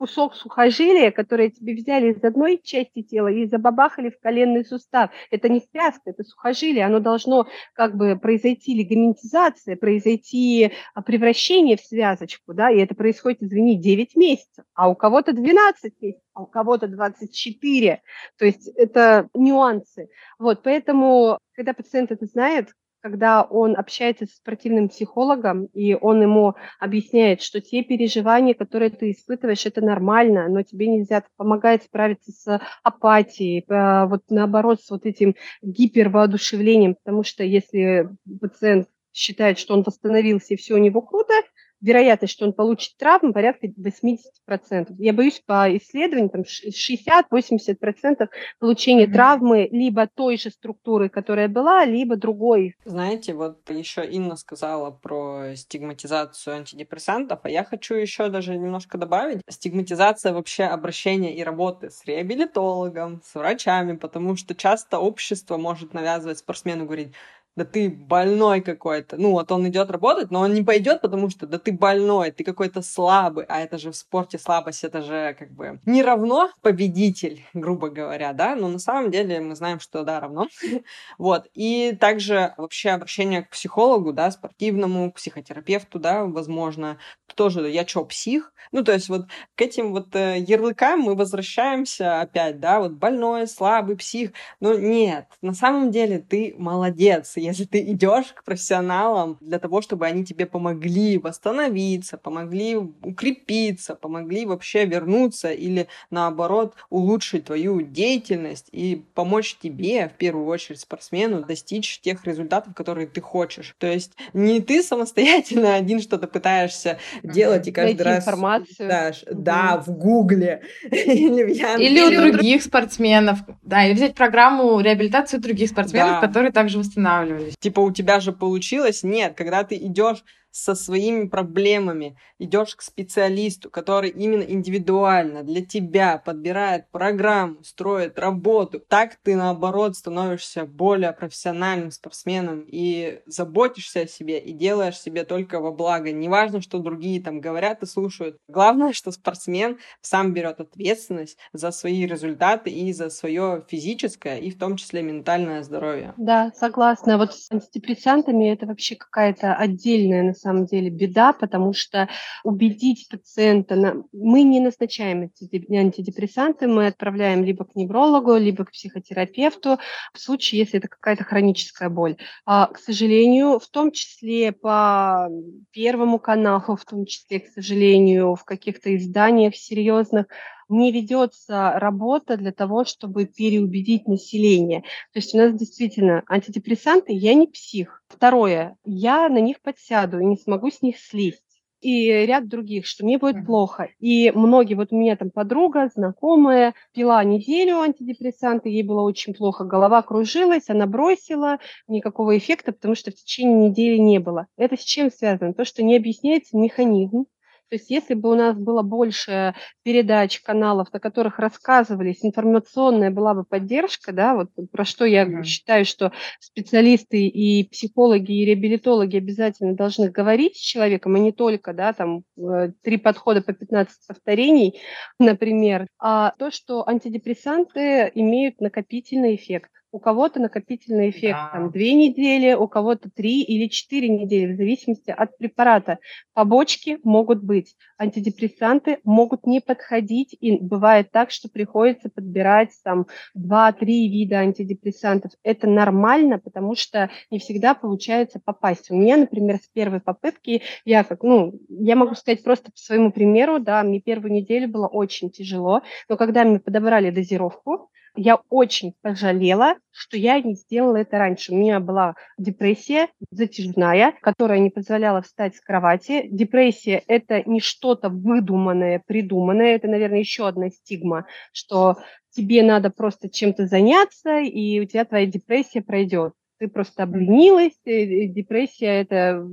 кусок 0.02 0.34
сухожилия, 0.34 1.12
которое 1.12 1.52
тебе 1.52 1.76
взяли 1.76 2.12
из 2.12 2.24
одной 2.24 2.60
части 2.64 3.04
тела 3.04 3.28
и 3.28 3.46
забабахали 3.46 4.10
в 4.10 4.20
коленный 4.20 4.66
сустав. 4.66 5.12
Это 5.30 5.48
не 5.48 5.60
связка, 5.60 6.02
это 6.10 6.24
сухожилие. 6.24 6.88
Оно 6.88 7.00
должно 7.00 7.48
как 7.76 7.96
бы 7.96 8.18
произойти 8.18 8.74
лигаментизация, 8.74 9.76
произойти 9.76 10.72
а, 10.96 11.04
превращение 11.04 11.78
в 11.78 11.82
связочку, 11.82 12.56
да, 12.56 12.72
и 12.72 12.80
это 12.80 12.96
происходит, 12.96 13.44
извини, 13.44 13.76
9 13.76 14.16
месяцев, 14.16 14.66
а 14.74 14.90
у 14.90 14.96
кого-то 14.96 15.34
12 15.34 15.94
месяцев, 16.02 16.24
а 16.34 16.42
у 16.42 16.46
кого-то 16.48 16.88
24. 16.88 18.02
То 18.40 18.46
есть 18.46 18.70
это 18.70 19.30
нюансы. 19.36 20.10
Вот, 20.40 20.64
поэтому, 20.64 21.38
когда 21.54 21.76
пациент 21.76 22.12
это 22.12 22.26
знает, 22.26 22.70
когда 23.02 23.42
он 23.44 23.76
общается 23.78 24.26
с 24.26 24.36
спортивным 24.36 24.90
психологом, 24.90 25.66
и 25.66 25.96
он 25.96 26.22
ему 26.22 26.56
объясняет, 26.80 27.42
что 27.42 27.60
те 27.60 27.84
переживания, 27.84 28.54
которые 28.54 28.92
ты 28.92 29.12
испытываешь, 29.12 29.66
это 29.66 29.82
нормально, 29.82 30.48
но 30.50 30.62
тебе 30.62 30.88
нельзя 30.88 31.24
помогать 31.38 31.84
справиться 31.84 32.32
с 32.32 32.62
апатией, 32.84 33.66
э, 33.68 34.06
вот 34.06 34.24
наоборот, 34.30 34.82
с 34.82 34.90
вот 34.90 35.06
этим 35.06 35.36
гипервоодушевлением, 35.62 36.96
потому 36.96 37.24
что 37.24 37.44
если 37.44 38.10
пациент 38.40 38.88
считает, 39.14 39.60
что 39.60 39.74
он 39.74 39.84
восстановился 39.84 40.54
и 40.54 40.58
все 40.58 40.76
у 40.76 40.78
него 40.78 41.02
круто, 41.02 41.34
вероятность, 41.82 42.34
что 42.34 42.46
он 42.46 42.54
получит 42.54 42.96
травму, 42.98 43.34
порядка 43.34 43.68
80%. 43.68 44.96
Я 45.00 45.14
боюсь, 45.14 45.42
по 45.46 45.76
исследованиям, 45.76 46.30
там 46.30 46.42
60-80% 46.42 48.30
получения 48.60 49.06
mm-hmm. 49.06 49.14
травмы 49.14 49.68
либо 49.72 50.08
той 50.08 50.38
же 50.38 50.50
структуры, 50.52 51.10
которая 51.10 51.48
была, 51.48 51.86
либо 51.86 52.16
другой. 52.16 52.76
Знаете, 52.86 53.34
вот 53.34 53.70
еще 53.70 54.06
Инна 54.06 54.36
сказала 54.36 54.92
про 54.92 55.56
стигматизацию 55.56 56.58
антидепрессантов, 56.58 57.40
а 57.44 57.50
я 57.50 57.64
хочу 57.64 57.96
еще 57.96 58.30
даже 58.30 58.56
немножко 58.56 58.98
добавить. 58.98 59.42
Стигматизация 59.50 60.34
вообще 60.34 60.66
обращения 60.66 61.36
и 61.36 61.44
работы 61.44 61.90
с 61.90 62.06
реабилитологом, 62.06 63.22
с 63.24 63.36
врачами, 63.36 63.96
потому 63.96 64.36
что 64.36 64.56
часто 64.56 65.00
общество 65.00 65.58
может 65.58 65.94
навязывать 65.94 66.38
спортсмену 66.38 66.86
говорить, 66.86 67.14
да 67.56 67.66
ты 67.66 67.90
больной 67.90 68.62
какой-то. 68.62 69.18
Ну, 69.18 69.32
вот 69.32 69.52
он 69.52 69.68
идет 69.68 69.92
работать, 69.92 70.32
но 70.32 70.42
он 70.42 70.54
не 70.54 70.64
пойдет, 70.64 71.02
потому 71.02 71.30
что 71.30 71.48
да 71.48 71.60
ты 71.60 71.72
больной, 71.72 72.32
ты 72.32 72.44
какой-то 72.44 72.82
слабый, 72.82 73.46
а 73.48 73.60
это 73.62 73.78
же 73.78 73.92
в 73.92 73.96
спорте 73.96 74.38
слабость, 74.40 74.84
это 74.84 75.02
же 75.02 75.36
как 75.38 75.52
бы 75.52 75.80
не 75.86 76.04
равно 76.04 76.52
победитель, 76.62 77.46
грубо 77.54 77.90
говоря, 77.90 78.34
да, 78.34 78.56
но 78.56 78.68
на 78.70 78.80
самом 78.80 79.12
деле 79.12 79.42
мы 79.42 79.56
знаем, 79.56 79.80
что 79.80 80.04
да, 80.04 80.20
равно. 80.20 80.48
вот, 81.18 81.48
и 81.54 81.96
также 82.00 82.54
вообще 82.58 82.92
обращение 82.92 83.44
к 83.44 83.50
психологу, 83.50 84.14
да, 84.14 84.32
спортивному, 84.32 85.12
к 85.12 85.16
психотерапевту, 85.16 86.00
да, 86.00 86.26
возможно, 86.26 86.98
тоже, 87.36 87.70
я 87.70 87.86
чё, 87.86 88.06
псих? 88.06 88.54
Ну, 88.72 88.84
то 88.84 88.94
есть 88.94 89.10
вот 89.10 89.28
к 89.56 89.62
этим 89.62 89.92
вот 89.92 90.16
э, 90.16 90.40
ярлыкам 90.40 91.02
мы 91.02 91.16
возвращаемся 91.16 92.22
опять, 92.22 92.60
да, 92.60 92.80
вот 92.80 92.94
больной, 92.94 93.48
слабый, 93.48 93.98
псих, 93.98 94.32
но 94.60 94.74
нет, 94.74 95.26
на 95.42 95.54
самом 95.54 95.92
деле 95.92 96.20
ты 96.20 96.56
молодец, 96.58 97.38
если 97.52 97.66
ты 97.66 97.82
идешь 97.82 98.34
к 98.34 98.44
профессионалам 98.44 99.38
для 99.42 99.60
того, 99.60 99.82
чтобы 99.82 100.06
они 100.06 100.24
тебе 100.26 100.46
помогли 100.46 101.18
восстановиться, 101.18 102.18
помогли 102.18 102.76
укрепиться, 102.76 103.96
помогли 103.96 104.46
вообще 104.46 104.86
вернуться 104.86 105.52
или 105.52 105.88
наоборот 106.10 106.76
улучшить 106.90 107.46
твою 107.46 107.82
деятельность 107.82 108.70
и 108.72 109.04
помочь 109.14 109.58
тебе, 109.62 110.10
в 110.10 110.14
первую 110.14 110.46
очередь 110.48 110.80
спортсмену, 110.80 111.44
достичь 111.44 112.00
тех 112.00 112.26
результатов, 112.26 112.74
которые 112.74 113.08
ты 113.08 113.22
хочешь. 113.22 113.76
То 113.78 113.88
есть 113.88 114.14
не 114.34 114.62
ты 114.62 114.82
самостоятельно 114.82 115.76
один 115.82 116.02
что-то 116.02 116.28
пытаешься 116.28 117.00
делать 117.24 117.68
и 117.68 117.72
каждый 117.72 117.96
Найти 117.96 118.04
раз... 118.04 118.20
информацию. 118.20 118.90
Да, 118.90 119.12
да, 119.32 119.84
в 119.86 119.92
Гугле 119.92 120.62
или 120.90 121.44
в 121.44 121.50
Яндексе. 121.50 121.86
Или 121.86 122.02
у 122.02 122.32
других 122.32 122.64
спортсменов. 122.64 123.40
Да, 123.64 123.86
или 123.86 123.94
взять 123.94 124.16
программу 124.16 124.80
реабилитации 124.80 125.38
других 125.38 125.70
спортсменов, 125.70 126.22
да. 126.22 126.28
которые 126.28 126.52
также 126.52 126.80
восстанавливают 126.80 127.31
останавливались. 127.32 127.56
Типа 127.60 127.80
у 127.80 127.92
тебя 127.92 128.20
же 128.20 128.32
получилось? 128.32 129.04
Нет, 129.04 129.36
когда 129.36 129.64
ты 129.64 129.76
идешь 129.76 130.24
со 130.52 130.76
своими 130.76 131.28
проблемами, 131.28 132.18
идешь 132.40 132.76
к 132.76 132.82
специалисту, 132.82 133.70
который 133.70 134.10
именно 134.10 134.44
индивидуально 134.44 135.44
для 135.44 135.66
тебя 135.66 136.18
подбирает 136.18 136.90
программу, 136.92 137.64
строит 137.64 138.20
работу, 138.20 138.80
так 138.80 139.16
ты 139.24 139.36
наоборот 139.36 139.96
становишься 139.96 140.66
более 140.66 141.14
профессиональным 141.14 141.92
спортсменом 141.92 142.66
и 142.68 143.22
заботишься 143.26 144.02
о 144.02 144.08
себе 144.08 144.40
и 144.40 144.52
делаешь 144.54 145.00
себе 145.00 145.24
только 145.24 145.60
во 145.60 145.72
благо. 145.72 146.12
Неважно, 146.12 146.62
что 146.62 146.80
другие 146.80 147.22
там 147.22 147.42
говорят 147.42 147.84
и 147.84 147.86
слушают. 147.86 148.38
Главное, 148.48 148.94
что 148.94 149.12
спортсмен 149.12 149.80
сам 150.02 150.34
берет 150.34 150.60
ответственность 150.60 151.38
за 151.54 151.72
свои 151.72 152.06
результаты 152.06 152.70
и 152.70 152.92
за 152.94 153.10
свое 153.10 153.64
физическое 153.68 154.38
и 154.38 154.52
в 154.52 154.58
том 154.58 154.76
числе 154.78 155.02
ментальное 155.02 155.64
здоровье. 155.64 156.18
Да, 156.18 156.52
согласна. 156.56 157.18
Вот 157.18 157.34
с 157.34 157.52
антидепрессантами 157.52 158.52
это 158.52 158.66
вообще 158.66 158.96
какая-то 158.96 159.56
отдельная 159.56 160.24
на 160.24 160.34
самом 160.42 160.66
деле 160.66 160.90
беда, 160.90 161.34
потому 161.34 161.74
что 161.74 162.10
убедить 162.44 163.08
пациента, 163.10 164.04
мы 164.12 164.44
не 164.44 164.60
назначаем 164.60 165.30
антидепрессанты, 165.70 166.68
мы 166.68 166.88
отправляем 166.88 167.44
либо 167.44 167.66
к 167.66 167.76
неврологу, 167.76 168.36
либо 168.36 168.66
к 168.66 168.72
психотерапевту, 168.72 169.78
в 170.14 170.20
случае, 170.20 170.60
если 170.60 170.80
это 170.80 170.88
какая-то 170.88 171.24
хроническая 171.24 171.90
боль. 171.90 172.18
А, 172.46 172.68
к 172.68 172.78
сожалению, 172.80 173.60
в 173.60 173.68
том 173.68 173.92
числе 173.92 174.52
по 174.52 175.30
Первому 175.72 176.20
каналу, 176.20 176.76
в 176.76 176.86
том 176.86 177.06
числе, 177.06 177.40
к 177.40 177.48
сожалению, 177.48 178.36
в 178.36 178.44
каких-то 178.44 178.96
изданиях 178.96 179.56
серьезных, 179.56 180.28
не 180.72 180.92
ведется 180.92 181.74
работа 181.76 182.38
для 182.38 182.52
того, 182.52 182.86
чтобы 182.86 183.26
переубедить 183.26 184.08
население. 184.08 184.82
То 185.14 185.20
есть 185.20 185.36
у 185.36 185.38
нас 185.38 185.54
действительно 185.54 186.24
антидепрессанты, 186.28 187.14
я 187.14 187.34
не 187.34 187.48
псих. 187.48 188.04
Второе, 188.08 188.78
я 188.86 189.30
на 189.30 189.40
них 189.40 189.62
подсяду 189.62 190.20
и 190.20 190.26
не 190.26 190.38
смогу 190.38 190.72
с 190.72 190.82
них 190.82 190.98
слезть 190.98 191.44
и 191.82 192.26
ряд 192.26 192.48
других, 192.48 192.86
что 192.86 193.04
мне 193.04 193.18
будет 193.18 193.46
плохо. 193.46 193.90
И 194.00 194.32
многие, 194.32 194.76
вот 194.76 194.90
у 194.92 194.98
меня 194.98 195.16
там 195.16 195.32
подруга, 195.32 195.90
знакомая, 195.94 196.76
пила 196.94 197.24
неделю 197.24 197.80
антидепрессанты, 197.80 198.70
ей 198.70 198.84
было 198.84 199.02
очень 199.02 199.34
плохо, 199.34 199.66
голова 199.66 200.02
кружилась, 200.04 200.70
она 200.70 200.86
бросила, 200.86 201.58
никакого 201.88 202.38
эффекта, 202.38 202.72
потому 202.72 202.96
что 202.96 203.12
в 203.12 203.16
течение 203.16 203.70
недели 203.70 203.98
не 203.98 204.20
было. 204.20 204.48
Это 204.58 204.78
с 204.78 204.84
чем 204.84 205.12
связано? 205.12 205.54
То, 205.54 205.66
что 205.66 205.84
не 205.84 205.98
объясняется 205.98 206.56
механизм, 206.56 207.26
то 207.72 207.76
есть 207.76 207.90
если 207.90 208.16
бы 208.16 208.30
у 208.30 208.36
нас 208.36 208.58
было 208.58 208.82
больше 208.82 209.56
передач, 209.84 210.42
каналов, 210.42 210.92
на 210.92 211.00
которых 211.00 211.40
рассказывались, 211.40 212.20
информационная 212.22 213.12
была 213.12 213.34
бы 213.34 213.46
поддержка, 213.46 214.12
да, 214.12 214.36
вот 214.36 214.50
про 214.74 214.84
что 214.84 215.06
я 215.06 215.24
mm-hmm. 215.24 215.44
считаю, 215.44 215.86
что 215.86 216.12
специалисты 216.42 217.28
и 217.28 217.64
психологи, 217.70 218.34
и 218.34 218.44
реабилитологи 218.44 219.16
обязательно 219.16 219.74
должны 219.74 220.10
говорить 220.10 220.58
с 220.58 220.60
человеком, 220.60 221.16
а 221.16 221.20
не 221.20 221.32
только, 221.32 221.72
да, 221.72 221.94
там, 221.94 222.26
э, 222.38 222.74
три 222.84 222.98
подхода 222.98 223.42
по 223.42 223.54
15 223.54 224.06
повторений, 224.06 224.82
например, 225.20 225.88
а 225.98 226.34
то, 226.38 226.52
что 226.52 226.86
антидепрессанты 226.86 228.12
имеют 228.16 228.60
накопительный 228.60 229.36
эффект 229.36 229.72
у 229.92 230.00
кого-то 230.00 230.40
накопительный 230.40 231.10
эффект 231.10 231.38
да. 231.38 231.50
там 231.54 231.72
две 231.72 231.94
недели, 231.94 232.54
у 232.54 232.68
кого-то 232.68 233.10
три 233.10 233.42
или 233.42 233.68
четыре 233.68 234.10
недели, 234.10 234.54
в 234.54 234.58
зависимости 234.58 235.12
от 235.12 235.38
препарата. 235.38 236.00
Побочки 236.34 237.00
могут 237.04 237.44
быть, 237.44 237.76
антидепрессанты 237.98 239.00
могут 239.04 239.46
не 239.46 239.60
подходить, 239.60 240.36
и 240.40 240.58
бывает 240.58 241.12
так, 241.12 241.32
что 241.32 241.50
приходится 241.50 242.10
подбирать 242.10 242.72
там 242.84 243.08
два-три 243.34 244.10
вида 244.10 244.38
антидепрессантов. 244.38 245.32
Это 245.44 245.68
нормально, 245.68 246.40
потому 246.40 246.76
что 246.76 247.10
не 247.30 247.40
всегда 247.40 247.74
получается 247.74 248.40
попасть. 248.44 248.92
У 248.92 248.96
меня, 248.96 249.18
например, 249.18 249.58
с 249.58 249.68
первой 249.68 250.00
попытки 250.00 250.62
я 250.86 251.04
как, 251.04 251.24
ну, 251.24 251.60
я 251.70 251.96
могу 251.96 252.16
сказать 252.16 252.44
просто 252.44 252.72
по 252.72 252.78
своему 252.78 253.12
примеру, 253.12 253.60
да, 253.60 253.84
мне 253.84 254.00
первую 254.00 254.32
неделю 254.32 254.70
было 254.70 254.88
очень 254.88 255.30
тяжело, 255.30 255.82
но 256.08 256.18
когда 256.18 256.44
мне 256.44 256.60
подобрали 256.60 257.10
дозировку, 257.10 257.90
я 258.16 258.40
очень 258.50 258.94
пожалела, 259.02 259.76
что 259.92 260.18
я 260.18 260.40
не 260.42 260.56
сделала 260.56 260.98
это 260.98 261.18
раньше. 261.18 261.54
У 261.54 261.56
меня 261.56 261.80
была 261.80 262.16
депрессия 262.38 263.08
затяжная, 263.32 264.14
которая 264.22 264.60
не 264.60 264.70
позволяла 264.70 265.22
встать 265.22 265.56
с 265.56 265.62
кровати. 265.62 266.28
Депрессия– 266.30 267.04
это 267.08 267.44
не 267.50 267.60
что-то 267.60 268.10
выдуманное, 268.10 269.02
придуманное. 269.06 269.76
Это, 269.76 269.88
наверное, 269.88 270.20
еще 270.20 270.48
одна 270.48 270.70
стигма, 270.70 271.26
что 271.54 271.98
тебе 272.32 272.64
надо 272.64 272.90
просто 272.90 273.30
чем-то 273.30 273.68
заняться, 273.68 274.40
и 274.40 274.80
у 274.80 274.86
тебя 274.86 275.06
твоя 275.06 275.26
депрессия 275.26 275.82
пройдет 275.82 276.34
ты 276.62 276.68
просто 276.68 277.02
обленилась, 277.02 277.74
депрессия– 277.84 279.02
это 279.02 279.44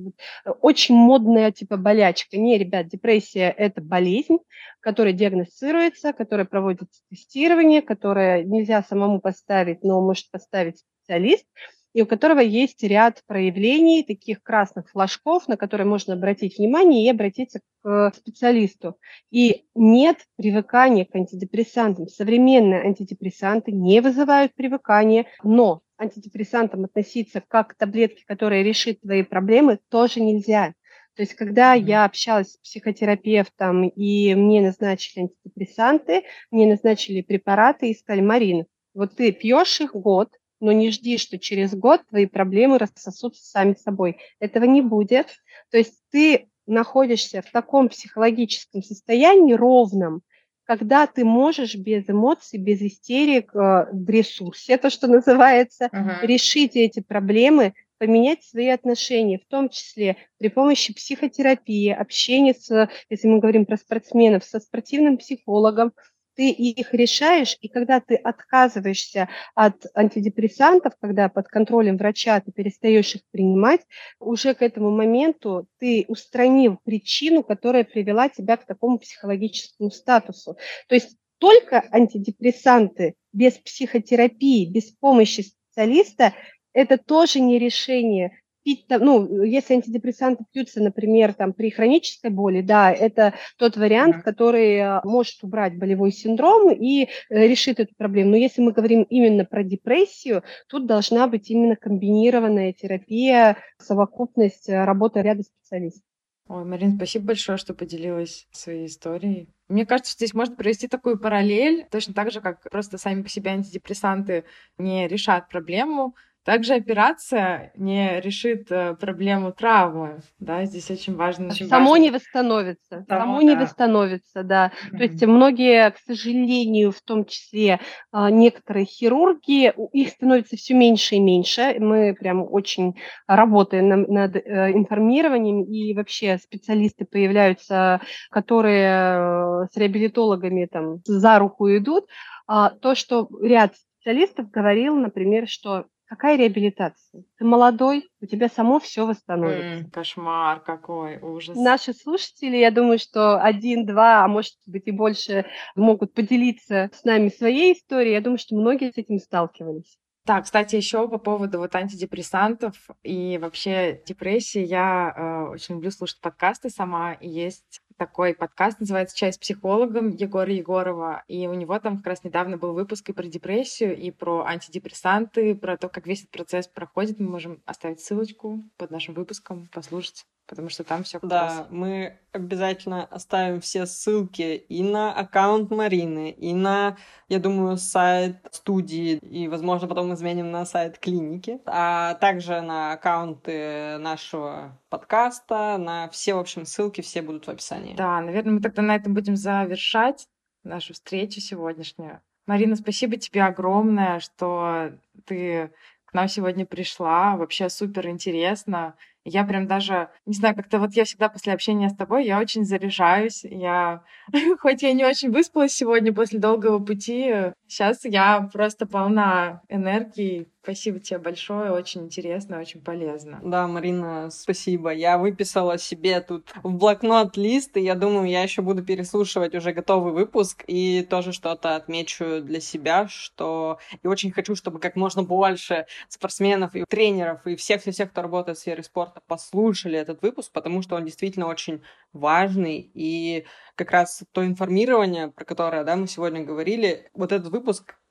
очень 0.60 0.94
модная 0.94 1.50
типа 1.52 1.78
болячка. 1.78 2.36
Не, 2.36 2.58
ребят, 2.58 2.88
депрессия– 2.88 3.48
это 3.56 3.80
болезнь, 3.80 4.36
которая 4.80 5.14
диагностируется, 5.14 6.12
которая 6.12 6.44
проводится 6.44 7.00
тестирование, 7.08 7.80
которая 7.80 8.44
нельзя 8.44 8.82
самому 8.82 9.22
поставить, 9.22 9.82
но 9.82 10.02
может 10.02 10.30
поставить 10.30 10.80
специалист, 10.80 11.46
и 11.94 12.02
у 12.02 12.06
которого 12.06 12.40
есть 12.40 12.82
ряд 12.82 13.22
проявлений, 13.26 14.02
таких 14.02 14.42
красных 14.42 14.90
флажков, 14.90 15.48
на 15.48 15.56
которые 15.56 15.86
можно 15.86 16.12
обратить 16.12 16.58
внимание 16.58 17.06
и 17.06 17.10
обратиться 17.10 17.60
к 17.82 18.12
специалисту. 18.14 18.98
И 19.30 19.64
нет 19.74 20.18
привыкания 20.36 21.06
к 21.06 21.14
антидепрессантам. 21.14 22.06
Современные 22.06 22.82
антидепрессанты 22.82 23.72
не 23.72 24.02
вызывают 24.02 24.54
привыкания, 24.54 25.24
но 25.42 25.80
антидепрессантам 25.98 26.84
относиться 26.84 27.42
как 27.46 27.68
к 27.68 27.74
таблетке, 27.74 28.24
которая 28.26 28.62
решит 28.62 29.00
твои 29.00 29.22
проблемы, 29.22 29.78
тоже 29.90 30.20
нельзя. 30.20 30.74
То 31.14 31.22
есть, 31.22 31.34
когда 31.34 31.76
mm-hmm. 31.76 31.82
я 31.82 32.04
общалась 32.04 32.52
с 32.52 32.56
психотерапевтом, 32.58 33.88
и 33.88 34.34
мне 34.34 34.60
назначили 34.60 35.22
антидепрессанты, 35.24 36.22
мне 36.52 36.66
назначили 36.66 37.22
препараты 37.22 37.90
и 37.90 37.94
сказали, 37.94 38.20
Марина, 38.20 38.66
вот 38.94 39.16
ты 39.16 39.32
пьешь 39.32 39.80
их 39.80 39.92
год, 39.92 40.30
но 40.60 40.72
не 40.72 40.90
жди, 40.90 41.18
что 41.18 41.38
через 41.38 41.74
год 41.74 42.02
твои 42.08 42.26
проблемы 42.26 42.78
рассосутся 42.78 43.44
сами 43.44 43.74
собой. 43.74 44.18
Этого 44.38 44.64
не 44.64 44.80
будет. 44.80 45.26
То 45.70 45.78
есть 45.78 46.00
ты 46.10 46.48
находишься 46.66 47.42
в 47.42 47.50
таком 47.50 47.88
психологическом 47.88 48.82
состоянии 48.82 49.54
ровном, 49.54 50.22
когда 50.68 51.06
ты 51.06 51.24
можешь 51.24 51.76
без 51.76 52.10
эмоций, 52.10 52.58
без 52.58 52.82
истерик, 52.82 53.54
э, 53.54 53.86
в 53.90 54.10
ресурсе, 54.10 54.76
то, 54.76 54.90
что 54.90 55.06
называется, 55.06 55.88
uh-huh. 55.90 56.26
решить 56.26 56.76
эти 56.76 57.00
проблемы 57.00 57.72
поменять 57.96 58.44
свои 58.44 58.68
отношения, 58.68 59.38
в 59.38 59.48
том 59.48 59.70
числе 59.70 60.18
при 60.38 60.48
помощи 60.48 60.92
психотерапии, 60.92 61.88
общения 61.88 62.52
с, 62.52 62.90
если 63.08 63.28
мы 63.28 63.38
говорим 63.38 63.64
про 63.64 63.78
спортсменов, 63.78 64.44
со 64.44 64.60
спортивным 64.60 65.16
психологом, 65.16 65.94
ты 66.38 66.50
их 66.50 66.94
решаешь, 66.94 67.56
и 67.60 67.66
когда 67.66 67.98
ты 67.98 68.14
отказываешься 68.14 69.28
от 69.56 69.86
антидепрессантов, 69.92 70.92
когда 71.00 71.28
под 71.28 71.48
контролем 71.48 71.96
врача 71.96 72.38
ты 72.40 72.52
перестаешь 72.52 73.16
их 73.16 73.22
принимать, 73.32 73.80
уже 74.20 74.54
к 74.54 74.62
этому 74.62 74.92
моменту 74.92 75.66
ты 75.80 76.04
устранил 76.06 76.78
причину, 76.84 77.42
которая 77.42 77.82
привела 77.82 78.28
тебя 78.28 78.56
к 78.56 78.66
такому 78.66 79.00
психологическому 79.00 79.90
статусу. 79.90 80.56
То 80.86 80.94
есть 80.94 81.16
только 81.38 81.84
антидепрессанты 81.90 83.16
без 83.32 83.54
психотерапии, 83.54 84.70
без 84.70 84.92
помощи 84.92 85.40
специалиста, 85.40 86.34
это 86.72 86.98
тоже 86.98 87.40
не 87.40 87.58
решение 87.58 88.40
пить, 88.68 88.84
ну, 88.90 89.42
если 89.44 89.74
антидепрессанты 89.74 90.44
пьются, 90.52 90.82
например, 90.82 91.32
там, 91.32 91.54
при 91.54 91.70
хронической 91.70 92.30
боли, 92.30 92.60
да, 92.60 92.92
это 92.92 93.32
тот 93.56 93.78
вариант, 93.78 94.22
который 94.22 94.76
э, 94.76 95.00
может 95.04 95.42
убрать 95.42 95.78
болевой 95.78 96.12
синдром 96.12 96.70
и 96.70 97.04
э, 97.04 97.08
решит 97.30 97.80
эту 97.80 97.94
проблему. 97.96 98.32
Но 98.32 98.36
если 98.36 98.60
мы 98.60 98.72
говорим 98.72 99.04
именно 99.04 99.46
про 99.46 99.64
депрессию, 99.64 100.42
тут 100.68 100.86
должна 100.86 101.28
быть 101.28 101.50
именно 101.50 101.76
комбинированная 101.76 102.74
терапия, 102.74 103.56
совокупность 103.78 104.68
э, 104.68 104.84
работы 104.84 105.22
ряда 105.22 105.44
специалистов. 105.44 106.02
Ой, 106.48 106.64
Марин, 106.64 106.96
спасибо 106.96 107.26
большое, 107.26 107.56
что 107.56 107.72
поделилась 107.72 108.46
своей 108.52 108.86
историей. 108.86 109.48
Мне 109.68 109.84
кажется, 109.84 110.14
здесь 110.14 110.32
можно 110.32 110.56
провести 110.56 110.88
такую 110.88 111.18
параллель, 111.18 111.86
точно 111.90 112.14
так 112.14 112.30
же, 112.32 112.40
как 112.40 112.62
просто 112.70 112.96
сами 112.96 113.22
по 113.22 113.28
себе 113.28 113.50
антидепрессанты 113.50 114.44
не 114.78 115.08
решат 115.08 115.48
проблему, 115.48 116.14
также 116.48 116.76
операция 116.76 117.72
не 117.76 118.20
решит 118.20 118.72
э, 118.72 118.94
проблему 118.94 119.52
травмы, 119.52 120.20
да, 120.38 120.64
здесь 120.64 120.90
очень 120.90 121.14
важно. 121.14 121.48
Очень 121.48 121.68
само 121.68 121.90
важно. 121.90 122.02
не 122.04 122.10
восстановится, 122.10 123.04
само, 123.06 123.20
само 123.20 123.38
да. 123.40 123.44
не 123.44 123.54
восстановится, 123.54 124.42
да. 124.44 124.72
Mm-hmm. 124.72 124.96
То 124.96 125.02
есть 125.02 125.26
многие, 125.26 125.90
к 125.90 125.98
сожалению, 125.98 126.92
в 126.92 127.02
том 127.02 127.26
числе 127.26 127.80
а, 128.12 128.30
некоторые 128.30 128.86
хирурги, 128.86 129.74
их 129.92 130.08
становится 130.08 130.56
все 130.56 130.72
меньше 130.72 131.16
и 131.16 131.20
меньше. 131.20 131.76
Мы 131.80 132.16
прям 132.18 132.42
очень 132.50 132.94
работаем 133.26 134.06
над 134.08 134.36
э, 134.36 134.72
информированием, 134.72 135.64
и 135.64 135.92
вообще 135.92 136.38
специалисты 136.38 137.04
появляются, 137.04 138.00
которые 138.30 138.86
э, 138.88 139.66
с 139.70 139.76
реабилитологами 139.76 140.64
там 140.64 141.02
за 141.04 141.38
руку 141.38 141.68
идут. 141.68 142.06
А, 142.46 142.70
то, 142.70 142.94
что 142.94 143.28
ряд 143.42 143.74
специалистов 143.76 144.50
говорил, 144.50 144.96
например, 144.96 145.46
что 145.46 145.84
Какая 146.08 146.38
реабилитация? 146.38 147.24
Ты 147.38 147.44
молодой, 147.44 148.08
у 148.22 148.26
тебя 148.26 148.48
само 148.48 148.80
все 148.80 149.06
восстановится. 149.06 149.84
М, 149.84 149.90
кошмар 149.90 150.60
какой, 150.60 151.18
ужас. 151.18 151.54
Наши 151.54 151.92
слушатели, 151.92 152.56
я 152.56 152.70
думаю, 152.70 152.98
что 152.98 153.38
один, 153.42 153.84
два, 153.84 154.24
а 154.24 154.28
может 154.28 154.54
быть 154.64 154.86
и 154.86 154.90
больше 154.90 155.44
могут 155.76 156.14
поделиться 156.14 156.90
с 156.94 157.04
нами 157.04 157.28
своей 157.28 157.74
историей. 157.74 158.14
Я 158.14 158.22
думаю, 158.22 158.38
что 158.38 158.56
многие 158.56 158.90
с 158.90 158.96
этим 158.96 159.18
сталкивались. 159.18 159.98
Так, 160.24 160.44
кстати, 160.44 160.76
еще 160.76 161.08
по 161.08 161.18
поводу 161.18 161.58
вот 161.58 161.74
антидепрессантов 161.74 162.74
и 163.02 163.38
вообще 163.38 164.02
депрессии, 164.06 164.62
я 164.62 165.14
э, 165.14 165.52
очень 165.52 165.76
люблю 165.76 165.90
слушать 165.90 166.20
подкасты 166.20 166.70
сама. 166.70 167.14
И 167.14 167.28
есть 167.28 167.80
такой 167.98 168.32
подкаст, 168.32 168.80
называется 168.80 169.16
«Чай 169.16 169.32
с 169.32 169.38
психологом» 169.38 170.10
Егора 170.10 170.52
Егорова. 170.52 171.24
И 171.26 171.46
у 171.48 171.54
него 171.54 171.78
там 171.80 171.98
как 171.98 172.06
раз 172.06 172.24
недавно 172.24 172.56
был 172.56 172.72
выпуск 172.72 173.10
и 173.10 173.12
про 173.12 173.24
депрессию, 173.24 173.96
и 173.96 174.10
про 174.10 174.44
антидепрессанты, 174.44 175.54
про 175.54 175.76
то, 175.76 175.88
как 175.88 176.06
весь 176.06 176.20
этот 176.20 176.30
процесс 176.30 176.68
проходит. 176.68 177.18
Мы 177.18 177.28
можем 177.28 177.60
оставить 177.66 178.00
ссылочку 178.00 178.62
под 178.76 178.90
нашим 178.92 179.14
выпуском, 179.14 179.68
послушать 179.72 180.24
потому 180.48 180.70
что 180.70 180.82
там 180.82 181.04
все 181.04 181.20
Да, 181.22 181.66
мы 181.70 182.18
обязательно 182.32 183.04
оставим 183.04 183.60
все 183.60 183.86
ссылки 183.86 184.56
и 184.56 184.82
на 184.82 185.12
аккаунт 185.12 185.70
Марины, 185.70 186.30
и 186.30 186.54
на, 186.54 186.96
я 187.28 187.38
думаю, 187.38 187.76
сайт 187.76 188.36
студии, 188.50 189.16
и, 189.18 189.46
возможно, 189.46 189.86
потом 189.86 190.12
изменим 190.14 190.50
на 190.50 190.64
сайт 190.64 190.98
клиники, 190.98 191.60
а 191.66 192.14
также 192.14 192.60
на 192.62 192.92
аккаунты 192.92 193.98
нашего 193.98 194.78
подкаста, 194.88 195.76
на 195.78 196.08
все, 196.08 196.34
в 196.34 196.38
общем, 196.38 196.64
ссылки 196.64 197.02
все 197.02 197.22
будут 197.22 197.46
в 197.46 197.50
описании. 197.50 197.94
Да, 197.94 198.20
наверное, 198.20 198.54
мы 198.54 198.60
тогда 198.60 198.82
на 198.82 198.96
этом 198.96 199.14
будем 199.14 199.36
завершать 199.36 200.26
нашу 200.64 200.94
встречу 200.94 201.40
сегодняшнюю. 201.40 202.20
Марина, 202.46 202.76
спасибо 202.76 203.18
тебе 203.18 203.42
огромное, 203.42 204.20
что 204.20 204.92
ты 205.26 205.70
к 206.06 206.14
нам 206.14 206.28
сегодня 206.28 206.64
пришла. 206.64 207.36
Вообще 207.36 207.68
супер 207.68 208.08
интересно. 208.08 208.94
Я 209.28 209.44
прям 209.44 209.66
даже, 209.66 210.08
не 210.26 210.34
знаю, 210.34 210.54
как-то 210.56 210.78
вот 210.78 210.92
я 210.94 211.04
всегда 211.04 211.28
после 211.28 211.52
общения 211.52 211.88
с 211.90 211.96
тобой, 211.96 212.24
я 212.26 212.38
очень 212.40 212.64
заряжаюсь. 212.64 213.44
Я, 213.44 214.02
хоть 214.60 214.82
я 214.82 214.92
не 214.92 215.04
очень 215.04 215.30
выспалась 215.30 215.72
сегодня 215.72 216.12
после 216.14 216.38
долгого 216.38 216.78
пути, 216.78 217.52
сейчас 217.68 218.04
я 218.04 218.48
просто 218.52 218.86
полна 218.86 219.62
энергии, 219.68 220.48
Спасибо 220.68 221.00
тебе 221.00 221.18
большое, 221.18 221.72
очень 221.72 222.02
интересно, 222.02 222.60
очень 222.60 222.82
полезно. 222.82 223.40
Да, 223.42 223.66
Марина, 223.66 224.28
спасибо. 224.30 224.92
Я 224.92 225.16
выписала 225.16 225.78
себе 225.78 226.20
тут 226.20 226.52
в 226.62 226.74
блокнот 226.74 227.38
лист, 227.38 227.78
и 227.78 227.80
я 227.80 227.94
думаю, 227.94 228.28
я 228.28 228.42
еще 228.42 228.60
буду 228.60 228.84
переслушивать 228.84 229.54
уже 229.54 229.72
готовый 229.72 230.12
выпуск 230.12 230.64
и 230.66 231.06
тоже 231.08 231.32
что-то 231.32 231.74
отмечу 231.74 232.42
для 232.42 232.60
себя, 232.60 233.08
что 233.08 233.78
и 234.02 234.06
очень 234.06 234.30
хочу, 234.30 234.54
чтобы 234.54 234.78
как 234.78 234.94
можно 234.94 235.22
больше 235.22 235.86
спортсменов 236.08 236.74
и 236.74 236.84
тренеров 236.84 237.46
и 237.46 237.56
всех-всех, 237.56 238.10
кто 238.10 238.20
работает 238.20 238.58
в 238.58 238.60
сфере 238.60 238.82
спорта, 238.82 239.22
послушали 239.26 239.98
этот 239.98 240.20
выпуск, 240.20 240.52
потому 240.52 240.82
что 240.82 240.96
он 240.96 241.06
действительно 241.06 241.46
очень 241.46 241.80
важный, 242.12 242.90
и 242.92 243.46
как 243.74 243.92
раз 243.92 244.24
то 244.32 244.44
информирование, 244.44 245.28
про 245.28 245.44
которое 245.44 245.84
да, 245.84 245.94
мы 245.94 246.08
сегодня 246.08 246.44
говорили, 246.44 247.10
вот 247.14 247.32
этот 247.32 247.52
выпуск 247.52 247.57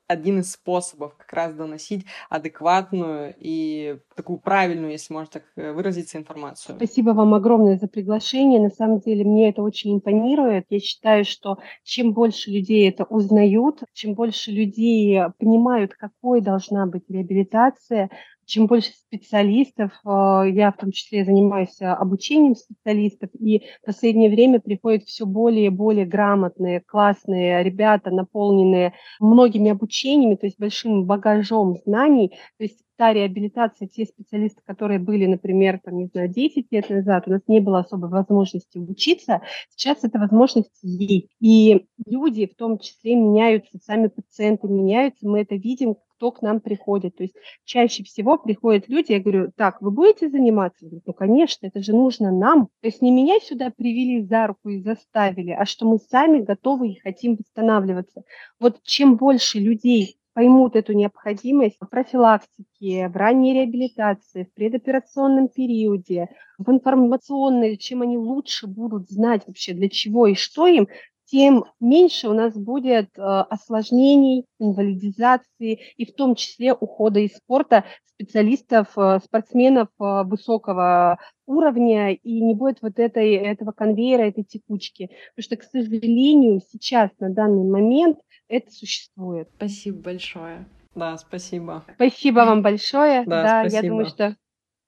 один 0.08 0.40
из 0.40 0.54
способов 0.54 1.16
как 1.18 1.32
раз 1.34 1.54
доносить 1.54 2.06
адекватную 2.30 3.36
и 3.38 4.00
такую 4.16 4.40
правильную, 4.40 4.92
если 4.92 5.14
можно 5.14 5.32
так 5.34 5.44
э, 5.58 5.74
выразиться, 5.74 6.18
информацию. 6.18 6.76
Спасибо 6.78 7.10
вам 7.10 7.34
огромное 7.34 7.78
за 7.78 7.88
приглашение. 7.88 8.62
На 8.62 8.70
самом 8.70 9.00
деле 9.00 9.26
мне 9.26 9.50
это 9.50 9.62
очень 9.62 9.96
импонирует. 9.96 10.66
Я 10.70 10.80
считаю, 10.80 11.26
что 11.26 11.58
чем 11.84 12.14
больше 12.14 12.52
людей 12.52 12.90
это 12.90 13.04
узнают, 13.04 13.84
чем 13.94 14.14
больше 14.14 14.52
людей 14.52 15.20
понимают, 15.38 15.94
какой 15.94 16.40
должна 16.42 16.86
быть 16.86 17.04
реабилитация, 17.10 18.10
чем 18.48 18.66
больше 18.66 18.92
специалистов, 18.94 19.92
э, 20.06 20.50
я 20.52 20.72
в 20.72 20.78
том 20.78 20.92
числе 20.92 21.26
занимаюсь 21.26 21.80
э, 21.82 21.86
обучением 21.86 22.56
специалистов, 22.56 23.30
и 23.38 23.60
в 23.82 23.86
последнее 23.86 24.30
время 24.30 24.62
приходят 24.62 25.04
все 25.04 25.26
более 25.26 25.66
и 25.68 25.70
более 25.70 26.06
грамотные, 26.06 26.82
классные 26.82 27.62
ребята, 27.62 28.10
наполненные 28.10 28.94
многими 29.20 29.70
обучениями, 29.70 30.36
то 30.36 30.46
есть 30.46 30.58
большим 30.58 31.06
багажом 31.06 31.78
знаний, 31.86 32.30
то 32.58 32.64
есть 32.64 32.80
та 32.96 33.14
реабилитация, 33.14 33.88
те 33.88 34.06
специалисты, 34.06 34.62
которые 34.66 35.00
были, 35.00 35.26
например, 35.26 35.80
там, 35.84 35.98
не 35.98 36.08
знаю, 36.08 36.30
10 36.30 36.72
лет 36.72 36.90
назад, 36.90 37.28
у 37.28 37.32
нас 37.32 37.42
не 37.48 37.60
было 37.60 37.80
особой 37.80 38.10
возможности 38.10 38.78
учиться, 38.78 39.42
сейчас 39.76 40.04
эта 40.04 40.20
возможность 40.20 40.80
есть. 40.82 41.28
И 41.40 41.86
люди 42.06 42.48
в 42.48 42.56
том 42.56 42.80
числе 42.80 43.16
меняются, 43.16 43.78
сами 43.84 44.08
пациенты 44.08 44.68
меняются, 44.68 45.28
мы 45.28 45.42
это 45.42 45.56
видим, 45.56 45.98
кто 46.18 46.32
к 46.32 46.42
нам 46.42 46.60
приходит. 46.60 47.16
То 47.16 47.24
есть 47.24 47.36
чаще 47.64 48.04
всего 48.04 48.38
приходят 48.38 48.90
люди, 48.90 49.12
я 49.12 49.20
говорю, 49.20 49.52
так, 49.56 49.82
вы 49.82 49.92
будете 49.92 50.30
заниматься? 50.30 50.86
Говорю, 50.86 51.04
ну, 51.06 51.14
конечно, 51.14 51.68
это 51.68 51.82
же 51.82 51.94
нужно 51.94 52.32
нам. 52.32 52.68
То 52.82 52.88
есть 52.88 53.02
не 53.02 53.12
меня 53.12 53.40
сюда 53.40 53.72
привели 53.76 54.24
за 54.24 54.48
руку 54.48 54.70
и 54.70 54.82
заставили, 54.82 55.52
а 55.52 55.66
что 55.66 55.88
мы 55.88 56.00
сами 56.00 56.42
готовы 56.42 56.90
и 56.90 57.00
хотим 57.00 57.36
восстанавливаться. 57.36 58.24
Вот 58.60 58.82
чем 58.84 59.16
больше 59.16 59.60
людей 59.60 60.18
поймут 60.34 60.76
эту 60.76 60.94
необходимость 60.94 61.78
в 61.80 61.88
профилактике, 61.88 63.10
в 63.10 63.16
ранней 63.16 63.54
реабилитации, 63.54 64.44
в 64.44 64.54
предоперационном 64.54 65.48
периоде, 65.48 66.30
в 66.58 66.70
информационной, 66.70 67.78
чем 67.78 68.02
они 68.02 68.18
лучше 68.18 68.68
будут 68.68 69.10
знать 69.10 69.44
вообще 69.48 69.74
для 69.74 69.90
чего 69.90 70.28
и 70.28 70.36
что 70.36 70.68
им, 70.68 70.88
тем 71.30 71.66
меньше 71.80 72.30
у 72.30 72.34
нас 72.34 72.54
будет 72.54 73.10
э, 73.18 73.22
осложнений, 73.22 74.46
инвалидизации 74.60 75.80
и 75.98 76.06
в 76.06 76.16
том 76.16 76.36
числе 76.36 76.74
ухода 76.74 77.20
из 77.20 77.36
спорта 77.36 77.84
специалистов, 78.06 78.98
э, 78.98 79.20
спортсменов 79.24 79.90
э, 80.00 80.24
высокого 80.24 81.20
уровня, 81.46 82.14
и 82.14 82.42
не 82.42 82.56
будет 82.56 82.82
вот 82.82 82.98
этой, 82.98 83.34
этого 83.34 83.72
конвейера, 83.72 84.24
этой 84.24 84.44
текучки. 84.44 85.10
Потому 85.36 85.44
что, 85.44 85.58
к 85.58 85.64
сожалению, 85.64 86.62
сейчас, 86.72 87.12
на 87.20 87.30
данный 87.30 87.70
момент, 87.70 88.20
это 88.48 88.72
существует. 88.72 89.50
Спасибо 89.58 90.00
большое. 90.00 90.66
Да, 90.96 91.18
спасибо. 91.18 91.84
Спасибо 91.96 92.40
вам 92.40 92.64
большое. 92.64 93.24
Да, 93.26 93.44
да 93.44 93.60
спасибо. 93.62 93.84
я 93.84 93.90
думаю, 93.90 94.06
что 94.08 94.36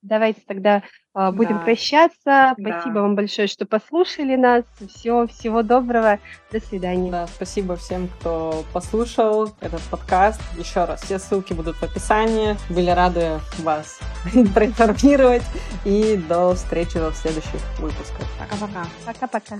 давайте 0.02 0.40
тогда 0.46 0.82
будем 1.14 1.58
да. 1.58 1.64
прощаться. 1.64 2.54
Спасибо 2.58 2.94
да. 2.94 3.02
вам 3.02 3.14
большое, 3.16 3.48
что 3.48 3.66
послушали 3.66 4.36
нас. 4.36 4.64
Все, 4.94 5.26
всего 5.26 5.62
доброго. 5.62 6.18
До 6.52 6.60
свидания. 6.60 7.10
Да, 7.10 7.26
спасибо 7.26 7.76
всем, 7.76 8.08
кто 8.08 8.64
послушал 8.72 9.52
этот 9.60 9.82
подкаст. 9.82 10.40
Еще 10.58 10.84
раз, 10.84 11.02
все 11.02 11.18
ссылки 11.18 11.52
будут 11.52 11.76
в 11.76 11.82
описании. 11.82 12.56
Были 12.68 12.90
рады 12.90 13.40
вас 13.58 13.98
проинформировать. 14.54 15.42
И 15.84 16.16
до 16.16 16.54
встречи 16.54 16.98
в 16.98 17.14
следующих 17.14 17.60
выпусках. 17.78 18.26
Пока-пока. 18.38 18.86
Пока-пока. 19.04 19.58